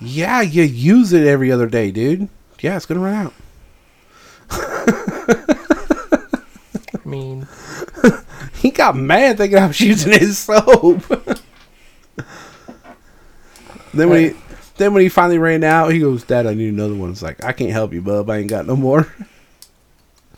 Yeah, 0.00 0.40
you 0.40 0.62
use 0.62 1.12
it 1.12 1.26
every 1.26 1.50
other 1.52 1.66
day, 1.66 1.90
dude. 1.90 2.28
Yeah, 2.60 2.76
it's 2.76 2.86
gonna 2.86 3.00
run 3.00 3.14
out. 3.14 3.34
I 6.94 7.04
mean, 7.04 7.46
He 8.62 8.70
got 8.70 8.94
mad 8.94 9.38
thinking 9.38 9.58
I 9.58 9.66
was 9.66 9.80
using 9.80 10.12
his 10.12 10.38
soap. 10.38 11.02
then 13.92 14.08
when 14.08 14.30
he 14.30 14.36
then 14.76 14.94
when 14.94 15.02
he 15.02 15.08
finally 15.08 15.38
ran 15.38 15.64
out, 15.64 15.92
he 15.92 15.98
goes, 15.98 16.22
Dad, 16.22 16.46
I 16.46 16.54
need 16.54 16.68
another 16.68 16.94
one. 16.94 17.10
It's 17.10 17.22
like, 17.22 17.42
I 17.44 17.50
can't 17.50 17.72
help 17.72 17.92
you, 17.92 18.00
bub. 18.00 18.30
I 18.30 18.38
ain't 18.38 18.48
got 18.48 18.66
no 18.66 18.76
more. 18.76 19.12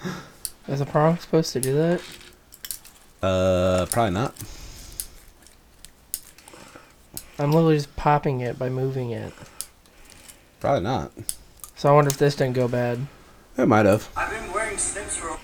is 0.69 0.81
a 0.81 0.87
prong 0.87 1.19
supposed 1.19 1.53
to 1.53 1.61
do 1.61 1.75
that? 1.75 2.01
Uh 3.23 3.85
probably 3.91 4.13
not. 4.13 4.35
I'm 7.39 7.51
literally 7.53 7.77
just 7.77 7.95
popping 7.97 8.41
it 8.41 8.59
by 8.59 8.69
moving 8.69 9.11
it. 9.11 9.33
Probably 10.61 10.83
not. 10.83 11.13
So 11.77 11.89
I 11.89 11.93
wonder 11.93 12.09
if 12.11 12.17
this 12.19 12.37
didn't 12.37 12.55
go 12.55 12.69
bad. 12.69 13.07
It 13.59 13.67
might 13.67 13.87
have. 13.87 14.09
I've 14.17 14.31
been 14.31 14.53
wearing 14.53 14.79
stints 14.79 15.17
for 15.17 15.39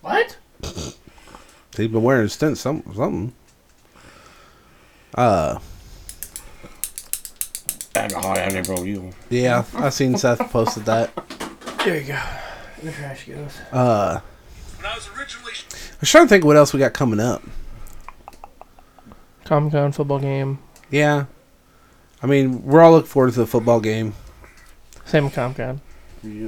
What? 0.00 0.36
He's 1.76 1.88
been 1.88 2.02
wearing 2.02 2.28
stints 2.28 2.60
some 2.60 2.82
something. 2.94 3.32
Uh 5.14 5.58
Alcohol 7.94 8.38
out 8.38 8.50
there, 8.52 8.62
bro. 8.62 8.82
You. 8.84 9.10
yeah, 9.30 9.64
I 9.74 9.88
seen 9.90 10.16
Seth 10.16 10.38
posted 10.50 10.84
that. 10.86 11.10
There 11.84 11.96
you 12.00 12.06
go. 12.08 12.20
The 12.82 12.92
trash 12.92 13.26
goes. 13.26 13.56
Uh 13.72 14.20
when 14.76 14.86
I 14.86 14.94
was 14.94 15.08
originally 15.16 15.52
I 15.52 15.96
was 16.00 16.10
trying 16.10 16.24
to 16.24 16.28
think 16.28 16.44
what 16.44 16.56
else 16.56 16.72
we 16.72 16.78
got 16.80 16.92
coming 16.92 17.20
up. 17.20 17.42
Comic 19.44 19.72
Con 19.72 19.92
football 19.92 20.18
game. 20.18 20.58
Yeah. 20.90 21.26
I 22.22 22.26
mean, 22.26 22.64
we're 22.64 22.80
all 22.80 22.92
looking 22.92 23.08
forward 23.08 23.32
to 23.34 23.40
the 23.40 23.46
football 23.46 23.80
game. 23.80 24.14
Same 25.04 25.24
with 25.24 25.34
Comic 25.34 25.56
Con. 25.56 25.80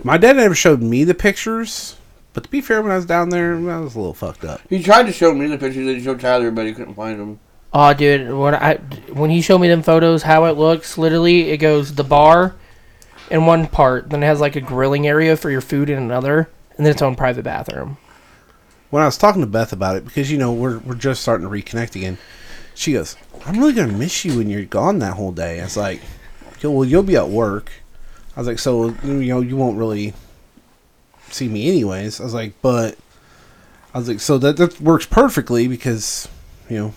My 0.04 0.18
dad 0.18 0.36
never 0.36 0.54
showed 0.54 0.82
me 0.82 1.04
the 1.04 1.14
pictures, 1.14 1.96
but 2.34 2.44
to 2.44 2.50
be 2.50 2.60
fair, 2.60 2.82
when 2.82 2.92
I 2.92 2.96
was 2.96 3.06
down 3.06 3.30
there, 3.30 3.54
I 3.54 3.80
was 3.80 3.94
a 3.94 3.98
little 3.98 4.12
fucked 4.12 4.44
up. 4.44 4.60
He 4.68 4.82
tried 4.82 5.04
to 5.04 5.12
show 5.12 5.34
me 5.34 5.46
the 5.46 5.56
pictures 5.56 5.86
that 5.86 5.96
he 5.96 6.04
showed 6.04 6.20
Tyler, 6.20 6.50
but 6.50 6.66
he 6.66 6.74
couldn't 6.74 6.94
find 6.94 7.18
them. 7.18 7.40
Oh, 7.72 7.94
dude, 7.94 8.30
when 8.36 8.54
I 8.54 8.76
when 9.12 9.30
he 9.30 9.40
showed 9.40 9.60
me 9.60 9.68
them 9.68 9.82
photos, 9.82 10.22
how 10.22 10.44
it 10.44 10.58
looks, 10.58 10.98
literally, 10.98 11.50
it 11.50 11.56
goes 11.56 11.94
the 11.94 12.04
bar 12.04 12.54
in 13.30 13.46
one 13.46 13.66
part, 13.66 14.10
then 14.10 14.22
it 14.22 14.26
has 14.26 14.40
like 14.40 14.56
a 14.56 14.60
grilling 14.60 15.06
area 15.06 15.38
for 15.38 15.50
your 15.50 15.62
food 15.62 15.88
in 15.88 15.96
another, 15.96 16.50
and 16.76 16.84
then 16.84 16.92
its 16.92 17.00
own 17.00 17.16
private 17.16 17.44
bathroom. 17.44 17.96
When 18.90 19.02
I 19.02 19.06
was 19.06 19.16
talking 19.16 19.40
to 19.40 19.46
Beth 19.46 19.72
about 19.72 19.96
it, 19.96 20.04
because 20.04 20.30
you 20.30 20.36
know 20.36 20.52
we're 20.52 20.80
we're 20.80 20.94
just 20.94 21.22
starting 21.22 21.46
to 21.46 21.50
reconnect 21.50 21.96
again, 21.96 22.18
she 22.74 22.92
goes, 22.92 23.16
"I'm 23.46 23.58
really 23.58 23.72
gonna 23.72 23.92
miss 23.92 24.24
you 24.24 24.38
when 24.38 24.48
you're 24.48 24.64
gone 24.64 24.98
that 25.00 25.14
whole 25.14 25.32
day." 25.32 25.60
I 25.60 25.64
was 25.64 25.76
like, 25.76 26.00
"Yo, 26.60 26.70
"Well, 26.70 26.88
you'll 26.88 27.02
be 27.02 27.16
at 27.16 27.28
work." 27.28 27.70
I 28.36 28.40
was 28.40 28.46
like, 28.46 28.58
"So 28.58 28.94
you 29.04 29.12
know 29.12 29.40
you 29.40 29.56
won't 29.56 29.76
really 29.78 30.14
see 31.30 31.48
me 31.48 31.68
anyways." 31.68 32.20
I 32.20 32.24
was 32.24 32.34
like, 32.34 32.54
"But," 32.62 32.96
I 33.94 33.98
was 33.98 34.08
like, 34.08 34.20
"So 34.20 34.38
that 34.38 34.56
that 34.56 34.80
works 34.80 35.06
perfectly 35.06 35.68
because 35.68 36.28
you 36.68 36.78
know 36.78 36.94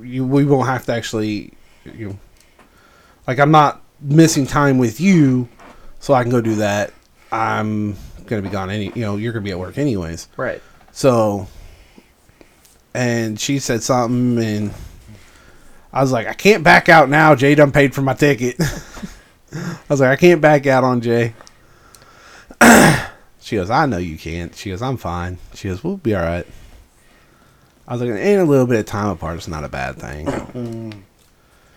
you 0.00 0.24
we 0.24 0.44
won't 0.44 0.68
have 0.68 0.84
to 0.86 0.92
actually 0.92 1.52
you 1.84 2.08
know 2.08 2.18
like 3.26 3.38
I'm 3.38 3.50
not 3.50 3.82
missing 4.00 4.46
time 4.46 4.78
with 4.78 5.00
you, 5.00 5.48
so 6.00 6.14
I 6.14 6.22
can 6.22 6.30
go 6.30 6.40
do 6.40 6.56
that. 6.56 6.92
I'm 7.32 7.96
gonna 8.26 8.42
be 8.42 8.48
gone 8.48 8.70
any 8.70 8.92
you 8.94 9.02
know 9.02 9.16
you're 9.16 9.32
gonna 9.32 9.44
be 9.44 9.52
at 9.52 9.58
work 9.58 9.78
anyways." 9.78 10.28
Right. 10.36 10.62
So, 10.92 11.46
and 12.96 13.38
she 13.38 13.58
said 13.58 13.82
something, 13.82 14.42
and 14.42 14.72
I 15.92 16.00
was 16.00 16.12
like, 16.12 16.26
I 16.26 16.32
can't 16.32 16.64
back 16.64 16.88
out 16.88 17.10
now. 17.10 17.34
Jay 17.34 17.54
done 17.54 17.70
paid 17.70 17.94
for 17.94 18.00
my 18.00 18.14
ticket. 18.14 18.56
I 19.52 19.76
was 19.88 20.00
like, 20.00 20.10
I 20.10 20.16
can't 20.16 20.40
back 20.40 20.66
out 20.66 20.82
on 20.82 21.02
Jay. 21.02 21.34
she 23.40 23.56
goes, 23.56 23.68
I 23.68 23.84
know 23.84 23.98
you 23.98 24.16
can't. 24.16 24.54
She 24.54 24.70
goes, 24.70 24.80
I'm 24.80 24.96
fine. 24.96 25.36
She 25.54 25.68
goes, 25.68 25.84
we'll 25.84 25.98
be 25.98 26.14
all 26.14 26.22
right. 26.22 26.46
I 27.86 27.92
was 27.92 28.00
like, 28.00 28.10
ain't 28.10 28.40
a 28.40 28.44
little 28.44 28.66
bit 28.66 28.80
of 28.80 28.86
time 28.86 29.08
apart. 29.08 29.36
It's 29.36 29.46
not 29.46 29.62
a 29.62 29.68
bad 29.68 29.96
thing. 29.96 31.04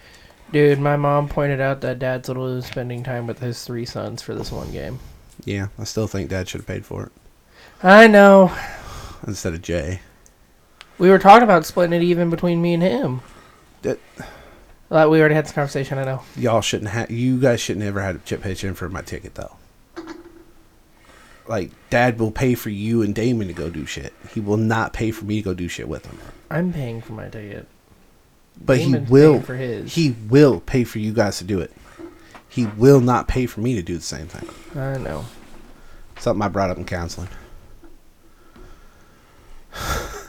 Dude, 0.53 0.79
my 0.79 0.95
mom 0.95 1.27
pointed 1.27 1.59
out 1.59 1.81
that 1.81 1.99
Dad's 1.99 2.29
literally 2.29 2.61
spending 2.61 3.03
time 3.03 3.27
with 3.27 3.39
his 3.39 3.63
three 3.63 3.85
sons 3.85 4.21
for 4.21 4.33
this 4.33 4.51
one 4.53 4.71
game. 4.71 4.99
Yeah, 5.43 5.67
I 5.77 5.83
still 5.83 6.07
think 6.07 6.29
Dad 6.29 6.47
should 6.47 6.61
have 6.61 6.67
paid 6.67 6.85
for 6.85 7.03
it. 7.03 7.11
I 7.83 8.07
know. 8.07 8.51
instead 9.27 9.53
of 9.53 9.61
Jay. 9.61 9.99
We 10.99 11.09
were 11.09 11.19
talking 11.19 11.43
about 11.43 11.65
splitting 11.65 11.99
it 11.99 12.03
even 12.03 12.29
between 12.29 12.61
me 12.61 12.73
and 12.75 12.83
him. 12.83 13.21
That- 13.81 13.99
Like 14.89 15.09
we 15.09 15.19
already 15.19 15.35
had 15.35 15.45
this 15.45 15.51
conversation. 15.53 15.97
I 15.97 16.03
know. 16.03 16.21
Y'all 16.35 16.61
shouldn't 16.61 16.89
have. 16.91 17.09
You 17.09 17.39
guys 17.39 17.61
shouldn't 17.61 17.85
ever 17.85 18.01
had 18.01 18.15
a 18.15 18.19
chip 18.19 18.41
pitch 18.41 18.63
in 18.63 18.73
for 18.73 18.89
my 18.89 19.01
ticket 19.01 19.35
though. 19.35 19.55
Like, 21.47 21.71
Dad 21.89 22.19
will 22.19 22.29
pay 22.29 22.53
for 22.53 22.69
you 22.69 23.01
and 23.01 23.15
Damon 23.15 23.47
to 23.47 23.53
go 23.53 23.71
do 23.71 23.87
shit. 23.87 24.13
He 24.31 24.39
will 24.39 24.57
not 24.57 24.93
pay 24.93 25.09
for 25.09 25.25
me 25.25 25.37
to 25.37 25.41
go 25.41 25.53
do 25.55 25.67
shit 25.67 25.87
with 25.89 26.05
him. 26.05 26.19
I'm 26.51 26.71
paying 26.71 27.01
for 27.01 27.13
my 27.13 27.27
ticket. 27.27 27.67
But 28.63 28.77
Damon's 28.77 29.07
he 29.07 29.11
will. 29.11 29.41
for 29.41 29.55
his. 29.55 29.91
He 29.95 30.11
will 30.29 30.59
pay 30.59 30.83
for 30.83 30.99
you 30.99 31.11
guys 31.11 31.39
to 31.39 31.43
do 31.43 31.59
it. 31.59 31.71
He 32.49 32.67
will 32.67 32.99
not 32.99 33.27
pay 33.27 33.47
for 33.47 33.61
me 33.61 33.73
to 33.75 33.81
do 33.81 33.95
the 33.95 34.03
same 34.03 34.27
thing. 34.27 34.47
I 34.79 34.97
know. 34.99 35.25
Something 36.19 36.41
I 36.43 36.49
brought 36.49 36.69
up 36.69 36.77
in 36.77 36.85
counseling. 36.85 37.29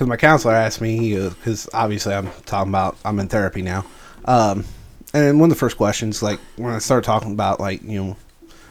Because 0.00 0.08
my 0.08 0.16
counselor 0.16 0.54
asked 0.54 0.80
me, 0.80 1.14
because 1.14 1.68
obviously 1.74 2.14
I'm 2.14 2.30
talking 2.46 2.70
about, 2.70 2.96
I'm 3.04 3.20
in 3.20 3.28
therapy 3.28 3.60
now. 3.60 3.84
Um, 4.24 4.64
and 5.12 5.38
one 5.38 5.50
of 5.50 5.54
the 5.54 5.60
first 5.60 5.76
questions, 5.76 6.22
like, 6.22 6.40
when 6.56 6.72
I 6.72 6.78
started 6.78 7.04
talking 7.04 7.32
about, 7.32 7.60
like, 7.60 7.82
you 7.82 8.02
know, 8.02 8.16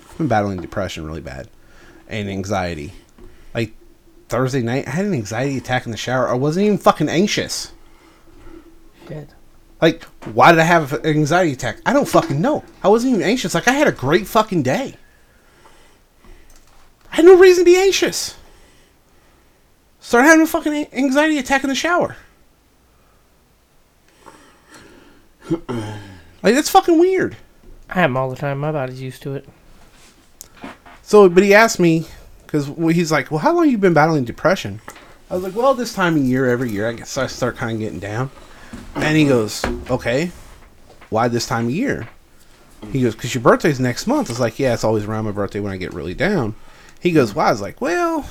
I've 0.09 0.17
been 0.17 0.27
battling 0.27 0.59
depression 0.59 1.05
really 1.05 1.21
bad 1.21 1.47
and 2.07 2.27
anxiety. 2.27 2.93
Like, 3.53 3.73
Thursday 4.27 4.63
night, 4.63 4.87
I 4.87 4.89
had 4.89 5.05
an 5.05 5.13
anxiety 5.13 5.55
attack 5.57 5.85
in 5.85 5.91
the 5.91 5.97
shower. 5.97 6.27
I 6.27 6.33
wasn't 6.33 6.65
even 6.65 6.79
fucking 6.79 7.09
anxious. 7.09 7.73
Shit. 9.07 9.29
Like, 9.79 10.05
why 10.33 10.51
did 10.51 10.59
I 10.59 10.63
have 10.63 10.93
an 10.93 11.05
anxiety 11.05 11.53
attack? 11.53 11.77
I 11.85 11.93
don't 11.93 12.09
fucking 12.09 12.41
know. 12.41 12.63
I 12.81 12.87
wasn't 12.87 13.13
even 13.13 13.23
anxious. 13.23 13.53
Like, 13.53 13.67
I 13.67 13.73
had 13.73 13.87
a 13.87 13.91
great 13.91 14.25
fucking 14.25 14.63
day. 14.63 14.95
I 17.11 17.17
had 17.17 17.25
no 17.25 17.37
reason 17.37 17.65
to 17.65 17.71
be 17.71 17.77
anxious. 17.77 18.35
Started 19.99 20.27
having 20.27 20.43
a 20.43 20.47
fucking 20.47 20.87
anxiety 20.93 21.37
attack 21.37 21.63
in 21.63 21.69
the 21.69 21.75
shower. 21.75 22.15
like, 25.49 26.55
that's 26.55 26.69
fucking 26.69 26.99
weird. 26.99 27.35
I 27.89 27.95
have 27.95 28.09
them 28.11 28.17
all 28.17 28.29
the 28.29 28.35
time. 28.35 28.59
My 28.59 28.71
body's 28.71 29.01
used 29.01 29.21
to 29.23 29.35
it. 29.35 29.47
So, 31.01 31.27
but 31.27 31.43
he 31.43 31.53
asked 31.53 31.79
me, 31.79 32.05
because 32.45 32.67
he's 32.95 33.11
like, 33.11 33.31
well, 33.31 33.39
how 33.39 33.53
long 33.53 33.69
you 33.69 33.77
been 33.77 33.93
battling 33.93 34.25
depression? 34.25 34.79
I 35.29 35.35
was 35.35 35.43
like, 35.43 35.55
well, 35.55 35.73
this 35.73 35.93
time 35.93 36.15
of 36.15 36.23
year, 36.23 36.47
every 36.47 36.71
year, 36.71 36.87
I 36.87 36.93
guess 36.93 37.17
I 37.17 37.27
start 37.27 37.57
kind 37.57 37.73
of 37.73 37.79
getting 37.79 37.99
down. 37.99 38.31
And 38.95 39.17
he 39.17 39.25
goes, 39.25 39.63
okay, 39.89 40.31
why 41.09 41.27
this 41.27 41.47
time 41.47 41.65
of 41.65 41.71
year? 41.71 42.07
He 42.91 43.01
goes, 43.01 43.15
because 43.15 43.33
your 43.35 43.43
birthday's 43.43 43.79
next 43.79 44.07
month. 44.07 44.29
I 44.29 44.33
was 44.33 44.39
like, 44.39 44.57
yeah, 44.57 44.73
it's 44.73 44.83
always 44.83 45.05
around 45.05 45.25
my 45.25 45.31
birthday 45.31 45.59
when 45.59 45.71
I 45.71 45.77
get 45.77 45.93
really 45.93 46.13
down. 46.13 46.55
He 46.99 47.11
goes, 47.11 47.35
why? 47.35 47.47
I 47.47 47.51
was 47.51 47.61
like, 47.61 47.81
well, 47.81 48.27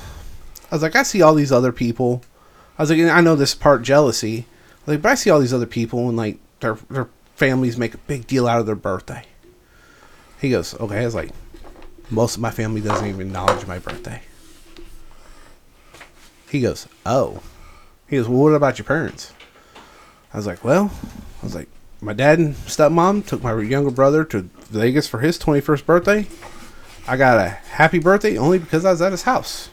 I 0.71 0.75
was 0.75 0.83
like, 0.83 0.97
I 0.97 1.03
see 1.03 1.23
all 1.23 1.35
these 1.35 1.53
other 1.53 1.73
people. 1.73 2.23
I 2.79 2.83
was 2.83 2.91
like, 2.91 3.01
I 3.01 3.21
know 3.21 3.37
this 3.37 3.55
part 3.55 3.83
jealousy. 3.83 4.47
Like, 4.87 5.03
but 5.03 5.12
I 5.12 5.14
see 5.14 5.31
all 5.31 5.41
these 5.41 5.55
other 5.55 5.66
people 5.66 6.09
and 6.09 6.16
like 6.16 6.39
their 6.61 6.75
their 6.91 7.09
families 7.37 7.79
make 7.79 7.95
a 7.95 7.99
big 7.99 8.27
deal 8.27 8.49
out 8.49 8.61
of 8.61 8.66
their 8.66 8.75
birthday. 8.75 9.25
He 10.41 10.51
goes, 10.51 10.75
okay. 10.75 11.01
I 11.01 11.05
was 11.05 11.14
like, 11.14 11.31
most 12.11 12.37
of 12.37 12.43
my 12.43 12.51
family 12.51 12.81
doesn't 12.81 13.07
even 13.07 13.21
acknowledge 13.21 13.66
my 13.66 13.79
birthday. 13.79 14.23
He 16.49 16.61
goes, 16.61 16.89
oh. 17.05 17.43
He 18.07 18.16
goes, 18.16 18.29
well, 18.29 18.43
what 18.43 18.55
about 18.55 18.79
your 18.79 18.87
parents? 18.87 19.33
I 20.33 20.37
was 20.37 20.47
like, 20.47 20.64
well, 20.64 20.91
I 21.43 21.45
was 21.45 21.55
like, 21.55 21.69
my 22.01 22.12
dad 22.12 22.39
and 22.39 22.55
stepmom 22.55 23.27
took 23.27 23.43
my 23.43 23.61
younger 23.61 23.91
brother 23.91 24.25
to 24.25 24.43
Vegas 24.71 25.09
for 25.09 25.21
his 25.21 25.39
21st 25.39 25.85
birthday. 25.85 26.27
I 27.07 27.16
got 27.16 27.39
a 27.39 27.49
happy 27.49 27.99
birthday 27.99 28.37
only 28.39 28.59
because 28.59 28.85
I 28.85 28.91
was 28.91 29.03
at 29.03 29.12
his 29.12 29.23
house. 29.23 29.71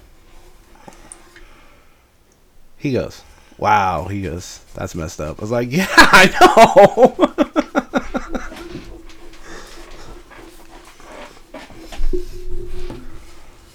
He 2.86 2.92
goes, 2.92 3.24
wow. 3.58 4.06
He 4.06 4.22
goes, 4.22 4.60
that's 4.76 4.94
messed 4.94 5.20
up. 5.20 5.40
I 5.40 5.42
was 5.42 5.50
like, 5.50 5.72
yeah, 5.72 5.88
I 5.90 6.30
know. 6.40 7.34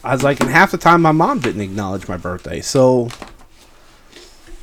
I 0.05 0.13
was 0.13 0.23
like, 0.23 0.39
and 0.39 0.49
half 0.49 0.71
the 0.71 0.79
time 0.79 1.03
my 1.03 1.11
mom 1.11 1.41
didn't 1.41 1.61
acknowledge 1.61 2.07
my 2.07 2.19
birthday. 2.19 2.61
So 2.61 3.09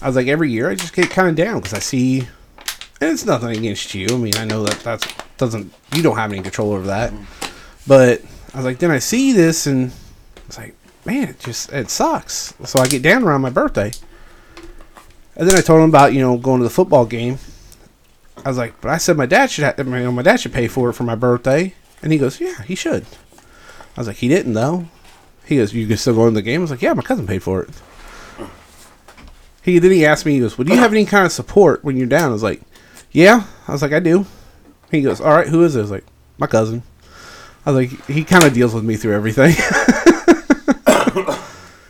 I 0.01 0.07
was 0.07 0.15
like, 0.15 0.27
every 0.27 0.49
year 0.49 0.69
I 0.69 0.75
just 0.75 0.95
get 0.95 1.09
kind 1.09 1.27
of 1.27 1.35
down 1.35 1.59
because 1.59 1.73
I 1.73 1.79
see, 1.79 2.19
and 3.01 3.11
it's 3.11 3.25
nothing 3.25 3.49
against 3.49 3.93
you. 3.93 4.07
I 4.09 4.15
mean, 4.17 4.37
I 4.37 4.45
know 4.45 4.63
that 4.63 4.79
that's 4.79 5.05
doesn't 5.35 5.73
you 5.93 6.01
don't 6.01 6.15
have 6.15 6.31
any 6.31 6.41
control 6.41 6.71
over 6.71 6.87
that. 6.87 7.11
But 7.85 8.21
I 8.53 8.57
was 8.59 8.65
like, 8.65 8.79
then 8.79 8.91
I 8.91 8.99
see 8.99 9.33
this 9.33 9.67
and 9.67 9.91
it's 10.45 10.57
like, 10.57 10.73
man, 11.05 11.27
it 11.27 11.39
just 11.41 11.73
it 11.73 11.89
sucks. 11.89 12.53
So 12.63 12.79
I 12.79 12.87
get 12.87 13.01
down 13.01 13.25
around 13.25 13.41
my 13.41 13.49
birthday. 13.49 13.91
And 15.37 15.47
then 15.47 15.55
I 15.55 15.61
told 15.61 15.81
him 15.81 15.89
about 15.89 16.13
you 16.13 16.19
know 16.19 16.37
going 16.37 16.59
to 16.59 16.63
the 16.65 16.69
football 16.69 17.05
game. 17.05 17.37
I 18.43 18.49
was 18.49 18.57
like, 18.57 18.79
but 18.81 18.89
I 18.89 18.97
said 18.97 19.17
my 19.17 19.25
dad 19.25 19.49
should 19.49 19.63
have, 19.63 19.79
I 19.79 19.83
mean, 19.83 20.13
my 20.13 20.21
dad 20.21 20.39
should 20.39 20.53
pay 20.53 20.67
for 20.67 20.89
it 20.89 20.93
for 20.93 21.03
my 21.03 21.15
birthday, 21.15 21.73
and 22.01 22.11
he 22.11 22.17
goes, 22.17 22.39
yeah, 22.39 22.61
he 22.63 22.75
should. 22.75 23.05
I 23.95 24.01
was 24.01 24.07
like, 24.07 24.17
he 24.17 24.27
didn't 24.27 24.53
though. 24.53 24.87
He 25.45 25.57
goes, 25.57 25.73
you 25.73 25.87
can 25.87 25.97
still 25.97 26.15
go 26.15 26.27
in 26.27 26.33
the 26.33 26.41
game. 26.41 26.61
I 26.61 26.63
was 26.63 26.71
like, 26.71 26.81
yeah, 26.81 26.93
my 26.93 27.01
cousin 27.01 27.25
paid 27.25 27.43
for 27.43 27.61
it. 27.63 27.69
He 29.63 29.79
then 29.79 29.91
he 29.91 30.05
asked 30.05 30.25
me, 30.25 30.33
he 30.33 30.39
goes, 30.39 30.57
well, 30.57 30.65
do 30.65 30.73
you 30.73 30.79
have 30.79 30.91
any 30.93 31.05
kind 31.05 31.25
of 31.25 31.31
support 31.31 31.83
when 31.83 31.97
you're 31.97 32.07
down? 32.07 32.29
I 32.29 32.33
was 32.33 32.43
like, 32.43 32.61
yeah. 33.11 33.45
I 33.67 33.71
was 33.71 33.81
like, 33.81 33.93
I 33.93 33.99
do. 33.99 34.25
He 34.91 35.01
goes, 35.01 35.19
all 35.19 35.35
right, 35.35 35.47
who 35.47 35.63
is 35.63 35.75
it? 35.75 35.79
I 35.79 35.81
was 35.81 35.91
like, 35.91 36.05
my 36.37 36.47
cousin. 36.47 36.83
I 37.65 37.71
was 37.71 37.91
like, 37.91 38.05
he 38.05 38.23
kind 38.23 38.43
of 38.45 38.53
deals 38.53 38.73
with 38.73 38.85
me 38.85 38.95
through 38.95 39.15
everything. 39.15 39.51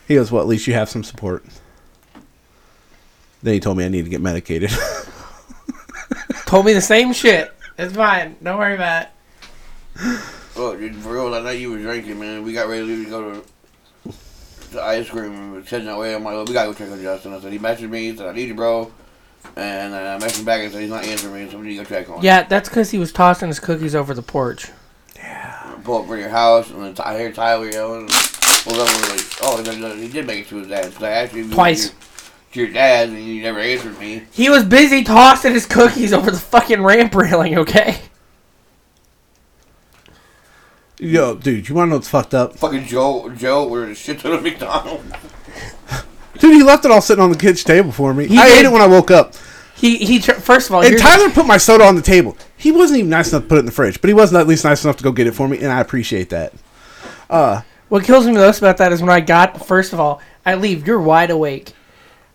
he 0.07 0.15
goes, 0.15 0.31
well, 0.31 0.41
at 0.41 0.47
least 0.47 0.65
you 0.65 0.73
have 0.73 0.89
some 0.89 1.03
support. 1.03 1.45
Then 3.43 3.53
he 3.53 3.59
told 3.59 3.77
me 3.77 3.85
I 3.85 3.89
need 3.89 4.03
to 4.03 4.09
get 4.09 4.21
medicated. 4.21 4.71
Told 6.45 6.65
me 6.65 6.71
the 6.73 6.81
same 6.81 7.11
shit. 7.11 7.51
It's 7.77 7.93
fine. 7.93 8.37
Don't 8.41 8.57
worry 8.57 8.75
about 8.75 9.03
it. 9.03 9.09
Oh, 10.55 10.75
dude, 10.77 10.95
for 10.95 11.13
real, 11.13 11.29
that 11.31 11.43
night 11.43 11.59
you 11.59 11.71
were 11.71 11.77
drinking, 11.77 12.19
man. 12.19 12.41
We 12.43 12.53
got 12.53 12.69
ready 12.69 13.03
to 13.03 13.09
go 13.09 13.33
to 13.33 13.43
the 14.71 14.81
ice 14.81 15.09
cream 15.09 15.33
and 15.33 15.51
we 15.51 15.57
were 15.59 15.63
heading 15.65 15.87
that 15.87 15.97
way. 15.97 16.15
I'm 16.15 16.23
like, 16.23 16.47
we 16.47 16.53
gotta 16.53 16.71
go 16.71 16.73
check 16.73 16.89
on 16.89 17.01
Justin. 17.01 17.33
I 17.33 17.39
said, 17.41 17.51
he 17.51 17.59
messaged 17.59 17.89
me, 17.89 18.11
he 18.11 18.15
said, 18.17 18.27
I 18.27 18.31
need 18.31 18.47
you, 18.47 18.55
bro. 18.55 18.91
And 19.55 19.93
uh, 19.93 19.97
I 19.97 20.25
messaged 20.25 20.39
him 20.39 20.45
back 20.45 20.61
and 20.61 20.71
said, 20.71 20.81
he's 20.81 20.89
not 20.89 21.03
answering 21.05 21.33
me, 21.33 21.51
so 21.51 21.59
we 21.59 21.67
need 21.67 21.77
to 21.77 21.83
go 21.83 21.89
check 21.89 22.09
on 22.09 22.17
him. 22.19 22.23
Yeah, 22.23 22.43
that's 22.43 22.69
because 22.69 22.91
he 22.91 22.97
was 22.97 23.11
tossing 23.11 23.49
his 23.49 23.59
cookies 23.59 23.93
over 23.93 24.13
the 24.13 24.21
porch. 24.23 24.69
Yeah. 25.15 25.75
Pull 25.83 26.01
up 26.01 26.07
for 26.07 26.17
your 26.17 26.29
house, 26.29 26.69
and 26.71 26.81
then 26.81 26.93
Ty- 26.95 27.13
I 27.13 27.19
hear 27.19 27.31
Tyler 27.31 27.69
yelling. 27.69 28.01
And 28.03 28.09
pulled 28.63 28.79
up 28.79 28.87
and 28.89 29.01
we're 29.03 29.15
like, 29.15 29.25
oh, 29.41 29.57
he 29.97 30.07
did- 30.07 30.25
make 30.25 30.45
it 30.45 30.47
to 30.49 30.55
his 30.57 30.67
dad's. 30.67 30.87
Because 30.89 31.03
I 31.03 31.09
asked 31.11 31.33
you 31.33 31.45
if 31.45 31.51
Twice. 31.53 31.93
Went 32.57 32.73
To 32.73 32.73
your 32.73 32.83
dad 32.83 33.09
and 33.09 33.23
you 33.23 33.41
never 33.41 33.59
answered 33.59 33.99
me. 33.99 34.23
He 34.31 34.49
was 34.49 34.63
busy 34.63 35.03
tossing 35.03 35.53
his 35.53 35.65
cookies 35.65 36.13
over 36.13 36.31
the 36.31 36.37
fucking 36.39 36.81
ramp 36.81 37.13
railing, 37.15 37.57
okay? 37.57 37.99
Yo, 40.99 41.35
dude, 41.35 41.69
you 41.69 41.75
want 41.75 41.87
to 41.87 41.89
know 41.91 41.95
what's 41.97 42.09
fucked 42.09 42.33
up? 42.33 42.55
Fucking 42.57 42.85
Joe, 42.85 43.29
Joe, 43.29 43.69
ordered 43.69 43.91
a 43.91 43.95
shit 43.95 44.19
ton 44.19 44.33
of 44.33 44.41
McDonald's. 44.43 45.11
Dude, 46.39 46.53
he 46.55 46.63
left 46.63 46.85
it 46.85 46.91
all 46.91 47.01
sitting 47.01 47.23
on 47.23 47.31
the 47.31 47.37
kitchen 47.37 47.65
table 47.67 47.91
for 47.91 48.13
me. 48.13 48.27
He 48.27 48.37
I 48.37 48.47
did. 48.47 48.59
ate 48.59 48.65
it 48.65 48.71
when 48.71 48.81
I 48.81 48.87
woke 48.87 49.11
up. 49.11 49.33
He 49.75 49.97
he. 49.97 50.17
Tr- 50.19 50.33
first 50.33 50.69
of 50.69 50.75
all, 50.75 50.81
And 50.81 50.89
here's- 50.89 51.01
Tyler 51.01 51.29
put 51.29 51.45
my 51.45 51.57
soda 51.57 51.83
on 51.83 51.95
the 51.95 52.01
table. 52.01 52.35
He 52.55 52.71
wasn't 52.71 52.99
even 52.99 53.09
nice 53.11 53.31
enough 53.31 53.43
to 53.43 53.47
put 53.47 53.55
it 53.57 53.59
in 53.59 53.65
the 53.67 53.71
fridge, 53.71 54.01
but 54.01 54.07
he 54.07 54.13
wasn't 54.15 54.39
at 54.41 54.47
least 54.47 54.63
nice 54.63 54.83
enough 54.83 54.97
to 54.97 55.03
go 55.03 55.11
get 55.11 55.27
it 55.27 55.33
for 55.35 55.47
me, 55.47 55.57
and 55.59 55.67
I 55.71 55.81
appreciate 55.81 56.29
that. 56.31 56.53
Uh, 57.29 57.61
what 57.89 58.03
kills 58.03 58.25
me 58.25 58.31
most 58.33 58.57
about 58.57 58.77
that 58.77 58.91
is 58.91 59.01
when 59.01 59.09
I 59.11 59.19
got. 59.19 59.65
First 59.67 59.93
of 59.93 59.99
all, 59.99 60.19
I 60.45 60.55
leave. 60.55 60.85
You're 60.87 60.99
wide 60.99 61.29
awake. 61.29 61.73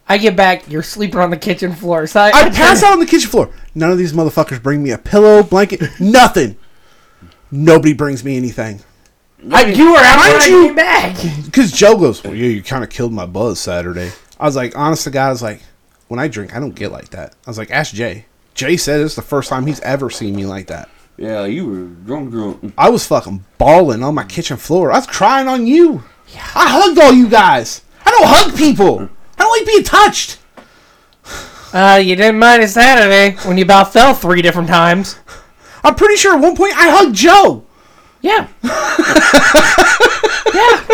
I 0.09 0.19
get 0.19 0.37
back. 0.37 0.69
You're 0.71 0.83
sleeping 0.83 1.21
on 1.21 1.31
the 1.31 1.37
kitchen 1.37 1.73
floor. 1.75 2.07
So 2.07 2.21
I, 2.21 2.29
I 2.35 2.51
pass 2.51 2.83
out 2.83 2.93
on 2.93 2.99
the 3.01 3.07
kitchen 3.07 3.31
floor. 3.31 3.51
None 3.75 3.91
of 3.91 3.99
these 3.99 4.13
motherfuckers 4.13 4.63
bring 4.63 4.83
me 4.83 4.91
a 4.91 4.99
pillow, 4.99 5.43
blanket, 5.43 5.83
nothing. 6.01 6.57
Nobody 7.51 7.93
brings 7.93 8.25
me 8.25 8.37
anything. 8.37 8.81
I, 9.51 9.65
you 9.67 9.93
were 9.93 9.99
out 9.99 10.19
when 10.19 10.31
Mind 10.33 10.43
I 10.43 10.47
you- 10.47 10.67
came 10.67 10.75
back. 10.77 11.17
Because 11.45 11.73
Joe 11.73 11.97
goes, 11.99 12.23
well, 12.25 12.35
yeah, 12.35 12.47
you 12.49 12.63
kind 12.63 12.83
of 12.85 12.91
killed 12.91 13.13
my 13.13 13.27
buzz 13.27 13.59
Saturday. 13.61 14.11
I 14.41 14.45
was 14.47 14.57
like, 14.57 14.77
honest 14.77 15.05
to 15.05 15.11
God, 15.11 15.27
I 15.29 15.31
was 15.31 15.43
like, 15.43 15.61
when 16.09 16.19
I 16.19 16.29
drink, 16.29 16.55
I 16.55 16.61
don't 16.61 16.75
get 16.75 16.93
like 16.93 17.11
that. 17.11 17.35
I 17.47 17.51
was 17.51 17.59
like, 17.59 17.71
ask 17.71 17.95
Jay. 17.95 18.27
Jay 18.55 18.77
said 18.77 19.01
it's 19.01 19.15
the 19.17 19.23
first 19.23 19.49
time 19.49 19.67
he's 19.67 19.81
ever 19.81 20.11
seen 20.11 20.35
me 20.37 20.47
like 20.47 20.67
that. 20.69 20.89
Yeah, 21.19 21.45
you 21.45 21.67
were 21.67 21.85
drunk, 22.07 22.31
drunk. 22.31 22.73
I 22.79 22.89
was 22.91 23.07
fucking 23.07 23.45
bawling 23.59 24.03
on 24.03 24.15
my 24.15 24.25
kitchen 24.25 24.57
floor. 24.57 24.91
I 24.93 24.97
was 24.99 25.07
crying 25.07 25.47
on 25.49 25.67
you. 25.67 26.03
I 26.55 26.71
hugged 26.71 26.99
all 26.99 27.13
you 27.13 27.29
guys. 27.29 27.83
I 28.05 28.11
don't 28.11 28.27
hug 28.27 28.57
people. 28.57 29.09
I 29.43 29.45
don't 29.45 29.59
like 29.59 29.67
being 29.67 29.83
touched. 29.83 30.39
Uh, 31.73 32.01
you 32.01 32.15
didn't 32.15 32.39
mind 32.39 32.63
it 32.63 32.69
Saturday 32.69 33.37
when 33.49 33.59
you 33.59 33.65
about 33.65 33.93
fell 33.93 34.15
three 34.15 34.41
different 34.41 34.69
times. 34.69 35.19
I'm 35.83 35.97
pretty 35.97 36.15
sure 36.15 36.37
at 36.37 36.41
one 36.41 36.55
point 36.55 36.75
I 36.77 36.91
hugged 36.91 37.17
Joe. 37.17 37.65
Yeah. 38.21 38.47
yeah. 40.55 40.85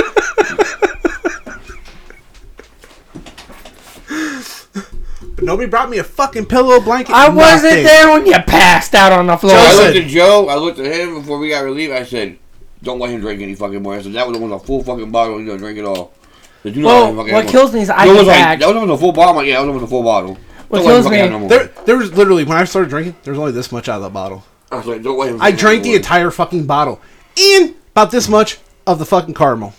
But 5.34 5.44
nobody 5.44 5.68
brought 5.68 5.90
me 5.90 5.98
a 5.98 6.04
fucking 6.04 6.46
pillow, 6.46 6.80
blanket. 6.80 7.12
I 7.12 7.28
wasn't 7.28 7.64
nothing. 7.64 7.84
there 7.84 8.10
when 8.10 8.24
you 8.24 8.32
passed 8.46 8.94
out 8.94 9.12
on 9.12 9.26
the 9.26 9.36
floor. 9.36 9.52
I 9.54 9.74
looked 9.74 9.96
at 9.98 10.06
Joe. 10.06 10.48
I 10.48 10.54
looked 10.54 10.78
at 10.78 10.86
him 10.86 11.16
before 11.16 11.38
we 11.38 11.50
got 11.50 11.64
relieved. 11.64 11.92
I 11.92 12.04
said, 12.04 12.38
don't 12.82 12.98
let 12.98 13.10
him 13.10 13.20
drink 13.20 13.42
any 13.42 13.54
fucking 13.54 13.82
more. 13.82 13.96
I 13.96 14.00
said, 14.00 14.14
that 14.14 14.26
was 14.26 14.38
almost 14.38 14.64
a 14.64 14.66
full 14.66 14.82
fucking 14.82 15.10
bottle. 15.10 15.36
He's 15.36 15.46
gonna 15.46 15.58
drink 15.58 15.78
it 15.78 15.84
all. 15.84 16.14
I 16.60 16.62
said, 16.64 16.74
"Do 16.74 16.80
not 16.82 16.88
Well, 16.88 17.16
fucking 17.16 17.34
what 17.34 17.48
kills 17.48 17.72
me 17.72 17.80
is 17.82 17.90
I 17.90 18.06
was 18.06 18.18
like 18.18 18.26
back. 18.26 18.58
that 18.60 18.66
was 18.68 18.76
almost 18.76 18.98
a 18.98 19.00
full 19.00 19.12
bottle. 19.12 19.30
I'm 19.30 19.36
like, 19.36 19.46
yeah, 19.46 19.54
that 19.54 19.60
was 19.60 19.68
almost 19.68 19.84
a 19.84 19.88
full 19.88 20.02
bottle. 20.02 20.38
What 20.68 20.78
Don't 20.78 20.86
let 20.86 20.96
him 20.96 21.02
kills 21.02 21.10
me- 21.12 21.16
have 21.18 21.30
no 21.30 21.38
more. 21.38 21.48
There, 21.48 21.64
there 21.86 21.96
was 21.96 22.12
literally 22.14 22.44
when 22.44 22.56
I 22.58 22.64
started 22.64 22.88
drinking, 22.90 23.16
there 23.22 23.32
was 23.32 23.38
only 23.38 23.52
this 23.52 23.70
much 23.72 23.88
out 23.88 23.96
of 23.96 24.02
the 24.02 24.10
bottle. 24.10 24.44
I 24.70 24.76
was 24.76 24.86
like, 24.86 25.02
don't 25.02 25.18
let 25.18 25.30
him. 25.30 25.36
I 25.40 25.46
fucking 25.52 25.56
drank 25.56 25.82
the 25.84 25.90
no 25.90 25.96
entire 25.96 26.30
fucking 26.30 26.66
bottle 26.66 27.00
and 27.40 27.74
about 27.92 28.10
this 28.10 28.28
much 28.28 28.58
of 28.86 28.98
the 28.98 29.06
fucking 29.06 29.34
caramel. 29.34 29.72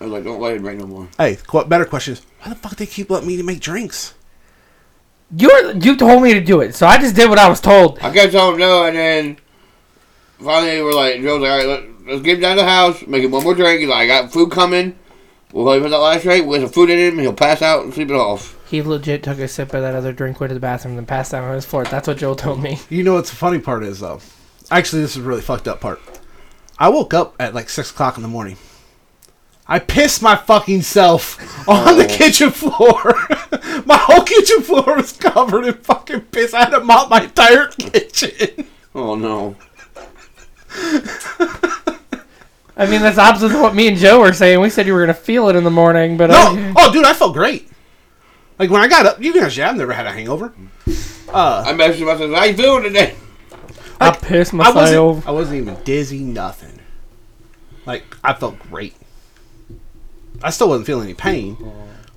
I 0.00 0.04
was 0.04 0.12
like, 0.14 0.24
don't 0.24 0.40
let 0.40 0.56
him 0.56 0.62
drink 0.62 0.80
no 0.80 0.86
more. 0.86 1.08
Hey, 1.18 1.36
qu- 1.46 1.64
better 1.66 1.84
question 1.84 2.14
is 2.14 2.22
why 2.40 2.48
the 2.48 2.56
fuck 2.56 2.76
they 2.76 2.86
keep 2.86 3.10
letting 3.10 3.28
me 3.28 3.36
to 3.36 3.42
make 3.42 3.60
drinks? 3.60 4.14
You 5.36 5.50
you 5.82 5.96
told 5.96 6.22
me 6.22 6.34
to 6.34 6.40
do 6.40 6.60
it, 6.60 6.74
so 6.74 6.86
I 6.86 6.98
just 6.98 7.14
did 7.16 7.28
what 7.28 7.38
I 7.38 7.48
was 7.48 7.60
told. 7.60 7.98
I 8.00 8.10
kept 8.12 8.32
telling 8.32 8.54
him 8.54 8.60
no, 8.60 8.84
and 8.86 8.96
then 8.96 9.36
finally 10.42 10.80
we're 10.82 10.94
like, 10.94 11.20
Joe's 11.20 11.40
like, 11.42 11.50
all 11.50 11.58
right, 11.58 11.66
let, 11.66 12.06
let's 12.06 12.22
get 12.22 12.36
him 12.36 12.40
down 12.42 12.56
to 12.56 12.62
the 12.62 12.68
house, 12.68 13.06
make 13.06 13.22
him 13.24 13.32
one 13.32 13.42
more 13.44 13.54
drink. 13.54 13.80
He's 13.80 13.88
like, 13.88 13.98
I 13.98 14.06
got 14.06 14.32
food 14.32 14.50
coming. 14.50 14.96
We'll 15.56 15.64
let 15.64 15.76
him 15.78 15.84
put 15.84 15.88
that 15.88 15.96
last 16.00 16.26
night 16.26 16.44
We'll 16.46 16.60
get 16.60 16.66
some 16.66 16.72
food 16.74 16.90
in 16.90 16.98
him, 16.98 17.12
and 17.14 17.20
he'll 17.22 17.32
pass 17.32 17.62
out 17.62 17.82
and 17.82 17.94
sleep 17.94 18.10
it 18.10 18.14
off. 18.14 18.54
He 18.68 18.82
legit 18.82 19.22
took 19.22 19.38
a 19.38 19.48
sip 19.48 19.72
of 19.72 19.80
that 19.80 19.94
other 19.94 20.12
drink, 20.12 20.38
went 20.38 20.50
to 20.50 20.54
the 20.54 20.60
bathroom, 20.60 20.98
and 20.98 21.08
passed 21.08 21.32
out 21.32 21.44
on 21.44 21.54
his 21.54 21.64
floor. 21.64 21.84
That's 21.84 22.06
what 22.06 22.18
Joel 22.18 22.36
told 22.36 22.62
me. 22.62 22.78
You 22.90 23.02
know 23.02 23.14
what's 23.14 23.30
the 23.30 23.36
funny 23.36 23.58
part 23.58 23.82
is 23.82 24.00
though? 24.00 24.20
Actually, 24.70 25.00
this 25.00 25.16
is 25.16 25.24
a 25.24 25.26
really 25.26 25.40
fucked 25.40 25.66
up 25.66 25.80
part. 25.80 25.98
I 26.78 26.90
woke 26.90 27.14
up 27.14 27.36
at 27.40 27.54
like 27.54 27.70
six 27.70 27.90
o'clock 27.90 28.16
in 28.18 28.22
the 28.22 28.28
morning. 28.28 28.58
I 29.66 29.78
pissed 29.78 30.20
my 30.20 30.36
fucking 30.36 30.82
self 30.82 31.38
on 31.68 31.96
the 31.96 32.04
Oh. 32.04 32.08
kitchen 32.18 32.50
floor. 32.50 33.14
my 33.86 33.96
whole 33.96 34.24
kitchen 34.24 34.60
floor 34.60 34.96
was 34.96 35.12
covered 35.12 35.64
in 35.64 35.72
fucking 35.72 36.20
piss. 36.32 36.52
I 36.52 36.64
had 36.64 36.70
to 36.70 36.80
mop 36.80 37.08
my 37.08 37.22
entire 37.22 37.66
kitchen. 37.78 38.66
Oh 38.94 39.14
no. 39.14 39.56
I 42.76 42.86
mean, 42.86 43.00
that's 43.00 43.16
opposite 43.18 43.52
of 43.52 43.60
what 43.60 43.74
me 43.74 43.88
and 43.88 43.96
Joe 43.96 44.20
were 44.20 44.32
saying. 44.32 44.60
We 44.60 44.68
said 44.70 44.86
you 44.86 44.92
were 44.92 45.00
gonna 45.00 45.14
feel 45.14 45.48
it 45.48 45.56
in 45.56 45.64
the 45.64 45.70
morning, 45.70 46.16
but 46.16 46.28
No, 46.30 46.36
I, 46.36 46.74
oh 46.76 46.92
dude, 46.92 47.06
I 47.06 47.14
felt 47.14 47.32
great. 47.34 47.70
Like 48.58 48.70
when 48.70 48.80
I 48.82 48.88
got 48.88 49.06
up, 49.06 49.22
you 49.22 49.32
guys, 49.32 49.56
yeah, 49.56 49.70
I've 49.70 49.76
never 49.76 49.92
had 49.92 50.06
a 50.06 50.12
hangover. 50.12 50.52
Uh, 51.28 51.64
I 51.66 51.72
messaged 51.72 51.94
him. 51.96 52.08
I 52.08 52.16
said, 52.16 52.32
how 52.32 52.44
you 52.44 52.54
feeling 52.54 52.82
today? 52.84 53.14
I 54.00 54.10
like, 54.10 54.22
pissed 54.22 54.52
I 54.54 54.56
myself. 54.58 55.16
wasn't, 55.16 55.26
I 55.28 55.30
wasn't 55.30 55.56
even 55.62 55.82
dizzy, 55.84 56.20
nothing. 56.20 56.78
Like 57.86 58.04
I 58.22 58.34
felt 58.34 58.58
great. 58.58 58.94
I 60.42 60.50
still 60.50 60.68
wasn't 60.68 60.86
feeling 60.86 61.04
any 61.04 61.14
pain, 61.14 61.54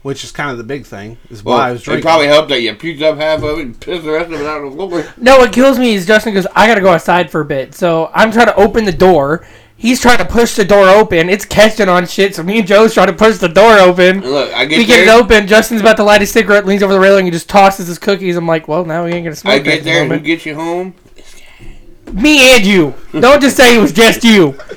which 0.01 0.25
is 0.25 0.31
kind 0.31 0.51
of 0.51 0.57
the 0.57 0.63
big 0.65 0.85
thing. 0.85 1.17
Is 1.29 1.41
why 1.43 1.53
Well, 1.53 1.61
I 1.61 1.71
was 1.71 1.87
it 1.87 2.01
probably 2.01 2.27
helped 2.27 2.49
that 2.49 2.61
you 2.61 2.73
puked 2.73 3.01
up 3.01 3.17
half 3.17 3.41
of 3.43 3.59
it 3.59 3.61
and 3.61 3.79
pissed 3.79 4.03
the 4.03 4.11
rest 4.11 4.31
of 4.31 4.41
it 4.41 4.45
out 4.45 4.61
on 4.61 4.71
the 4.71 4.75
floor. 4.75 5.05
No, 5.17 5.37
what 5.37 5.53
kills 5.53 5.79
me 5.79 5.93
is 5.93 6.05
Justin 6.05 6.33
goes, 6.33 6.47
I 6.53 6.67
gotta 6.67 6.81
go 6.81 6.89
outside 6.91 7.31
for 7.31 7.39
a 7.41 7.45
bit. 7.45 7.73
So 7.75 8.11
I'm 8.13 8.31
trying 8.31 8.47
to 8.47 8.55
open 8.55 8.83
the 8.83 8.91
door. 8.91 9.47
He's 9.79 10.01
trying 10.01 10.17
to 10.17 10.25
push 10.25 10.55
the 10.57 10.65
door 10.65 10.89
open. 10.89 11.29
It's 11.29 11.45
catching 11.45 11.87
on 11.87 12.05
shit. 12.05 12.35
So 12.35 12.43
me 12.43 12.59
and 12.59 12.67
Joe's 12.67 12.93
trying 12.93 13.07
to 13.07 13.13
push 13.13 13.37
the 13.37 13.47
door 13.47 13.79
open. 13.79 14.19
Look, 14.19 14.53
I 14.53 14.65
get 14.65 14.77
We 14.77 14.85
get 14.85 15.05
get 15.05 15.07
it 15.07 15.09
open. 15.09 15.47
Justin's 15.47 15.79
about 15.79 15.95
to 15.97 16.03
light 16.03 16.21
a 16.21 16.27
cigarette, 16.27 16.65
leans 16.65 16.83
over 16.83 16.91
the 16.91 16.99
railing, 16.99 17.27
and 17.27 17.33
just 17.33 17.47
tosses 17.47 17.87
his 17.87 17.97
cookies. 17.97 18.35
I'm 18.35 18.45
like, 18.45 18.67
well, 18.67 18.83
now 18.83 19.05
we 19.05 19.13
ain't 19.13 19.23
gonna 19.23 19.37
smoke 19.37 19.53
I 19.53 19.57
that 19.59 19.63
get 19.63 19.77
at 19.77 19.83
the 19.85 19.89
there 19.89 20.01
and 20.03 20.11
who 20.11 20.17
moment. 20.17 20.45
you 20.45 20.55
home? 20.55 20.93
Me 22.11 22.55
and 22.57 22.65
you. 22.65 22.93
Don't 23.17 23.41
just 23.41 23.55
say 23.55 23.77
it 23.77 23.79
was 23.79 23.93
just 23.93 24.23
you. 24.23 24.57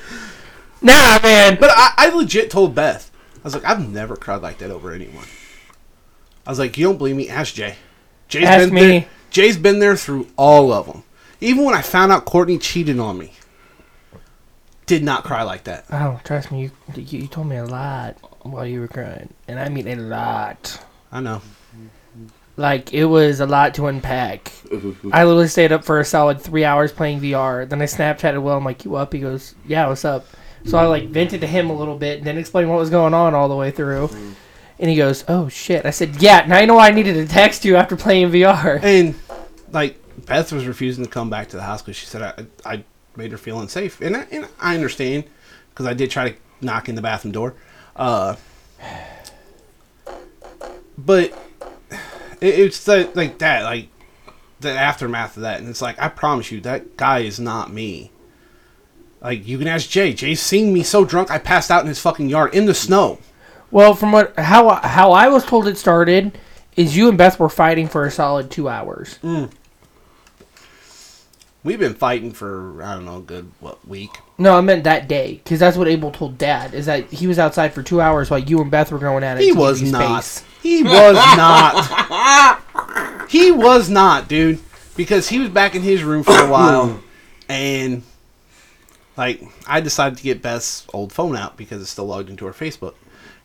Nah, 0.84 1.20
man. 1.22 1.58
But 1.60 1.70
I, 1.72 1.94
I 1.96 2.08
legit 2.10 2.50
told 2.50 2.74
Beth, 2.74 3.08
I 3.36 3.40
was 3.44 3.54
like, 3.54 3.64
I've 3.64 3.88
never 3.88 4.16
cried 4.16 4.42
like 4.42 4.58
that 4.58 4.72
over 4.72 4.90
anyone. 4.90 5.26
I 6.44 6.50
was 6.50 6.58
like, 6.58 6.76
you 6.76 6.84
don't 6.84 6.98
believe 6.98 7.14
me? 7.14 7.28
Ask 7.28 7.54
Jay. 7.54 7.76
Jay's 8.26 8.46
Ask 8.46 8.66
been 8.66 8.74
me. 8.74 8.80
There, 8.80 9.08
Jay's 9.30 9.56
been 9.56 9.78
there 9.78 9.96
through 9.96 10.26
all 10.36 10.72
of 10.72 10.86
them. 10.86 11.04
Even 11.40 11.64
when 11.64 11.74
I 11.76 11.82
found 11.82 12.10
out 12.10 12.24
Courtney 12.24 12.58
cheated 12.58 12.98
on 12.98 13.16
me, 13.16 13.32
did 14.92 15.02
not 15.02 15.24
cry 15.24 15.42
like 15.42 15.64
that. 15.64 15.86
Oh, 15.90 16.20
trust 16.22 16.52
me, 16.52 16.64
you, 16.64 16.70
you 16.94 17.20
you 17.20 17.26
told 17.26 17.46
me 17.46 17.56
a 17.56 17.64
lot 17.64 18.18
while 18.42 18.66
you 18.66 18.80
were 18.80 18.88
crying, 18.88 19.32
and 19.48 19.58
I 19.58 19.70
mean 19.70 19.88
a 19.88 19.96
lot. 19.96 20.84
I 21.10 21.20
know. 21.20 21.40
Like 22.58 22.92
it 22.92 23.06
was 23.06 23.40
a 23.40 23.46
lot 23.46 23.72
to 23.74 23.86
unpack. 23.86 24.52
I 25.12 25.24
literally 25.24 25.48
stayed 25.48 25.72
up 25.72 25.82
for 25.82 25.98
a 25.98 26.04
solid 26.04 26.42
three 26.42 26.66
hours 26.66 26.92
playing 26.92 27.22
VR. 27.22 27.66
Then 27.66 27.80
I 27.80 27.86
Snapchatted 27.86 28.42
Will. 28.42 28.52
I'm 28.52 28.64
like, 28.64 28.84
"You 28.84 28.96
up?" 28.96 29.14
He 29.14 29.20
goes, 29.20 29.54
"Yeah, 29.66 29.88
what's 29.88 30.04
up?" 30.04 30.26
So 30.66 30.76
I 30.76 30.84
like 30.84 31.08
vented 31.08 31.40
to 31.40 31.46
him 31.46 31.70
a 31.70 31.74
little 31.74 31.96
bit, 31.96 32.18
and 32.18 32.26
then 32.26 32.36
explained 32.36 32.68
what 32.68 32.78
was 32.78 32.90
going 32.90 33.14
on 33.14 33.34
all 33.34 33.48
the 33.48 33.56
way 33.56 33.70
through. 33.70 34.10
And 34.78 34.90
he 34.90 34.96
goes, 34.96 35.24
"Oh 35.26 35.48
shit!" 35.48 35.86
I 35.86 35.90
said, 35.90 36.16
"Yeah." 36.20 36.44
Now 36.46 36.60
you 36.60 36.66
know 36.66 36.74
why 36.74 36.88
I 36.88 36.90
needed 36.90 37.14
to 37.14 37.26
text 37.26 37.64
you 37.64 37.76
after 37.76 37.96
playing 37.96 38.30
VR. 38.30 38.78
And 38.82 39.14
like 39.70 39.98
Beth 40.26 40.52
was 40.52 40.66
refusing 40.66 41.04
to 41.04 41.10
come 41.10 41.30
back 41.30 41.48
to 41.48 41.56
the 41.56 41.62
house 41.62 41.80
because 41.80 41.96
she 41.96 42.04
said 42.04 42.20
I, 42.20 42.70
I 42.70 42.84
made 43.16 43.32
her 43.32 43.38
feel 43.38 43.60
unsafe, 43.60 44.00
and 44.00 44.16
I, 44.16 44.26
and 44.30 44.48
I 44.60 44.74
understand 44.74 45.24
because 45.70 45.86
I 45.86 45.94
did 45.94 46.10
try 46.10 46.30
to 46.30 46.36
knock 46.60 46.88
in 46.88 46.94
the 46.94 47.02
bathroom 47.02 47.32
door, 47.32 47.54
uh, 47.96 48.36
but 50.96 51.32
it, 52.40 52.58
it's 52.58 52.84
the, 52.84 53.10
like 53.14 53.38
that, 53.38 53.64
like 53.64 53.88
the 54.60 54.70
aftermath 54.70 55.36
of 55.36 55.42
that, 55.42 55.60
and 55.60 55.68
it's 55.68 55.82
like 55.82 56.00
I 56.00 56.08
promise 56.08 56.50
you 56.50 56.60
that 56.62 56.96
guy 56.96 57.20
is 57.20 57.38
not 57.38 57.72
me. 57.72 58.10
Like 59.20 59.46
you 59.46 59.58
can 59.58 59.68
ask 59.68 59.88
Jay. 59.88 60.12
Jay's 60.12 60.40
seen 60.40 60.72
me 60.72 60.82
so 60.82 61.04
drunk 61.04 61.30
I 61.30 61.38
passed 61.38 61.70
out 61.70 61.82
in 61.82 61.88
his 61.88 62.00
fucking 62.00 62.28
yard 62.28 62.54
in 62.54 62.66
the 62.66 62.74
snow. 62.74 63.18
Well, 63.70 63.94
from 63.94 64.12
what 64.12 64.38
how 64.38 64.74
how 64.76 65.12
I 65.12 65.28
was 65.28 65.44
told 65.44 65.68
it 65.68 65.78
started 65.78 66.36
is 66.76 66.96
you 66.96 67.08
and 67.08 67.16
Beth 67.18 67.38
were 67.38 67.48
fighting 67.48 67.88
for 67.88 68.04
a 68.04 68.10
solid 68.10 68.50
two 68.50 68.68
hours. 68.68 69.18
We've 71.64 71.78
been 71.78 71.94
fighting 71.94 72.32
for 72.32 72.82
I 72.82 72.94
don't 72.94 73.04
know, 73.04 73.18
a 73.18 73.22
good 73.22 73.52
what 73.60 73.86
week. 73.86 74.10
No, 74.38 74.56
I 74.56 74.60
meant 74.60 74.84
that 74.84 75.06
day 75.08 75.34
because 75.34 75.60
that's 75.60 75.76
what 75.76 75.86
Abel 75.88 76.10
told 76.10 76.36
Dad. 76.38 76.74
Is 76.74 76.86
that 76.86 77.10
he 77.10 77.26
was 77.26 77.38
outside 77.38 77.72
for 77.72 77.82
two 77.82 78.00
hours 78.00 78.30
while 78.30 78.40
you 78.40 78.60
and 78.60 78.70
Beth 78.70 78.90
were 78.90 78.98
going 78.98 79.22
at 79.22 79.38
it. 79.38 79.44
He 79.44 79.52
to 79.52 79.58
was 79.58 79.80
not. 79.82 80.24
space. 80.24 80.44
He 80.62 80.82
was 80.82 81.14
not. 81.36 83.30
he 83.30 83.50
was 83.52 83.88
not, 83.88 84.28
dude. 84.28 84.60
Because 84.96 85.28
he 85.28 85.38
was 85.38 85.48
back 85.48 85.74
in 85.74 85.82
his 85.82 86.02
room 86.02 86.22
for 86.22 86.36
a 86.36 86.48
while, 86.50 87.00
and 87.48 88.02
like 89.16 89.42
I 89.66 89.80
decided 89.80 90.18
to 90.18 90.24
get 90.24 90.42
Beth's 90.42 90.86
old 90.92 91.12
phone 91.12 91.36
out 91.36 91.56
because 91.56 91.80
it's 91.80 91.90
still 91.90 92.06
logged 92.06 92.28
into 92.28 92.44
her 92.46 92.52
Facebook, 92.52 92.94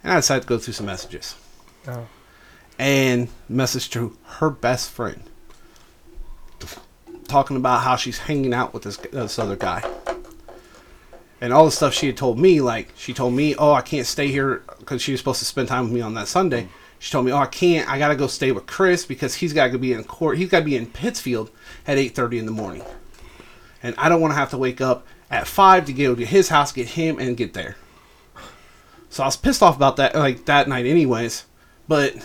and 0.04 0.12
I 0.12 0.18
decided 0.18 0.42
to 0.42 0.48
go 0.48 0.58
through 0.58 0.74
some 0.74 0.86
messages. 0.88 1.36
Oh. 1.88 2.08
And 2.80 3.30
message 3.50 3.90
to 3.92 4.18
her 4.26 4.50
best 4.50 4.90
friend, 4.90 5.24
talking 7.28 7.58
about 7.58 7.84
how 7.84 7.96
she's 7.96 8.18
hanging 8.18 8.54
out 8.54 8.74
with 8.74 8.84
this 8.84 8.98
this 8.98 9.38
other 9.38 9.56
guy. 9.56 9.84
And 11.40 11.54
all 11.54 11.66
the 11.66 11.72
stuff 11.72 11.94
she 11.94 12.08
had 12.08 12.18
told 12.18 12.40
me, 12.40 12.62
like 12.62 12.94
she 12.96 13.14
told 13.14 13.34
me, 13.34 13.56
"Oh, 13.56 13.74
I 13.74 13.82
can't 13.82 14.08
stay 14.08 14.28
here 14.30 14.64
because 14.80 15.02
she 15.02 15.12
was 15.12 15.20
supposed 15.20 15.40
to 15.40 15.46
spend 15.46 15.68
time 15.68 15.84
with 15.84 15.94
me 15.94 16.02
on 16.02 16.16
that 16.16 16.28
Sunday." 16.28 16.64
Mm. 16.64 16.70
She 17.00 17.12
told 17.12 17.26
me, 17.26 17.32
"Oh, 17.32 17.38
I 17.38 17.46
can't. 17.46 17.88
I 17.88 18.00
gotta 18.00 18.16
go 18.16 18.26
stay 18.28 18.52
with 18.52 18.66
Chris 18.66 19.06
because 19.06 19.36
he's 19.36 19.54
got 19.54 19.72
to 19.72 19.78
be 19.78 19.94
in 19.94 20.04
court. 20.04 20.38
He's 20.38 20.50
got 20.50 20.60
to 20.60 20.66
be 20.66 20.76
in 20.76 20.88
Pittsfield 20.88 21.52
at 21.86 21.98
eight 21.98 22.16
thirty 22.16 22.40
in 22.40 22.48
the 22.48 22.52
morning, 22.52 22.84
and 23.84 23.94
I 23.98 24.10
don't 24.10 24.20
want 24.20 24.32
to 24.32 24.40
have 24.40 24.50
to 24.52 24.58
wake 24.58 24.82
up 24.82 25.06
at 25.30 25.48
five 25.48 25.86
to 25.86 25.94
go 25.94 26.16
to 26.16 26.26
his 26.26 26.50
house, 26.50 26.72
get 26.72 26.90
him, 26.90 27.20
and 27.20 27.38
get 27.38 27.54
there." 27.54 27.76
So 29.10 29.24
I 29.24 29.28
was 29.28 29.38
pissed 29.38 29.62
off 29.62 29.76
about 29.76 29.98
that, 29.98 30.16
like 30.16 30.46
that 30.46 30.68
night, 30.68 30.86
anyways. 30.86 31.46
But 31.88 32.16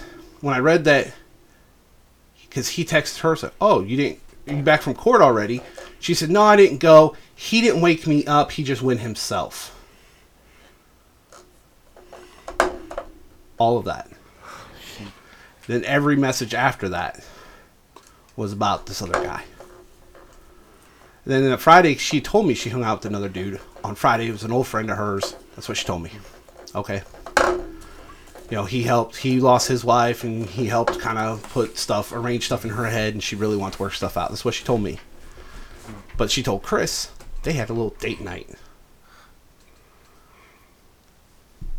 when 0.40 0.54
I 0.54 0.58
read 0.58 0.84
that, 0.84 1.12
because 2.42 2.70
he 2.70 2.84
texted 2.84 3.18
her, 3.18 3.36
said, 3.36 3.52
"Oh, 3.60 3.82
you 3.82 3.96
didn't? 3.96 4.20
You 4.46 4.62
back 4.62 4.82
from 4.82 4.94
court 4.94 5.22
already?" 5.22 5.62
She 6.00 6.14
said, 6.14 6.30
"No, 6.30 6.42
I 6.42 6.56
didn't 6.56 6.78
go. 6.78 7.16
He 7.34 7.60
didn't 7.60 7.80
wake 7.80 8.06
me 8.06 8.24
up. 8.26 8.52
He 8.52 8.64
just 8.64 8.82
went 8.82 9.00
himself." 9.00 9.76
All 13.58 13.78
of 13.78 13.84
that. 13.84 14.10
Then 15.68 15.84
every 15.84 16.16
message 16.16 16.54
after 16.54 16.88
that 16.88 17.24
was 18.34 18.52
about 18.52 18.86
this 18.86 19.00
other 19.00 19.12
guy. 19.12 19.44
Then 21.24 21.50
on 21.50 21.58
Friday, 21.58 21.96
she 21.96 22.20
told 22.20 22.46
me 22.46 22.54
she 22.54 22.70
hung 22.70 22.82
out 22.82 22.98
with 22.98 23.06
another 23.06 23.28
dude. 23.28 23.60
On 23.84 23.94
Friday, 23.94 24.28
it 24.28 24.32
was 24.32 24.42
an 24.42 24.50
old 24.50 24.66
friend 24.66 24.90
of 24.90 24.96
hers. 24.96 25.36
That's 25.54 25.68
what 25.68 25.78
she 25.78 25.84
told 25.84 26.02
me. 26.02 26.10
Okay. 26.74 27.02
You 28.52 28.58
know, 28.58 28.64
he 28.66 28.82
helped. 28.82 29.16
He 29.16 29.40
lost 29.40 29.66
his 29.66 29.82
wife, 29.82 30.24
and 30.24 30.44
he 30.44 30.66
helped 30.66 30.98
kind 30.98 31.16
of 31.16 31.42
put 31.54 31.78
stuff, 31.78 32.12
arrange 32.12 32.44
stuff 32.44 32.66
in 32.66 32.70
her 32.72 32.84
head, 32.84 33.14
and 33.14 33.22
she 33.22 33.34
really 33.34 33.56
wanted 33.56 33.76
to 33.76 33.82
work 33.82 33.94
stuff 33.94 34.14
out. 34.18 34.28
That's 34.28 34.44
what 34.44 34.52
she 34.52 34.62
told 34.62 34.82
me. 34.82 34.98
But 36.18 36.30
she 36.30 36.42
told 36.42 36.62
Chris 36.62 37.10
they 37.44 37.54
had 37.54 37.70
a 37.70 37.72
little 37.72 37.96
date 37.98 38.20
night. 38.20 38.50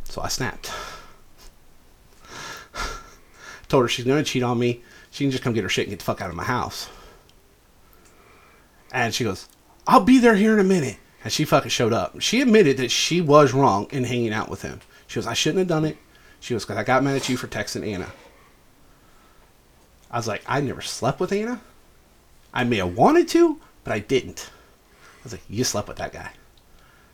So 0.05 0.23
I 0.23 0.29
snapped. 0.29 0.71
Told 3.67 3.83
her 3.83 3.87
she's 3.87 4.05
gonna 4.05 4.23
cheat 4.23 4.41
on 4.41 4.57
me. 4.57 4.81
She 5.11 5.25
can 5.25 5.29
just 5.29 5.43
come 5.43 5.53
get 5.53 5.61
her 5.61 5.69
shit 5.69 5.85
and 5.85 5.91
get 5.91 5.99
the 5.99 6.05
fuck 6.05 6.21
out 6.21 6.31
of 6.31 6.35
my 6.35 6.43
house. 6.43 6.89
And 8.91 9.13
she 9.13 9.23
goes, 9.23 9.47
I'll 9.85 9.99
be 9.99 10.17
there 10.17 10.35
here 10.35 10.53
in 10.53 10.59
a 10.59 10.63
minute. 10.63 10.97
And 11.23 11.31
she 11.31 11.45
fucking 11.45 11.69
showed 11.69 11.93
up. 11.93 12.19
She 12.19 12.41
admitted 12.41 12.77
that 12.77 12.89
she 12.89 13.21
was 13.21 13.53
wrong 13.53 13.85
in 13.91 14.05
hanging 14.05 14.33
out 14.33 14.49
with 14.49 14.63
him. 14.63 14.79
She 15.05 15.19
goes, 15.19 15.27
I 15.27 15.35
shouldn't 15.35 15.59
have 15.59 15.67
done 15.67 15.85
it. 15.85 15.97
She 16.43 16.53
goes, 16.53 16.65
because 16.65 16.75
I 16.75 16.83
got 16.83 17.05
mad 17.05 17.15
at 17.15 17.29
you 17.29 17.37
for 17.37 17.47
texting 17.47 17.87
Anna. 17.87 18.11
I 20.11 20.17
was 20.17 20.27
like, 20.27 20.43
I 20.45 20.59
never 20.59 20.81
slept 20.81 21.21
with 21.21 21.31
Anna. 21.31 21.61
I 22.53 22.65
may 22.65 22.75
have 22.77 22.97
wanted 22.97 23.29
to, 23.29 23.61
but 23.85 23.93
I 23.93 23.99
didn't. 23.99 24.51
I 24.99 25.23
was 25.23 25.31
like, 25.31 25.43
you 25.47 25.63
slept 25.63 25.87
with 25.87 25.95
that 25.99 26.11
guy. 26.11 26.31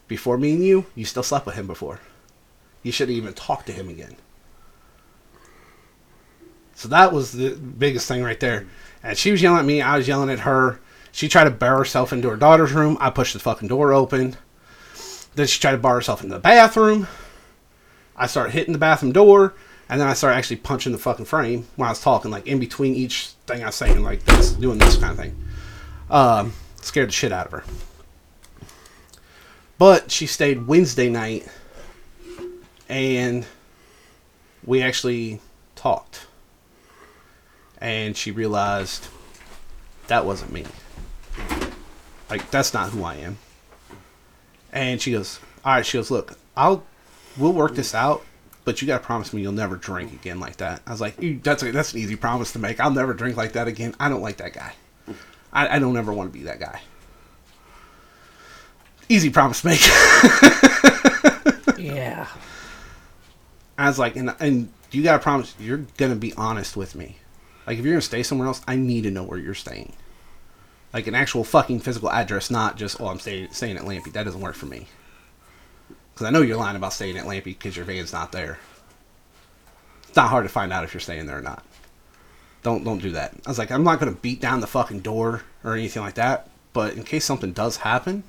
before 0.08 0.40
me 0.40 0.54
and 0.54 0.66
you, 0.66 0.88
you 0.96 1.06
still 1.06 1.22
slept 1.22 1.46
with 1.46 1.54
him 1.54 1.68
before. 1.68 2.00
You 2.82 2.92
shouldn't 2.92 3.18
even 3.18 3.34
talk 3.36 3.68
to 3.68 3.72
him 3.72 3.88
again. 3.88 4.16
So 6.74 6.88
that 6.88 7.14
was 7.14 7.32
the 7.34 7.52
biggest 7.52 8.08
thing 8.08 8.24
right 8.24 8.40
there. 8.40 8.66
And 9.04 9.16
she 9.16 9.30
was 9.32 9.44
yelling 9.44 9.60
at 9.60 9.66
me. 9.66 9.80
I 9.84 9.98
was 9.98 10.08
yelling 10.08 10.32
at 10.32 10.40
her. 10.40 10.80
She 11.12 11.30
tried 11.30 11.44
to 11.44 11.52
bar 11.52 11.78
herself 11.78 12.12
into 12.12 12.30
her 12.32 12.36
daughter's 12.36 12.72
room. 12.72 12.98
I 13.00 13.12
pushed 13.12 13.34
the 13.34 13.40
fucking 13.40 13.68
door 13.68 13.94
open. 13.94 14.38
Then 15.36 15.46
she 15.46 15.60
tried 15.60 15.74
to 15.74 15.78
bar 15.78 15.94
herself 15.94 16.24
into 16.24 16.34
the 16.34 16.42
bathroom. 16.42 17.08
I 18.20 18.28
started 18.28 18.52
hitting 18.52 18.74
the 18.74 18.80
bathroom 18.80 19.12
door. 19.12 19.56
And 19.92 20.00
then 20.00 20.08
I 20.08 20.14
started 20.14 20.38
actually 20.38 20.58
punching 20.58 20.92
the 20.92 21.00
fucking 21.00 21.26
frame 21.26 21.66
when 21.76 21.88
I 21.88 21.92
was 21.92 22.00
talking, 22.00 22.30
like 22.30 22.46
in 22.46 22.60
between 22.60 22.94
each 22.94 23.30
thing 23.48 23.64
I 23.64 23.68
was 23.68 23.76
saying, 23.76 24.04
like 24.04 24.24
this, 24.24 24.52
doing 24.52 24.78
this 24.78 24.98
kind 24.98 25.14
of 25.14 25.18
thing. 25.18 25.44
Um, 26.12 26.54
scared 26.82 27.08
the 27.08 27.14
shit 27.14 27.32
out 27.32 27.48
of 27.48 27.52
her. 27.54 27.64
But 29.80 30.12
she 30.12 30.28
stayed 30.28 30.68
Wednesday 30.68 31.10
night 31.10 31.48
and 32.88 33.48
we 34.64 34.84
actually 34.84 35.42
talked. 35.76 36.28
And 37.82 38.16
she 38.16 38.30
realized 38.30 39.08
that 40.08 40.26
wasn't 40.26 40.52
me. 40.52 40.66
Like 42.30 42.52
that's 42.52 42.74
not 42.76 42.90
who 42.92 43.04
I 43.04 43.16
am. 43.16 43.38
And 44.72 45.02
she 45.02 45.14
goes, 45.14 45.40
"All 45.66 45.74
right." 45.74 45.86
She 45.86 45.98
goes, 45.98 46.12
"Look, 46.12 46.38
I'll 46.56 46.84
we'll 47.40 47.54
work 47.54 47.76
this 47.76 47.96
out, 47.96 48.24
but 48.66 48.82
you 48.82 48.88
got 48.88 49.00
to 49.00 49.06
promise 49.06 49.34
me 49.34 49.42
you'll 49.42 49.52
never 49.52 49.76
drink 49.76 50.14
again 50.14 50.40
like 50.40 50.58
that." 50.58 50.82
I 50.86 50.92
was 50.92 51.02
like, 51.02 51.16
"That's 51.44 51.64
a, 51.64 51.72
that's 51.72 51.94
an 51.94 52.00
easy 52.00 52.16
promise 52.16 52.52
to 52.54 52.60
make. 52.60 52.80
I'll 52.80 52.92
never 52.92 53.14
drink 53.14 53.38
like 53.38 53.54
that 53.54 53.68
again. 53.68 53.96
I 54.00 54.10
don't 54.10 54.22
like 54.22 54.38
that 54.38 54.54
guy. 54.54 54.74
I, 55.52 55.78
I 55.78 55.80
don't 55.80 55.98
ever 55.98 56.14
want 56.14 56.32
to 56.32 56.38
be 56.38 56.46
that 56.46 56.60
guy." 56.60 56.82
Easy 59.08 59.30
promise 59.30 59.62
to 59.62 59.68
make. 59.68 59.80
Yeah. 61.80 62.28
I 63.78 63.88
was 63.88 63.98
like, 63.98 64.16
and 64.16 64.36
and 64.40 64.70
you 64.92 65.04
gotta 65.04 65.20
promise 65.20 65.56
you're 65.60 65.86
gonna 65.98 66.16
be 66.16 66.34
honest 66.34 66.76
with 66.76 66.96
me. 66.96 67.18
Like 67.66 67.78
if 67.80 67.86
you're 67.86 67.94
gonna 67.94 68.02
stay 68.02 68.24
somewhere 68.24 68.48
else, 68.48 68.62
I 68.68 68.76
need 68.76 69.04
to 69.04 69.12
know 69.12 69.24
where 69.24 69.40
you're 69.40 69.54
staying. 69.54 69.94
Like 70.94 71.08
an 71.08 71.16
actual 71.16 71.44
fucking 71.44 71.80
physical 71.80 72.12
address, 72.12 72.52
not 72.52 72.78
just 72.78 73.00
oh 73.00 73.08
I'm 73.08 73.20
staying 73.20 73.52
staying 73.52 73.78
at 73.78 73.84
Lampy. 73.84 74.12
That 74.12 74.24
doesn't 74.24 74.42
work 74.42 74.56
for 74.56 74.66
me. 74.66 74.88
Because 76.20 76.28
I 76.28 76.32
know 76.32 76.42
you're 76.42 76.58
lying 76.58 76.76
about 76.76 76.92
staying 76.92 77.18
at 77.18 77.24
Lampy 77.24 77.46
because 77.46 77.78
your 77.78 77.86
van's 77.86 78.12
not 78.12 78.34
there. 78.34 78.60
It's 80.06 80.18
not 80.18 80.30
hard 80.30 80.44
to 80.44 80.50
find 80.50 80.74
out 80.74 80.84
if 80.84 80.94
you're 80.94 81.00
staying 81.00 81.28
there 81.28 81.38
or 81.38 81.42
not. 81.42 81.64
Don't 82.62 82.84
don't 82.84 83.02
do 83.02 83.12
that. 83.12 83.34
I 83.46 83.50
was 83.50 83.58
like, 83.58 83.72
I'm 83.72 83.86
not 83.86 84.02
gonna 84.02 84.12
beat 84.12 84.42
down 84.42 84.60
the 84.60 84.68
fucking 84.68 85.00
door 85.00 85.44
or 85.64 85.76
anything 85.76 86.04
like 86.04 86.16
that. 86.16 86.50
But 86.74 86.96
in 86.96 87.04
case 87.04 87.24
something 87.24 87.54
does 87.54 87.78
happen, 87.78 88.24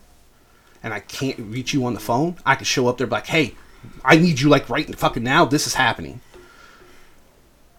and 0.84 0.95
I 0.95 1.01
can't 1.01 1.36
reach 1.41 1.74
you 1.74 1.84
on 1.84 1.95
the 1.95 1.99
phone, 1.99 2.36
I 2.47 2.55
can 2.55 2.64
show 2.64 2.86
up 2.86 2.97
there 2.97 3.09
like, 3.09 3.26
hey, 3.26 3.57
I 4.05 4.18
need 4.18 4.38
you 4.38 4.49
like 4.49 4.70
right 4.70 4.95
fucking 4.95 5.24
now. 5.24 5.45
This 5.45 5.66
is 5.66 5.74
happening. 5.74 6.20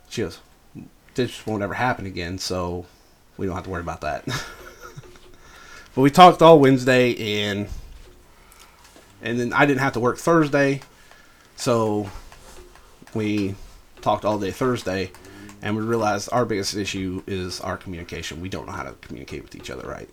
She 0.09 0.23
goes, 0.23 0.39
this 1.15 1.47
won't 1.47 1.63
ever 1.63 1.75
happen 1.75 2.05
again, 2.05 2.37
so 2.37 2.85
we 3.37 3.45
don't 3.45 3.55
have 3.55 3.63
to 3.63 3.69
worry 3.69 3.79
about 3.79 4.01
that. 4.01 4.25
but 5.95 6.01
we 6.01 6.09
talked 6.09 6.41
all 6.41 6.59
Wednesday 6.59 7.45
and 7.45 7.69
and 9.21 9.39
then 9.39 9.53
I 9.53 9.65
didn't 9.65 9.81
have 9.81 9.93
to 9.93 9.99
work 9.99 10.17
Thursday, 10.17 10.81
so 11.55 12.09
we 13.13 13.55
talked 14.01 14.25
all 14.25 14.39
day 14.39 14.51
Thursday 14.51 15.11
and 15.61 15.75
we 15.75 15.83
realized 15.83 16.29
our 16.31 16.45
biggest 16.45 16.75
issue 16.75 17.21
is 17.27 17.61
our 17.61 17.77
communication. 17.77 18.41
We 18.41 18.49
don't 18.49 18.65
know 18.65 18.71
how 18.71 18.83
to 18.83 18.93
communicate 19.01 19.43
with 19.43 19.55
each 19.55 19.69
other 19.69 19.87
right. 19.87 20.09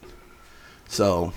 So 0.89 1.33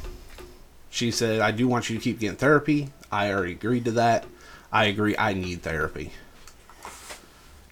she 0.89 1.11
said, 1.11 1.39
I 1.39 1.51
do 1.51 1.67
want 1.67 1.89
you 1.89 1.97
to 1.97 2.03
keep 2.03 2.19
getting 2.19 2.37
therapy. 2.37 2.89
I 3.11 3.31
already 3.31 3.53
agreed 3.53 3.85
to 3.85 3.91
that. 3.91 4.25
I 4.71 4.85
agree, 4.85 5.15
I 5.17 5.33
need 5.33 5.63
therapy. 5.63 6.11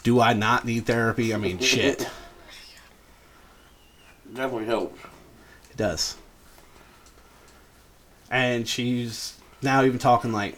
Do 0.03 0.21
I 0.21 0.33
not 0.33 0.65
need 0.65 0.85
therapy? 0.85 1.33
I 1.33 1.37
mean, 1.37 1.59
shit. 1.59 1.99
Definitely 4.33 4.65
helps. 4.65 4.99
It 5.71 5.77
does. 5.77 6.15
And 8.31 8.67
she's 8.67 9.38
now 9.61 9.83
even 9.83 9.99
talking 9.99 10.31
like, 10.31 10.57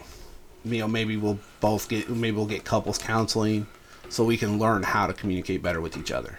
you 0.64 0.78
know, 0.78 0.88
maybe 0.88 1.16
we'll 1.16 1.38
both 1.60 1.88
get, 1.88 2.08
maybe 2.08 2.36
we'll 2.36 2.46
get 2.46 2.64
couples 2.64 2.98
counseling 2.98 3.66
so 4.08 4.24
we 4.24 4.36
can 4.36 4.58
learn 4.58 4.82
how 4.82 5.06
to 5.06 5.12
communicate 5.12 5.62
better 5.62 5.80
with 5.80 5.96
each 5.96 6.10
other. 6.10 6.38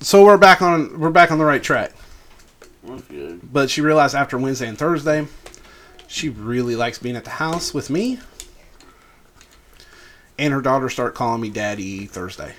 So 0.00 0.24
we're 0.24 0.38
back 0.38 0.62
on, 0.62 1.00
we're 1.00 1.10
back 1.10 1.32
on 1.32 1.38
the 1.38 1.44
right 1.44 1.62
track. 1.62 1.92
That's 2.84 3.02
good. 3.02 3.52
But 3.52 3.70
she 3.70 3.80
realized 3.80 4.14
after 4.14 4.38
Wednesday 4.38 4.68
and 4.68 4.78
Thursday, 4.78 5.26
she 6.06 6.28
really 6.28 6.76
likes 6.76 6.98
being 6.98 7.16
at 7.16 7.24
the 7.24 7.30
house 7.30 7.74
with 7.74 7.90
me. 7.90 8.18
And 10.38 10.54
her 10.54 10.60
daughter 10.60 10.88
start 10.88 11.14
calling 11.14 11.40
me 11.40 11.50
daddy 11.50 12.06
Thursday. 12.06 12.54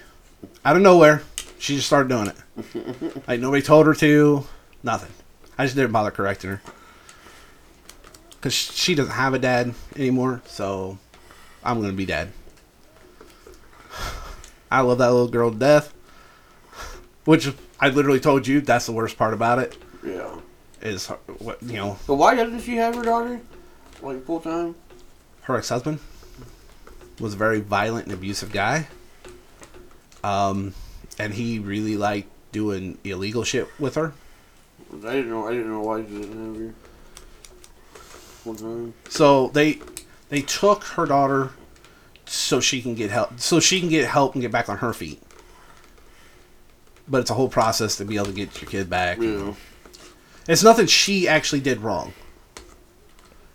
Out 0.65 0.75
of 0.75 0.81
nowhere, 0.81 1.23
she 1.59 1.75
just 1.75 1.87
started 1.87 2.09
doing 2.09 2.27
it. 2.27 3.23
like 3.27 3.39
nobody 3.39 3.61
told 3.61 3.87
her 3.87 3.93
to, 3.95 4.45
nothing. 4.83 5.11
I 5.57 5.65
just 5.65 5.75
didn't 5.75 5.93
bother 5.93 6.11
correcting 6.11 6.49
her. 6.51 6.61
Because 8.39 8.53
she 8.53 8.95
doesn't 8.95 9.13
have 9.13 9.33
a 9.33 9.39
dad 9.39 9.73
anymore, 9.97 10.41
so 10.45 10.97
I'm 11.63 11.77
going 11.79 11.91
to 11.91 11.95
be 11.97 12.05
dad. 12.05 12.29
I 14.71 14.81
love 14.81 14.99
that 14.99 15.11
little 15.11 15.27
girl 15.27 15.51
to 15.51 15.57
death. 15.57 15.93
Which 17.25 17.51
I 17.79 17.89
literally 17.89 18.19
told 18.19 18.47
you 18.47 18.61
that's 18.61 18.85
the 18.85 18.91
worst 18.91 19.17
part 19.17 19.33
about 19.33 19.59
it 19.59 19.77
Yeah. 20.03 20.35
is 20.81 21.07
her, 21.07 21.15
what 21.37 21.61
you 21.61 21.73
know 21.73 21.97
But 22.07 22.15
why 22.15 22.33
doesn't 22.35 22.61
she 22.61 22.75
have 22.77 22.95
her 22.95 23.03
daughter? 23.03 23.39
Like 24.01 24.25
full 24.25 24.39
time? 24.39 24.75
her 25.43 25.57
ex-husband 25.57 25.99
was 27.19 27.33
a 27.33 27.37
very 27.37 27.59
violent 27.59 28.05
and 28.05 28.13
abusive 28.13 28.51
guy 28.51 28.87
um 30.23 30.73
and 31.17 31.33
he 31.33 31.57
really 31.59 31.97
liked 31.97 32.29
doing 32.51 32.97
illegal 33.03 33.43
shit 33.43 33.67
with 33.79 33.95
her 33.95 34.13
I 34.91 35.13
didn't 35.13 35.29
know. 35.29 35.47
I 35.47 35.51
didn't 35.51 35.69
know 35.69 35.81
why 35.81 36.01
she 36.03 36.07
didn't 36.09 36.47
have 36.47 36.55
her. 36.61 36.73
So 39.09 39.47
they 39.49 39.79
they 40.29 40.41
took 40.41 40.83
her 40.83 41.05
daughter 41.05 41.51
so 42.25 42.59
she 42.59 42.81
can 42.81 42.95
get 42.95 43.09
help 43.11 43.39
so 43.39 43.59
she 43.59 43.79
can 43.79 43.89
get 43.89 44.05
help 44.07 44.33
and 44.35 44.41
get 44.41 44.51
back 44.51 44.69
on 44.69 44.77
her 44.77 44.93
feet 44.93 45.21
but 47.07 47.21
it's 47.21 47.29
a 47.29 47.33
whole 47.33 47.49
process 47.49 47.95
to 47.97 48.05
be 48.05 48.15
able 48.15 48.27
to 48.27 48.31
get 48.31 48.61
your 48.61 48.69
kid 48.69 48.89
back 48.89 49.17
Yeah. 49.19 49.53
It's 50.47 50.63
nothing 50.63 50.87
she 50.87 51.27
actually 51.27 51.59
did 51.59 51.81
wrong. 51.81 52.13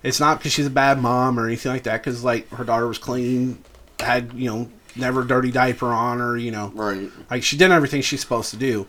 It's 0.05 0.21
not 0.21 0.39
because 0.39 0.53
she's 0.53 0.67
a 0.67 0.71
bad 0.71 1.01
mom 1.01 1.41
or 1.41 1.47
anything 1.47 1.73
like 1.73 1.83
that. 1.85 2.01
Because 2.05 2.23
like 2.23 2.49
her 2.51 2.63
daughter 2.63 2.87
was 2.87 2.99
clean, 2.99 3.59
had 3.99 4.33
you 4.35 4.49
know 4.49 4.69
never 4.95 5.25
dirty 5.25 5.51
diaper 5.51 5.87
on 5.89 6.21
her. 6.21 6.37
You 6.37 6.53
know, 6.53 6.71
Right. 6.73 7.11
like 7.33 7.43
she 7.43 7.57
did 7.57 7.73
everything 7.73 8.01
she's 8.01 8.21
supposed 8.21 8.51
to 8.51 8.57
do. 8.57 8.87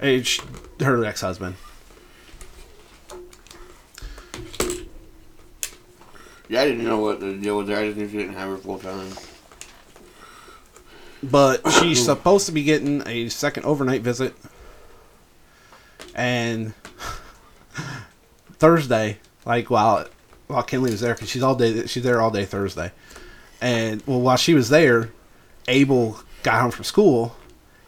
It's 0.00 0.38
her 0.78 1.04
ex 1.04 1.22
husband. 1.22 1.56
Yeah, 6.50 6.62
I 6.62 6.64
didn't 6.64 6.84
know 6.84 6.98
what 6.98 7.20
the 7.20 7.32
deal 7.34 7.58
was 7.58 7.68
there. 7.68 7.78
I 7.78 7.86
just 7.86 7.96
knew 7.96 8.08
she 8.08 8.16
didn't 8.16 8.34
have 8.34 8.48
her 8.48 8.56
full 8.56 8.80
time. 8.80 9.08
But 11.22 11.70
she's 11.70 12.04
supposed 12.04 12.46
to 12.46 12.52
be 12.52 12.64
getting 12.64 13.06
a 13.06 13.28
second 13.28 13.66
overnight 13.66 14.00
visit. 14.00 14.34
And 16.12 16.74
Thursday, 18.54 19.18
like 19.46 19.70
while 19.70 20.08
while 20.48 20.64
Kinley 20.64 20.90
was 20.90 21.00
there, 21.00 21.14
because 21.14 21.30
she's 21.30 21.44
all 21.44 21.54
day, 21.54 21.86
she's 21.86 22.02
there 22.02 22.20
all 22.20 22.32
day 22.32 22.46
Thursday. 22.46 22.90
And 23.60 24.02
well, 24.04 24.20
while 24.20 24.36
she 24.36 24.52
was 24.52 24.70
there, 24.70 25.12
Abel 25.68 26.18
got 26.42 26.60
home 26.62 26.72
from 26.72 26.82
school, 26.82 27.36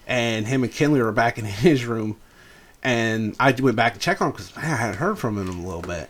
and 0.07 0.47
him 0.47 0.63
and 0.63 0.73
Kinley 0.73 1.03
were 1.03 1.11
back 1.11 1.37
in 1.37 1.45
his 1.47 1.85
room. 1.85 2.17
And 2.85 3.35
I 3.41 3.51
went 3.51 3.75
back 3.75 3.95
and 3.95 4.01
checked 4.01 4.21
on 4.21 4.29
him 4.29 4.33
because 4.33 4.57
I 4.57 4.61
hadn't 4.61 4.99
heard 4.99 5.19
from 5.19 5.37
him 5.37 5.49
in 5.51 5.65
a 5.65 5.67
little 5.67 5.83
bit. 5.83 6.09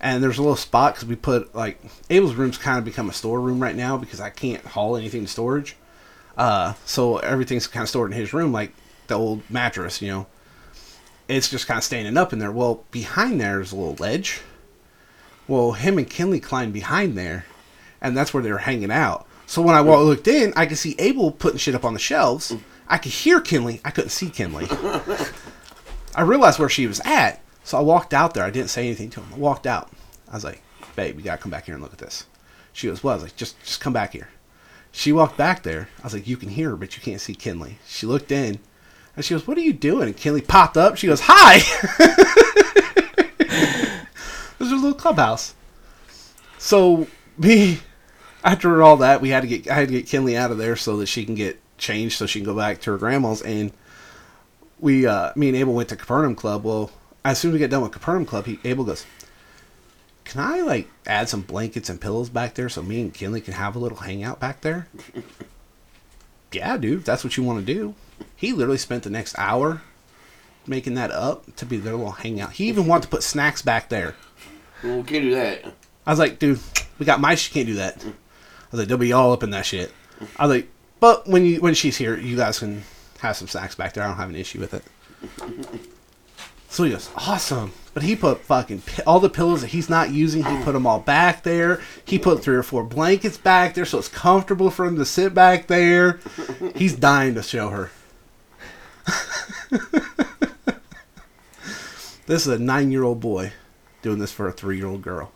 And 0.00 0.22
there's 0.22 0.38
a 0.38 0.42
little 0.42 0.56
spot 0.56 0.94
because 0.94 1.08
we 1.08 1.16
put 1.16 1.54
like 1.54 1.78
Abel's 2.08 2.34
room's 2.34 2.56
kind 2.58 2.78
of 2.78 2.84
become 2.84 3.10
a 3.10 3.12
storeroom 3.12 3.60
right 3.60 3.76
now 3.76 3.96
because 3.96 4.20
I 4.20 4.30
can't 4.30 4.64
haul 4.64 4.96
anything 4.96 5.22
to 5.22 5.28
storage. 5.28 5.76
Uh, 6.36 6.74
so 6.86 7.18
everything's 7.18 7.66
kind 7.66 7.82
of 7.82 7.88
stored 7.88 8.10
in 8.10 8.16
his 8.16 8.32
room, 8.32 8.52
like 8.52 8.72
the 9.08 9.14
old 9.14 9.42
mattress, 9.50 10.00
you 10.00 10.08
know. 10.08 10.26
It's 11.28 11.50
just 11.50 11.66
kind 11.66 11.78
of 11.78 11.84
standing 11.84 12.16
up 12.16 12.32
in 12.32 12.38
there. 12.38 12.50
Well, 12.50 12.84
behind 12.90 13.40
there 13.40 13.60
is 13.60 13.72
a 13.72 13.76
little 13.76 13.94
ledge. 13.96 14.40
Well, 15.46 15.72
him 15.72 15.98
and 15.98 16.08
Kinley 16.08 16.40
climbed 16.40 16.72
behind 16.72 17.16
there, 17.16 17.44
and 18.00 18.16
that's 18.16 18.32
where 18.32 18.42
they 18.42 18.50
were 18.50 18.58
hanging 18.58 18.90
out. 18.90 19.26
So 19.46 19.60
when 19.62 19.74
I 19.74 19.80
walked, 19.80 20.04
looked 20.04 20.28
in, 20.28 20.52
I 20.56 20.66
could 20.66 20.78
see 20.78 20.94
Abel 20.98 21.32
putting 21.32 21.58
shit 21.58 21.74
up 21.74 21.84
on 21.84 21.92
the 21.92 21.98
shelves. 21.98 22.54
I 22.88 22.98
could 22.98 23.12
hear 23.12 23.40
Kinley. 23.40 23.80
I 23.84 23.90
couldn't 23.90 24.10
see 24.10 24.30
Kinley. 24.30 24.66
I 26.14 26.22
realized 26.22 26.58
where 26.58 26.68
she 26.68 26.86
was 26.86 27.00
at, 27.04 27.40
so 27.70 27.78
I 27.78 27.82
walked 27.82 28.12
out 28.12 28.34
there. 28.34 28.42
I 28.42 28.50
didn't 28.50 28.70
say 28.70 28.84
anything 28.84 29.10
to 29.10 29.20
him. 29.20 29.32
I 29.32 29.38
walked 29.38 29.64
out. 29.64 29.90
I 30.28 30.34
was 30.34 30.42
like, 30.42 30.60
"Babe, 30.96 31.16
you 31.16 31.22
gotta 31.22 31.40
come 31.40 31.52
back 31.52 31.66
here 31.66 31.74
and 31.74 31.82
look 31.82 31.92
at 31.92 32.00
this." 32.00 32.26
She 32.72 32.88
goes, 32.88 33.04
"Well," 33.04 33.12
I 33.12 33.16
was 33.16 33.22
like, 33.22 33.36
"Just, 33.36 33.60
just 33.60 33.80
come 33.80 33.92
back 33.92 34.12
here." 34.12 34.28
She 34.90 35.12
walked 35.12 35.36
back 35.36 35.62
there. 35.62 35.88
I 36.00 36.02
was 36.02 36.12
like, 36.12 36.26
"You 36.26 36.36
can 36.36 36.48
hear 36.48 36.70
her, 36.70 36.76
but 36.76 36.96
you 36.96 37.02
can't 37.02 37.20
see 37.20 37.32
Kinley." 37.32 37.78
She 37.86 38.06
looked 38.06 38.32
in, 38.32 38.58
and 39.14 39.24
she 39.24 39.34
goes, 39.34 39.46
"What 39.46 39.56
are 39.56 39.62
you 39.62 39.72
doing?" 39.72 40.08
And 40.08 40.16
Kinley 40.16 40.40
popped 40.40 40.76
up. 40.76 40.96
She 40.96 41.06
goes, 41.06 41.22
"Hi." 41.24 41.58
this 43.38 44.58
was 44.58 44.72
a 44.72 44.74
little 44.74 44.94
clubhouse. 44.94 45.54
So 46.58 47.06
me, 47.38 47.78
after 48.42 48.82
all 48.82 48.96
that, 48.96 49.20
we 49.20 49.28
had 49.28 49.42
to 49.42 49.46
get 49.46 49.70
I 49.70 49.74
had 49.74 49.88
to 49.88 49.94
get 49.94 50.08
Kinley 50.08 50.36
out 50.36 50.50
of 50.50 50.58
there 50.58 50.74
so 50.74 50.96
that 50.96 51.06
she 51.06 51.24
can 51.24 51.36
get 51.36 51.60
changed 51.78 52.18
so 52.18 52.26
she 52.26 52.40
can 52.40 52.46
go 52.46 52.56
back 52.56 52.80
to 52.80 52.90
her 52.90 52.98
grandma's. 52.98 53.42
And 53.42 53.72
we, 54.80 55.06
uh, 55.06 55.32
me 55.36 55.48
and 55.48 55.56
Abel 55.56 55.74
went 55.74 55.88
to 55.90 55.96
Capernaum 55.96 56.34
Club. 56.34 56.64
Well, 56.64 56.90
as 57.24 57.38
soon 57.38 57.50
as 57.50 57.52
we 57.54 57.58
get 57.58 57.70
done 57.70 57.82
with 57.82 57.92
Capernaum 57.92 58.26
Club, 58.26 58.46
he 58.46 58.58
Abel 58.64 58.84
goes, 58.84 59.06
"Can 60.24 60.40
I 60.40 60.60
like 60.60 60.88
add 61.06 61.28
some 61.28 61.42
blankets 61.42 61.88
and 61.88 62.00
pillows 62.00 62.28
back 62.28 62.54
there 62.54 62.68
so 62.68 62.82
me 62.82 63.00
and 63.00 63.14
Kinley 63.14 63.40
can 63.40 63.54
have 63.54 63.76
a 63.76 63.78
little 63.78 63.98
hangout 63.98 64.40
back 64.40 64.60
there?" 64.62 64.88
yeah, 66.52 66.76
dude, 66.76 67.04
that's 67.04 67.24
what 67.24 67.36
you 67.36 67.42
want 67.42 67.64
to 67.64 67.74
do. 67.74 67.94
He 68.36 68.52
literally 68.52 68.78
spent 68.78 69.02
the 69.02 69.10
next 69.10 69.34
hour 69.38 69.82
making 70.66 70.94
that 70.94 71.10
up 71.10 71.54
to 71.56 71.66
be 71.66 71.76
their 71.76 71.94
little 71.94 72.12
hangout. 72.12 72.52
He 72.52 72.68
even 72.68 72.86
wanted 72.86 73.04
to 73.04 73.08
put 73.08 73.22
snacks 73.22 73.62
back 73.62 73.88
there. 73.88 74.14
Well, 74.82 74.98
we 74.98 75.02
can't 75.02 75.24
do 75.24 75.34
that. 75.34 75.64
I 76.06 76.10
was 76.10 76.18
like, 76.18 76.38
dude, 76.38 76.60
we 76.98 77.06
got 77.06 77.20
mice. 77.20 77.48
You 77.48 77.54
can't 77.54 77.66
do 77.66 77.74
that. 77.74 78.04
I 78.04 78.08
was 78.70 78.80
like, 78.80 78.88
they'll 78.88 78.98
be 78.98 79.12
all 79.12 79.32
up 79.32 79.42
in 79.42 79.50
that 79.50 79.66
shit. 79.66 79.92
I 80.36 80.46
was 80.46 80.56
like, 80.56 80.68
but 81.00 81.26
when 81.26 81.44
you 81.44 81.60
when 81.60 81.74
she's 81.74 81.96
here, 81.96 82.16
you 82.18 82.36
guys 82.36 82.58
can 82.58 82.82
have 83.20 83.36
some 83.36 83.48
snacks 83.48 83.74
back 83.74 83.94
there. 83.94 84.04
I 84.04 84.08
don't 84.08 84.16
have 84.16 84.28
an 84.28 84.36
issue 84.36 84.60
with 84.60 84.74
it. 84.74 84.84
So 86.70 86.84
he 86.84 86.92
goes, 86.92 87.10
awesome. 87.16 87.72
But 87.92 88.04
he 88.04 88.14
put 88.14 88.42
fucking 88.42 88.82
all 89.04 89.18
the 89.18 89.28
pillows 89.28 89.62
that 89.62 89.70
he's 89.70 89.90
not 89.90 90.12
using. 90.12 90.44
He 90.44 90.62
put 90.62 90.72
them 90.72 90.86
all 90.86 91.00
back 91.00 91.42
there. 91.42 91.80
He 92.04 92.16
put 92.16 92.44
three 92.44 92.54
or 92.54 92.62
four 92.62 92.84
blankets 92.84 93.36
back 93.36 93.74
there, 93.74 93.84
so 93.84 93.98
it's 93.98 94.06
comfortable 94.06 94.70
for 94.70 94.86
him 94.86 94.94
to 94.96 95.04
sit 95.04 95.34
back 95.34 95.66
there. 95.66 96.20
He's 96.76 96.94
dying 96.94 97.34
to 97.34 97.42
show 97.42 97.70
her. 97.70 97.90
this 102.26 102.46
is 102.46 102.48
a 102.48 102.58
nine-year-old 102.60 103.18
boy 103.18 103.52
doing 104.02 104.20
this 104.20 104.30
for 104.30 104.46
a 104.46 104.52
three-year-old 104.52 105.02
girl. 105.02 105.32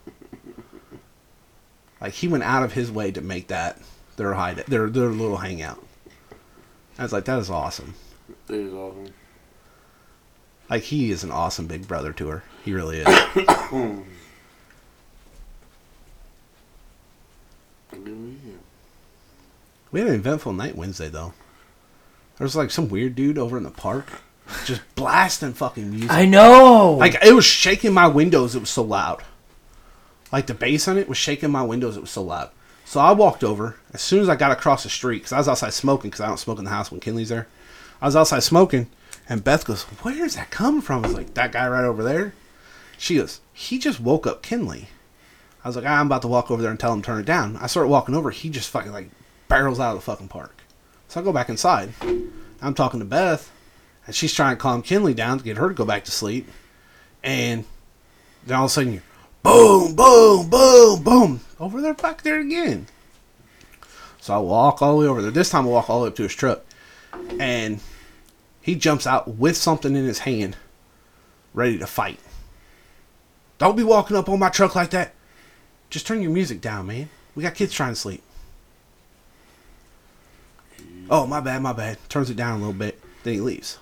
Like 2.01 2.13
he 2.13 2.29
went 2.29 2.45
out 2.45 2.63
of 2.63 2.75
his 2.75 2.93
way 2.93 3.11
to 3.11 3.21
make 3.21 3.49
that 3.49 3.81
their 4.17 4.35
hide, 4.35 4.59
their 4.69 4.89
their 4.89 5.09
little 5.09 5.39
hangout. 5.39 5.85
I 6.97 7.03
was 7.03 7.13
like, 7.13 7.25
that 7.25 7.41
is 7.41 7.51
awesome. 7.51 7.95
That 8.47 8.55
is 8.55 8.73
awesome. 8.73 9.13
Like 10.69 10.85
he 10.85 11.11
is 11.11 11.25
an 11.25 11.31
awesome 11.31 11.67
big 11.67 11.87
brother 11.87 12.13
to 12.15 12.29
her. 12.29 12.45
He 12.65 12.73
really 12.73 13.01
is. 13.01 13.07
we 19.93 20.01
had 20.01 20.09
an 20.09 20.15
eventful 20.15 20.53
night 20.53 20.77
Wednesday 20.77 21.09
though. 21.09 21.35
There 22.39 22.45
was 22.45 22.57
like 22.57 22.71
some 22.71 22.89
weird 22.89 23.15
dude 23.15 23.39
over 23.39 23.57
in 23.57 23.63
the 23.63 23.71
park, 23.71 24.07
just 24.65 24.83
blasting 24.97 25.53
fucking 25.53 25.91
music. 25.91 26.11
I 26.11 26.25
know. 26.25 26.97
Like 26.99 27.17
it 27.23 27.33
was 27.33 27.45
shaking 27.45 27.93
my 27.93 28.09
windows. 28.09 28.57
It 28.57 28.61
was 28.61 28.71
so 28.71 28.83
loud. 28.83 29.23
Like 30.33 30.47
the 30.47 30.55
bass 30.55 30.89
on 30.89 30.99
it 30.99 31.09
was 31.09 31.19
shaking 31.19 31.51
my 31.53 31.63
windows. 31.63 31.97
It 31.97 32.01
was 32.01 32.11
so 32.11 32.23
loud. 32.23 32.51
So 32.85 33.01
I 33.01 33.13
walked 33.13 33.45
over 33.45 33.77
as 33.93 34.03
soon 34.03 34.21
as 34.21 34.29
I 34.29 34.37
got 34.37 34.51
across 34.51 34.83
the 34.83 34.91
street 34.91 35.19
because 35.19 35.33
I 35.33 35.39
was 35.39 35.49
outside 35.49 35.73
smoking 35.73 36.11
because 36.11 36.21
I 36.21 36.27
don't 36.27 36.39
smoke 36.39 36.59
in 36.59 36.65
the 36.65 36.71
house 36.71 36.91
when 36.91 37.01
Kinley's 37.01 37.29
there. 37.29 37.47
I 38.03 38.07
was 38.07 38.17
outside 38.17 38.43
smoking, 38.43 38.89
and 39.29 39.45
Beth 39.45 39.65
goes, 39.65 39.83
"Where's 40.03 40.37
that 40.37 40.51
coming 40.51 40.83
from?" 40.83 41.05
I 41.05 41.09
was 41.09 41.17
like, 41.17 41.35
"That 41.35 41.53
guy 41.53 41.67
right 41.69 41.85
over 41.85 42.03
there." 42.03 42.35
She 42.99 43.17
goes, 43.17 43.41
"He 43.53 43.79
just 43.79 44.01
woke 44.01 44.27
up 44.27 44.43
Kinley." 44.43 44.89
I 45.65 45.69
was 45.69 45.77
like, 45.77 45.87
"I'm 45.87 46.07
about 46.07 46.23
to 46.23 46.29
walk 46.29 46.51
over 46.51 46.61
there 46.61 46.71
and 46.71 46.81
tell 46.81 46.93
him 46.93 47.03
turn 47.03 47.21
it 47.21 47.27
down." 47.27 47.57
I 47.57 47.67
start 47.67 47.89
walking 47.89 48.15
over. 48.15 48.31
He 48.31 48.51
just 48.51 48.71
fucking 48.71 48.93
like 48.93 49.11
barrels 49.49 49.81
out 49.81 49.91
of 49.91 49.97
the 49.97 50.05
fucking 50.05 50.29
park. 50.29 50.63
So 51.09 51.21
I 51.21 51.25
go 51.25 51.33
back 51.33 51.49
inside. 51.49 51.95
I'm 52.61 52.75
talking 52.75 53.01
to 53.01 53.07
Beth, 53.07 53.51
and 54.07 54.15
she's 54.15 54.35
trying 54.35 54.57
to 54.57 54.61
calm 54.61 54.83
Kinley 54.83 55.15
down 55.15 55.39
to 55.39 55.45
get 55.45 55.57
her 55.59 55.69
to 55.69 55.75
go 55.75 55.85
back 55.85 56.05
to 56.05 56.11
sleep. 56.11 56.51
And 57.23 57.65
then 58.47 58.57
all 58.57 58.65
of 58.65 58.71
a 58.71 58.75
sudden, 58.75 58.95
you 58.95 59.03
boom, 59.43 59.95
boom, 59.95 60.49
boom, 60.49 61.03
boom, 61.03 61.41
over 61.61 61.81
there, 61.81 61.95
back 61.95 62.23
there 62.23 62.41
again. 62.41 62.87
So 64.21 64.35
I 64.35 64.39
walk 64.39 64.81
all 64.81 64.93
the 64.93 65.01
way 65.01 65.07
over 65.07 65.23
there. 65.23 65.31
This 65.31 65.51
time 65.51 65.67
I 65.67 65.69
walk 65.69 65.91
all 65.91 66.01
the 66.01 66.05
way 66.05 66.09
up 66.09 66.17
to 66.17 66.23
his 66.23 66.35
truck, 66.35 66.63
and 67.39 67.81
he 68.65 68.75
jumps 68.75 69.07
out 69.07 69.29
with 69.29 69.59
something 69.59 69.95
in 69.95 70.07
his 70.07 70.21
hand, 70.21 70.57
ready 71.53 71.77
to 71.77 71.87
fight. 71.87 72.19
Don't 73.59 73.77
be 73.77 73.83
walking 73.83 74.17
up 74.17 74.27
on 74.31 74.39
my 74.39 74.49
truck 74.49 74.75
like 74.75 74.89
that. 74.89 75.13
Just 75.91 76.07
turn 76.07 76.23
your 76.23 76.31
music 76.31 76.63
down, 76.63 76.87
man. 76.87 77.11
We 77.35 77.43
got 77.43 77.55
kids 77.55 77.75
trying 77.75 77.93
to 77.93 78.01
sleep. 78.01 78.23
Oh, 81.11 81.27
my 81.27 81.41
bad, 81.41 81.61
my 81.61 81.75
bad. 81.75 81.99
Turns 82.09 82.31
it 82.31 82.39
down 82.39 82.57
a 82.57 82.59
little 82.59 82.73
bit. 82.73 82.99
Then 83.23 83.35
he 83.35 83.41
leaves. 83.43 83.79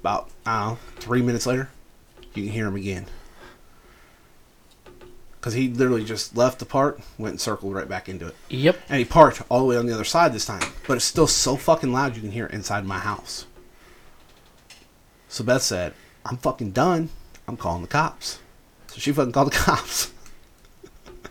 About, 0.00 0.30
I 0.46 0.60
don't 0.60 0.70
know, 0.70 0.78
three 1.00 1.20
minutes 1.20 1.44
later, 1.44 1.68
you 2.32 2.44
can 2.44 2.52
hear 2.52 2.66
him 2.66 2.76
again. 2.76 3.04
Because 5.40 5.54
he 5.54 5.68
literally 5.68 6.04
just 6.04 6.36
left 6.36 6.58
the 6.58 6.66
park, 6.66 7.00
went 7.16 7.32
and 7.32 7.40
circled 7.40 7.74
right 7.74 7.88
back 7.88 8.08
into 8.10 8.26
it. 8.26 8.36
yep. 8.50 8.78
And 8.90 8.98
he 8.98 9.06
parked 9.06 9.42
all 9.48 9.60
the 9.60 9.64
way 9.64 9.76
on 9.78 9.86
the 9.86 9.94
other 9.94 10.04
side 10.04 10.34
this 10.34 10.44
time. 10.44 10.60
But 10.86 10.96
it's 10.98 11.04
still 11.06 11.26
so 11.26 11.56
fucking 11.56 11.92
loud 11.92 12.14
you 12.14 12.20
can 12.20 12.30
hear 12.32 12.44
it 12.46 12.52
inside 12.52 12.84
my 12.84 12.98
house. 12.98 13.46
So 15.28 15.42
Beth 15.42 15.62
said, 15.62 15.94
I'm 16.26 16.36
fucking 16.36 16.72
done. 16.72 17.08
I'm 17.48 17.56
calling 17.56 17.80
the 17.82 17.88
cops. 17.88 18.40
So 18.88 18.98
she 18.98 19.12
fucking 19.12 19.32
called 19.32 19.50
the 19.50 19.56
cops. 19.56 20.12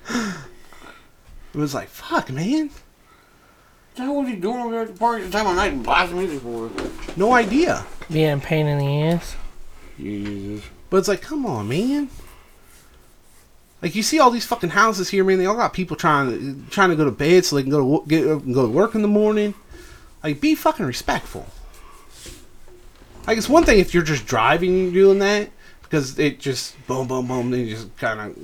it 0.09 1.57
was 1.57 1.73
like, 1.73 1.89
fuck, 1.89 2.31
man. 2.31 2.69
What 3.95 4.15
was 4.23 4.29
he 4.29 4.37
doing 4.37 4.59
over 4.59 4.71
there 4.71 4.81
at 4.81 4.87
the 4.87 4.93
park 4.97 5.19
at 5.21 5.25
the 5.31 5.37
time 5.37 5.45
of 5.47 5.55
night 5.57 5.73
and 5.73 5.83
blasting 5.83 6.17
music 6.17 6.39
for? 6.41 6.71
No 7.17 7.33
idea. 7.33 7.85
Being 8.09 8.31
a 8.31 8.37
pain 8.37 8.65
in 8.65 8.79
the 8.79 9.03
ass. 9.03 9.35
Jesus. 9.97 10.65
But 10.89 10.97
it's 10.97 11.07
like, 11.09 11.21
come 11.21 11.45
on, 11.45 11.67
man. 11.67 12.09
Like 13.81 13.95
you 13.95 14.03
see 14.03 14.19
all 14.19 14.29
these 14.29 14.45
fucking 14.45 14.71
houses 14.71 15.09
here, 15.09 15.23
man. 15.23 15.37
They 15.37 15.45
all 15.45 15.55
got 15.55 15.73
people 15.73 15.95
trying 15.95 16.29
to 16.29 16.69
trying 16.69 16.89
to 16.89 16.95
go 16.95 17.05
to 17.05 17.11
bed 17.11 17.45
so 17.45 17.55
they 17.55 17.61
can 17.61 17.71
go 17.71 17.99
to 17.99 18.07
get 18.07 18.27
uh, 18.27 18.35
go 18.35 18.63
to 18.63 18.71
work 18.71 18.95
in 18.95 19.01
the 19.01 19.07
morning. 19.07 19.53
Like, 20.23 20.41
be 20.41 20.53
fucking 20.53 20.85
respectful. 20.85 21.47
Like 23.25 23.37
it's 23.37 23.47
one 23.47 23.63
thing 23.63 23.79
if 23.79 23.93
you're 23.93 24.03
just 24.03 24.25
driving 24.25 24.71
and 24.71 24.93
you're 24.93 25.05
doing 25.05 25.19
that 25.19 25.49
because 25.83 26.17
it 26.19 26.39
just 26.39 26.75
boom, 26.87 27.07
boom, 27.07 27.27
boom, 27.27 27.51
then 27.51 27.67
just 27.67 27.95
kind 27.97 28.19
of 28.19 28.37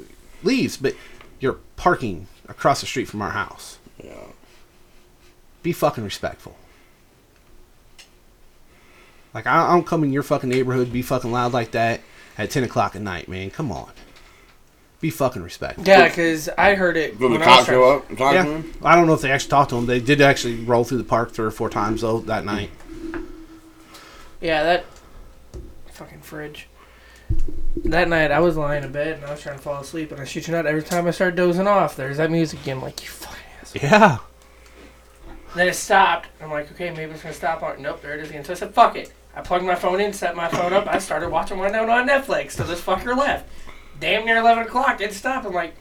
leaves. 0.43 0.77
But 0.77 0.95
you're 1.39 1.59
parking 1.75 2.27
across 2.47 2.81
the 2.81 2.87
street 2.87 3.07
from 3.07 3.21
our 3.21 3.31
house. 3.31 3.77
Yeah. 4.01 4.13
Be 5.63 5.73
fucking 5.73 6.03
respectful. 6.03 6.55
Like 9.33 9.47
I 9.47 9.67
I 9.67 9.73
don't 9.73 9.85
come 9.85 10.03
in 10.03 10.13
your 10.13 10.23
fucking 10.23 10.49
neighborhood, 10.49 10.93
be 10.93 11.01
fucking 11.01 11.31
loud 11.31 11.51
like 11.51 11.71
that 11.71 12.01
at 12.37 12.51
ten 12.51 12.63
o'clock 12.63 12.95
at 12.95 13.01
night, 13.01 13.27
man. 13.27 13.49
Come 13.49 13.71
on. 13.71 13.89
Be 15.01 15.09
fucking 15.09 15.43
respectful. 15.43 15.83
Yeah, 15.85 16.07
because 16.07 16.49
I 16.57 16.73
heard 16.75 16.97
it. 16.97 17.19
Did 17.19 17.31
the 17.31 17.35
I 17.35 17.43
cops 17.43 17.65
trying- 17.65 17.77
show 17.77 17.83
up 17.97 18.09
and 18.09 18.17
talk 18.17 18.31
to 18.31 18.35
Yeah, 18.37 18.43
him? 18.45 18.73
I 18.83 18.95
don't 18.95 19.07
know 19.07 19.13
if 19.13 19.21
they 19.21 19.31
actually 19.31 19.49
talked 19.51 19.69
to 19.71 19.75
him. 19.77 19.85
They 19.85 19.99
did 19.99 20.21
actually 20.21 20.55
roll 20.63 20.83
through 20.83 20.97
the 20.99 21.03
park 21.03 21.31
three 21.33 21.45
or 21.45 21.51
four 21.51 21.69
times 21.69 22.01
though 22.01 22.19
that 22.21 22.45
night. 22.45 22.69
Yeah, 24.41 24.63
that 24.63 24.85
fucking 25.91 26.21
fridge. 26.21 26.67
That 27.85 28.07
night, 28.07 28.31
I 28.31 28.39
was 28.39 28.55
lying 28.55 28.83
in 28.83 28.91
bed 28.91 29.15
and 29.17 29.25
I 29.25 29.31
was 29.31 29.41
trying 29.41 29.57
to 29.57 29.61
fall 29.61 29.81
asleep, 29.81 30.11
and 30.11 30.21
I 30.21 30.25
shoot 30.25 30.47
you 30.47 30.53
not, 30.53 30.65
every 30.65 30.83
time 30.83 31.07
I 31.07 31.11
start 31.11 31.35
dozing 31.35 31.67
off, 31.67 31.95
there's 31.95 32.17
that 32.17 32.29
music 32.31 32.61
again. 32.61 32.77
I'm 32.77 32.83
like, 32.83 33.01
you 33.03 33.09
fucking 33.09 33.37
asshole. 33.61 33.81
Yeah, 33.81 34.17
Then 35.55 35.67
it 35.69 35.73
stopped. 35.75 36.27
I'm 36.41 36.51
like, 36.51 36.71
okay, 36.73 36.91
maybe 36.91 37.11
it's 37.13 37.23
gonna 37.23 37.33
stop. 37.33 37.63
On 37.63 37.81
nope, 37.81 38.01
there 38.01 38.13
it 38.13 38.21
is 38.21 38.29
again. 38.29 38.43
So 38.45 38.53
I 38.53 38.55
said, 38.55 38.73
fuck 38.73 38.95
it. 38.95 39.11
I 39.35 39.41
plugged 39.41 39.65
my 39.65 39.75
phone 39.75 39.99
in, 39.99 40.13
set 40.13 40.35
my 40.35 40.47
phone 40.47 40.71
up. 40.73 40.87
I 40.87 40.99
started 40.99 41.29
watching 41.29 41.57
one 41.57 41.71
down 41.71 41.89
on 41.89 42.07
Netflix. 42.07 42.51
So 42.51 42.63
this 42.63 42.79
fucker 42.81 43.17
left. 43.17 43.49
Damn 43.99 44.25
near 44.25 44.37
11 44.37 44.65
o'clock. 44.65 44.97
Didn't 44.97 45.13
stop. 45.13 45.45
I'm 45.45 45.53
like, 45.53 45.73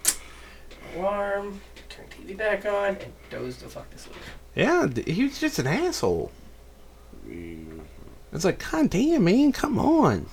alarm. 0.97 1.61
Turn 1.89 2.07
TV 2.07 2.37
back 2.37 2.65
on 2.67 2.97
and 2.97 3.13
doze 3.31 3.59
the 3.59 3.69
fuck 3.69 3.91
to 3.91 3.99
sleep. 3.99 4.17
yeah. 4.55 4.89
He 5.07 5.25
was 5.25 5.39
just 5.39 5.59
an 5.59 5.67
asshole. 5.67 6.31
Mm-hmm. 7.27 7.81
It's 8.33 8.45
like, 8.45 8.65
god 8.71 8.91
damn, 8.91 9.25
man, 9.25 9.53
come 9.53 9.79
on. 9.79 10.27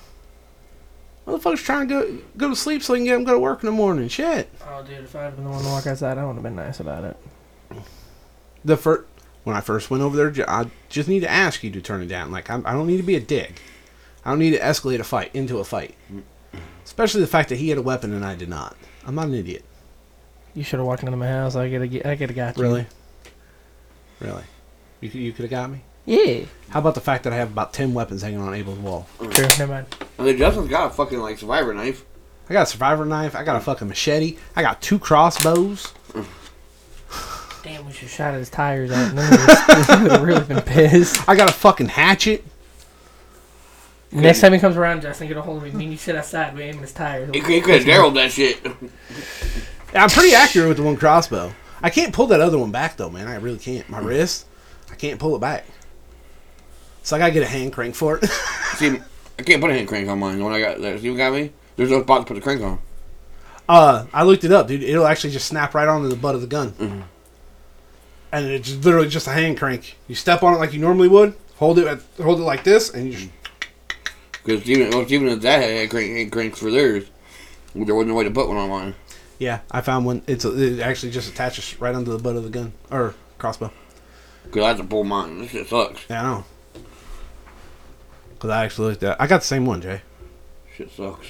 Motherfuckers 1.26 1.58
trying 1.64 1.86
to 1.86 1.94
go 1.94 2.18
go 2.36 2.48
to 2.48 2.56
sleep 2.56 2.82
so 2.82 2.92
they 2.92 2.98
can 2.98 3.04
get 3.04 3.14
him 3.14 3.24
go 3.24 3.34
to 3.34 3.38
work 3.38 3.62
in 3.62 3.66
the 3.66 3.72
morning. 3.72 4.08
Shit. 4.08 4.48
Oh, 4.68 4.82
dude, 4.82 5.04
if 5.04 5.14
I'd 5.14 5.22
have 5.24 5.36
been 5.36 5.44
the 5.44 5.50
one 5.50 5.62
to 5.62 5.68
walk 5.68 5.86
outside, 5.86 6.18
I 6.18 6.24
would 6.24 6.34
have 6.34 6.42
been 6.42 6.56
nice 6.56 6.80
about 6.80 7.04
it. 7.04 7.16
The 8.64 8.76
first 8.76 9.04
when 9.44 9.56
I 9.56 9.60
first 9.60 9.90
went 9.90 10.02
over 10.02 10.16
there, 10.16 10.50
I 10.50 10.66
just 10.88 11.08
need 11.08 11.20
to 11.20 11.30
ask 11.30 11.62
you 11.62 11.70
to 11.70 11.80
turn 11.80 12.02
it 12.02 12.06
down. 12.06 12.30
Like 12.32 12.50
I'm, 12.50 12.66
I 12.66 12.72
don't 12.72 12.86
need 12.86 12.96
to 12.96 13.02
be 13.04 13.14
a 13.16 13.20
dick. 13.20 13.60
I 14.24 14.30
don't 14.30 14.38
need 14.40 14.52
to 14.52 14.58
escalate 14.58 15.00
a 15.00 15.04
fight 15.04 15.30
into 15.34 15.58
a 15.58 15.64
fight. 15.64 15.94
Especially 16.84 17.20
the 17.20 17.26
fact 17.26 17.48
that 17.48 17.56
he 17.56 17.68
had 17.68 17.78
a 17.78 17.82
weapon 17.82 18.12
and 18.12 18.24
I 18.24 18.34
did 18.34 18.48
not. 18.48 18.76
I'm 19.06 19.14
not 19.14 19.26
an 19.26 19.34
idiot. 19.34 19.64
You 20.54 20.62
should 20.62 20.78
have 20.78 20.86
walked 20.86 21.02
into 21.02 21.16
my 21.16 21.28
house. 21.28 21.56
I 21.56 21.70
could 21.70 21.92
have, 21.92 22.06
I 22.06 22.16
could 22.16 22.30
have 22.30 22.36
got 22.36 22.56
you. 22.56 22.62
Really? 22.62 22.86
Really? 24.20 24.42
You 25.00 25.08
could, 25.08 25.20
you 25.20 25.32
could 25.32 25.42
have 25.44 25.50
got 25.50 25.70
me? 25.70 25.80
Yeah. 26.04 26.44
How 26.70 26.80
about 26.80 26.94
the 26.94 27.00
fact 27.00 27.24
that 27.24 27.32
I 27.32 27.36
have 27.36 27.52
about 27.52 27.72
10 27.72 27.94
weapons 27.94 28.22
hanging 28.22 28.40
on 28.40 28.52
Abel's 28.54 28.78
wall? 28.78 29.06
True. 29.18 29.46
Never 29.58 29.66
mind. 29.66 29.86
And 30.18 30.26
then 30.26 30.36
Justin's 30.36 30.68
got 30.68 30.88
a 30.88 30.90
fucking 30.90 31.18
like 31.18 31.38
survivor 31.38 31.72
knife. 31.72 32.04
I 32.50 32.52
got 32.52 32.62
a 32.62 32.66
survivor 32.66 33.04
knife. 33.04 33.34
I 33.34 33.44
got 33.44 33.56
a 33.56 33.60
fucking 33.60 33.88
machete. 33.88 34.36
I 34.54 34.62
got 34.62 34.82
two 34.82 34.98
crossbows. 34.98 35.92
Damn, 37.62 37.86
we 37.86 37.92
should 37.92 38.02
have 38.02 38.10
shot 38.10 38.34
his 38.34 38.50
tires 38.50 38.90
out, 38.90 39.10
and 39.10 39.18
then 39.18 39.30
he 39.30 40.02
would 40.02 40.12
have 40.12 40.22
really 40.22 40.44
been 40.44 40.60
pissed. 40.62 41.28
I 41.28 41.36
got 41.36 41.48
a 41.48 41.52
fucking 41.52 41.88
hatchet. 41.88 42.44
Next 44.12 44.40
time 44.40 44.52
he 44.52 44.58
comes 44.58 44.76
around, 44.76 45.00
Justin, 45.02 45.28
get 45.28 45.36
a 45.38 45.42
hold 45.42 45.58
of 45.58 45.62
me. 45.64 45.70
Me 45.70 45.84
and 45.84 45.92
you 45.92 45.98
sit 45.98 46.14
outside. 46.14 46.54
We 46.54 46.62
aim 46.64 46.78
his 46.78 46.92
tires. 46.92 47.30
He 47.32 47.40
could, 47.40 47.50
he 47.50 47.60
could 47.62 47.74
have 47.76 47.84
Daryl 47.84 48.12
that 48.14 48.30
shit. 48.30 48.60
I'm 49.94 50.08
pretty 50.10 50.34
accurate 50.34 50.68
with 50.68 50.76
the 50.76 50.82
one 50.82 50.96
crossbow. 50.96 51.52
I 51.82 51.90
can't 51.90 52.12
pull 52.14 52.26
that 52.28 52.40
other 52.40 52.58
one 52.58 52.70
back 52.70 52.96
though, 52.96 53.10
man. 53.10 53.26
I 53.26 53.36
really 53.36 53.58
can't. 53.58 53.88
My 53.88 53.98
wrist, 54.00 54.46
I 54.90 54.94
can't 54.96 55.18
pull 55.18 55.34
it 55.34 55.40
back. 55.40 55.64
So 57.02 57.16
I 57.16 57.18
gotta 57.18 57.32
get 57.32 57.42
a 57.42 57.46
hand 57.46 57.72
crank 57.72 57.94
for 57.94 58.18
it. 58.18 58.24
See, 58.76 59.00
I 59.38 59.42
can't 59.42 59.60
put 59.60 59.70
a 59.70 59.74
hand 59.74 59.88
crank 59.88 60.08
on 60.08 60.18
mine. 60.18 60.38
The 60.38 60.44
one 60.44 60.52
I 60.52 60.60
got 60.60 60.80
there. 60.80 60.98
See 60.98 61.10
what 61.10 61.16
got 61.16 61.32
me? 61.32 61.50
There's 61.76 61.90
no 61.90 62.02
spot 62.02 62.20
to 62.20 62.26
put 62.26 62.34
the 62.34 62.40
crank 62.42 62.60
on. 62.62 62.78
uh, 63.68 64.04
I 64.12 64.22
looked 64.24 64.44
it 64.44 64.52
up, 64.52 64.68
dude. 64.68 64.82
It'll 64.82 65.06
actually 65.06 65.30
just 65.32 65.46
snap 65.48 65.74
right 65.74 65.88
onto 65.88 66.08
the 66.08 66.16
butt 66.16 66.34
of 66.34 66.42
the 66.42 66.46
gun, 66.46 66.72
Mhm. 66.72 67.02
and 68.32 68.46
it's 68.46 68.74
literally 68.84 69.08
just 69.08 69.26
a 69.26 69.30
hand 69.32 69.58
crank. 69.58 69.96
You 70.06 70.14
step 70.14 70.42
on 70.42 70.54
it 70.54 70.58
like 70.58 70.72
you 70.74 70.80
normally 70.80 71.08
would. 71.08 71.34
Hold 71.56 71.78
it, 71.78 71.86
at, 71.86 72.00
hold 72.22 72.40
it 72.40 72.44
like 72.44 72.62
this, 72.64 72.90
and 72.90 73.06
you 73.06 73.12
just 73.18 73.30
Because 74.44 74.68
even, 74.68 74.90
well, 74.90 75.10
even 75.12 75.28
if 75.28 75.40
that 75.42 75.62
had 75.62 75.90
crank, 75.90 76.32
cranks 76.32 76.58
for 76.58 76.70
theirs, 76.70 77.04
there 77.74 77.94
wasn't 77.94 78.10
a 78.10 78.14
way 78.14 78.24
to 78.24 78.30
put 78.30 78.48
one 78.48 78.56
on 78.56 78.68
mine. 78.70 78.94
yeah. 79.38 79.60
I 79.70 79.80
found 79.80 80.04
one. 80.04 80.22
It's 80.26 80.44
a, 80.44 80.56
it 80.56 80.80
actually 80.80 81.12
just 81.12 81.30
attaches 81.30 81.80
right 81.80 81.94
under 81.94 82.10
the 82.10 82.18
butt 82.18 82.36
of 82.36 82.44
the 82.44 82.50
gun 82.50 82.72
or 82.90 83.14
crossbow. 83.38 83.72
Because 84.44 84.64
I 84.64 84.68
had 84.68 84.76
to 84.78 84.84
pull 84.84 85.04
mine. 85.04 85.38
This 85.40 85.50
shit 85.52 85.68
sucks. 85.68 86.00
Yeah, 86.10 86.20
I 86.20 86.24
know. 86.24 86.44
Cause 88.40 88.50
I 88.50 88.64
actually 88.64 88.90
looked 88.90 89.04
at. 89.04 89.20
I 89.20 89.28
got 89.28 89.40
the 89.42 89.46
same 89.46 89.64
one, 89.64 89.80
Jay. 89.80 90.02
Shit 90.76 90.90
sucks. 90.90 91.28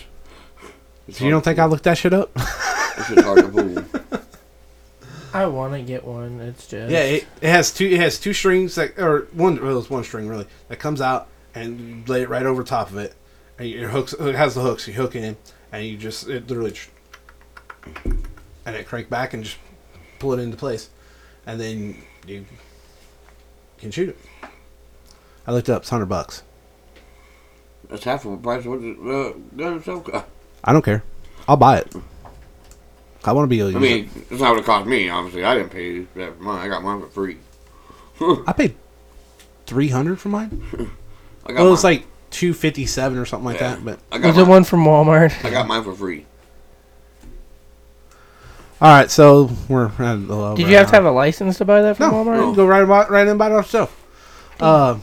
It's 1.07 1.19
So 1.19 1.25
you 1.25 1.31
don't 1.31 1.45
think 1.45 1.57
to 1.57 1.63
I 1.63 1.67
looked 1.67 1.85
that 1.85 1.99
shit 1.99 2.15
up? 2.15 2.33
This 2.33 3.07
shit's 3.07 3.23
hard 3.23 3.39
to 3.39 3.49
pull. 3.49 4.21
I 5.35 5.47
want 5.47 5.73
to 5.75 5.83
get 5.83 6.05
one. 6.05 6.41
It's 6.41 6.67
just 6.67 6.91
Yeah, 6.91 7.01
it, 7.01 7.27
it 7.41 7.49
has 7.49 7.73
two. 7.73 7.87
It 7.87 7.99
has 8.01 8.19
two 8.19 8.33
strings 8.33 8.75
that, 8.77 8.99
or 8.99 9.29
one. 9.33 9.63
Well, 9.63 9.79
it's 9.79 9.91
one 9.91 10.05
string 10.05 10.29
really 10.29 10.47
that 10.69 10.79
comes 10.79 11.01
out, 11.01 11.29
and 11.55 12.09
lay 12.09 12.23
it 12.23 12.29
right 12.29 12.47
over 12.47 12.63
top 12.63 12.91
of 12.91 12.99
it, 12.99 13.15
and 13.59 13.69
it 13.69 13.91
hooks. 13.91 14.13
It 14.13 14.35
has 14.35 14.55
the 14.55 14.63
hooks. 14.63 14.87
You 14.87 14.95
hook 14.95 15.15
it 15.17 15.25
in, 15.25 15.37
and 15.71 15.85
you 15.85 15.97
just 15.97 16.29
it 16.29 16.49
literally, 16.49 16.75
and 18.65 18.77
it 18.77 18.87
crank 18.87 19.09
back 19.09 19.35
and 19.35 19.45
just 19.45 19.59
pull 20.19 20.33
it 20.33 20.41
into 20.41 20.57
place, 20.57 20.91
and 21.47 21.61
then 21.61 21.97
you 22.27 22.45
can 23.79 23.91
shoot 23.91 24.11
it. 24.11 24.19
I 25.47 25.53
looked 25.53 25.69
it 25.69 25.73
up. 25.73 25.83
It's 25.83 25.91
hundred 25.91 26.07
bucks. 26.07 26.43
That's 27.89 28.05
half 28.05 28.25
of 28.25 28.31
the 28.33 28.37
price 28.39 28.65
of 28.65 28.81
the 28.81 29.37
gun 29.57 29.77
itself. 29.77 30.09
I 30.65 30.73
don't 30.73 30.85
care. 30.85 31.03
I'll 31.49 31.57
buy 31.57 31.79
it. 31.79 31.95
I 33.25 33.33
want 33.33 33.45
to 33.45 33.49
be 33.49 33.61
able 33.61 33.73
to 33.73 33.79
I 33.79 33.81
use 33.81 33.91
mean, 34.15 34.25
it's 34.31 34.41
not 34.41 34.51
what 34.51 34.61
it 34.61 34.65
cost 34.65 34.87
me, 34.87 35.09
obviously. 35.09 35.45
I 35.45 35.55
didn't 35.55 35.71
pay 35.71 36.01
that 36.01 36.37
for 36.37 36.43
mine. 36.43 36.59
I 36.61 36.69
got 36.69 36.83
mine 36.83 37.01
for 37.01 37.09
free. 37.09 37.37
I 38.47 38.53
paid 38.53 38.75
three 39.67 39.89
hundred 39.89 40.19
for 40.21 40.29
mine. 40.29 40.63
I 41.47 41.53
got 41.53 41.63
Well, 41.63 41.73
it's 41.75 41.83
mine- 41.83 41.97
like 41.97 42.07
two 42.31 42.55
fifty 42.55 42.87
seven 42.87 43.19
or 43.19 43.25
something 43.27 43.47
like 43.47 43.61
Yeah. 43.61 43.75
that. 43.77 43.85
But 43.85 43.99
I 44.11 44.19
got, 44.19 44.29
Was 44.29 44.37
it 44.39 44.41
mine, 44.43 44.49
one 44.51 44.65
from 44.65 44.85
Walmart? 44.85 45.45
I 45.45 45.51
got 45.51 45.67
mine 45.67 45.83
for 45.85 45.93
free. 45.95 46.25
all 48.81 48.89
right, 48.89 49.11
so 49.11 49.51
we're 49.69 49.87
at 49.87 49.97
the 49.99 50.13
little 50.15 50.57
Did 50.57 50.63
over 50.65 50.71
you 50.71 50.77
have 50.79 50.87
an 50.87 50.91
to 50.91 50.97
have 50.97 51.05
a 51.05 51.11
license 51.13 51.59
to 51.59 51.65
buy 51.65 51.83
that 51.83 51.97
from 51.97 52.11
No, 52.11 52.25
Walmart? 52.25 52.37
no. 52.37 52.53
Go 52.55 52.67
right 52.67 52.83
about 52.83 53.11
right 53.11 53.27
in 53.27 53.35
about 53.37 53.53
ourselves. 53.53 53.93
Uh, 54.59 54.97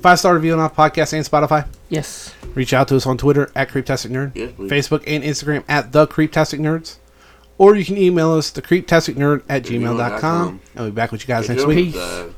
five 0.00 0.18
star 0.18 0.34
review 0.34 0.52
on 0.54 0.60
our 0.60 0.70
podcast 0.70 1.12
and 1.12 1.24
Spotify. 1.26 1.66
Yes. 1.90 2.32
Reach 2.54 2.72
out 2.72 2.88
to 2.88 2.96
us 2.96 3.06
on 3.06 3.18
Twitter 3.18 3.50
at 3.54 3.68
Creeptastic 3.70 4.10
Nerd, 4.10 4.32
Yes, 4.34 4.52
please. 4.56 4.70
Facebook 4.70 5.02
and 5.06 5.22
Instagram 5.24 5.62
at 5.68 5.92
the 5.92 6.06
Creeptastic 6.06 6.58
Nerds, 6.60 6.96
or 7.58 7.74
you 7.76 7.84
can 7.84 7.96
email 7.98 8.32
us 8.32 8.50
the 8.50 8.62
Creeptastic 8.62 9.14
Nerd 9.14 9.42
at 9.48 9.62
gmail.com. 9.62 9.98
Gmail.com. 9.98 10.60
I'll 10.76 10.84
be 10.86 10.90
back 10.90 11.12
with 11.12 11.22
you 11.22 11.26
guys 11.28 11.46
Good 11.46 11.56
next 11.56 11.66
week. 11.66 11.92
Peace. 11.92 11.96
Uh, 11.96 12.28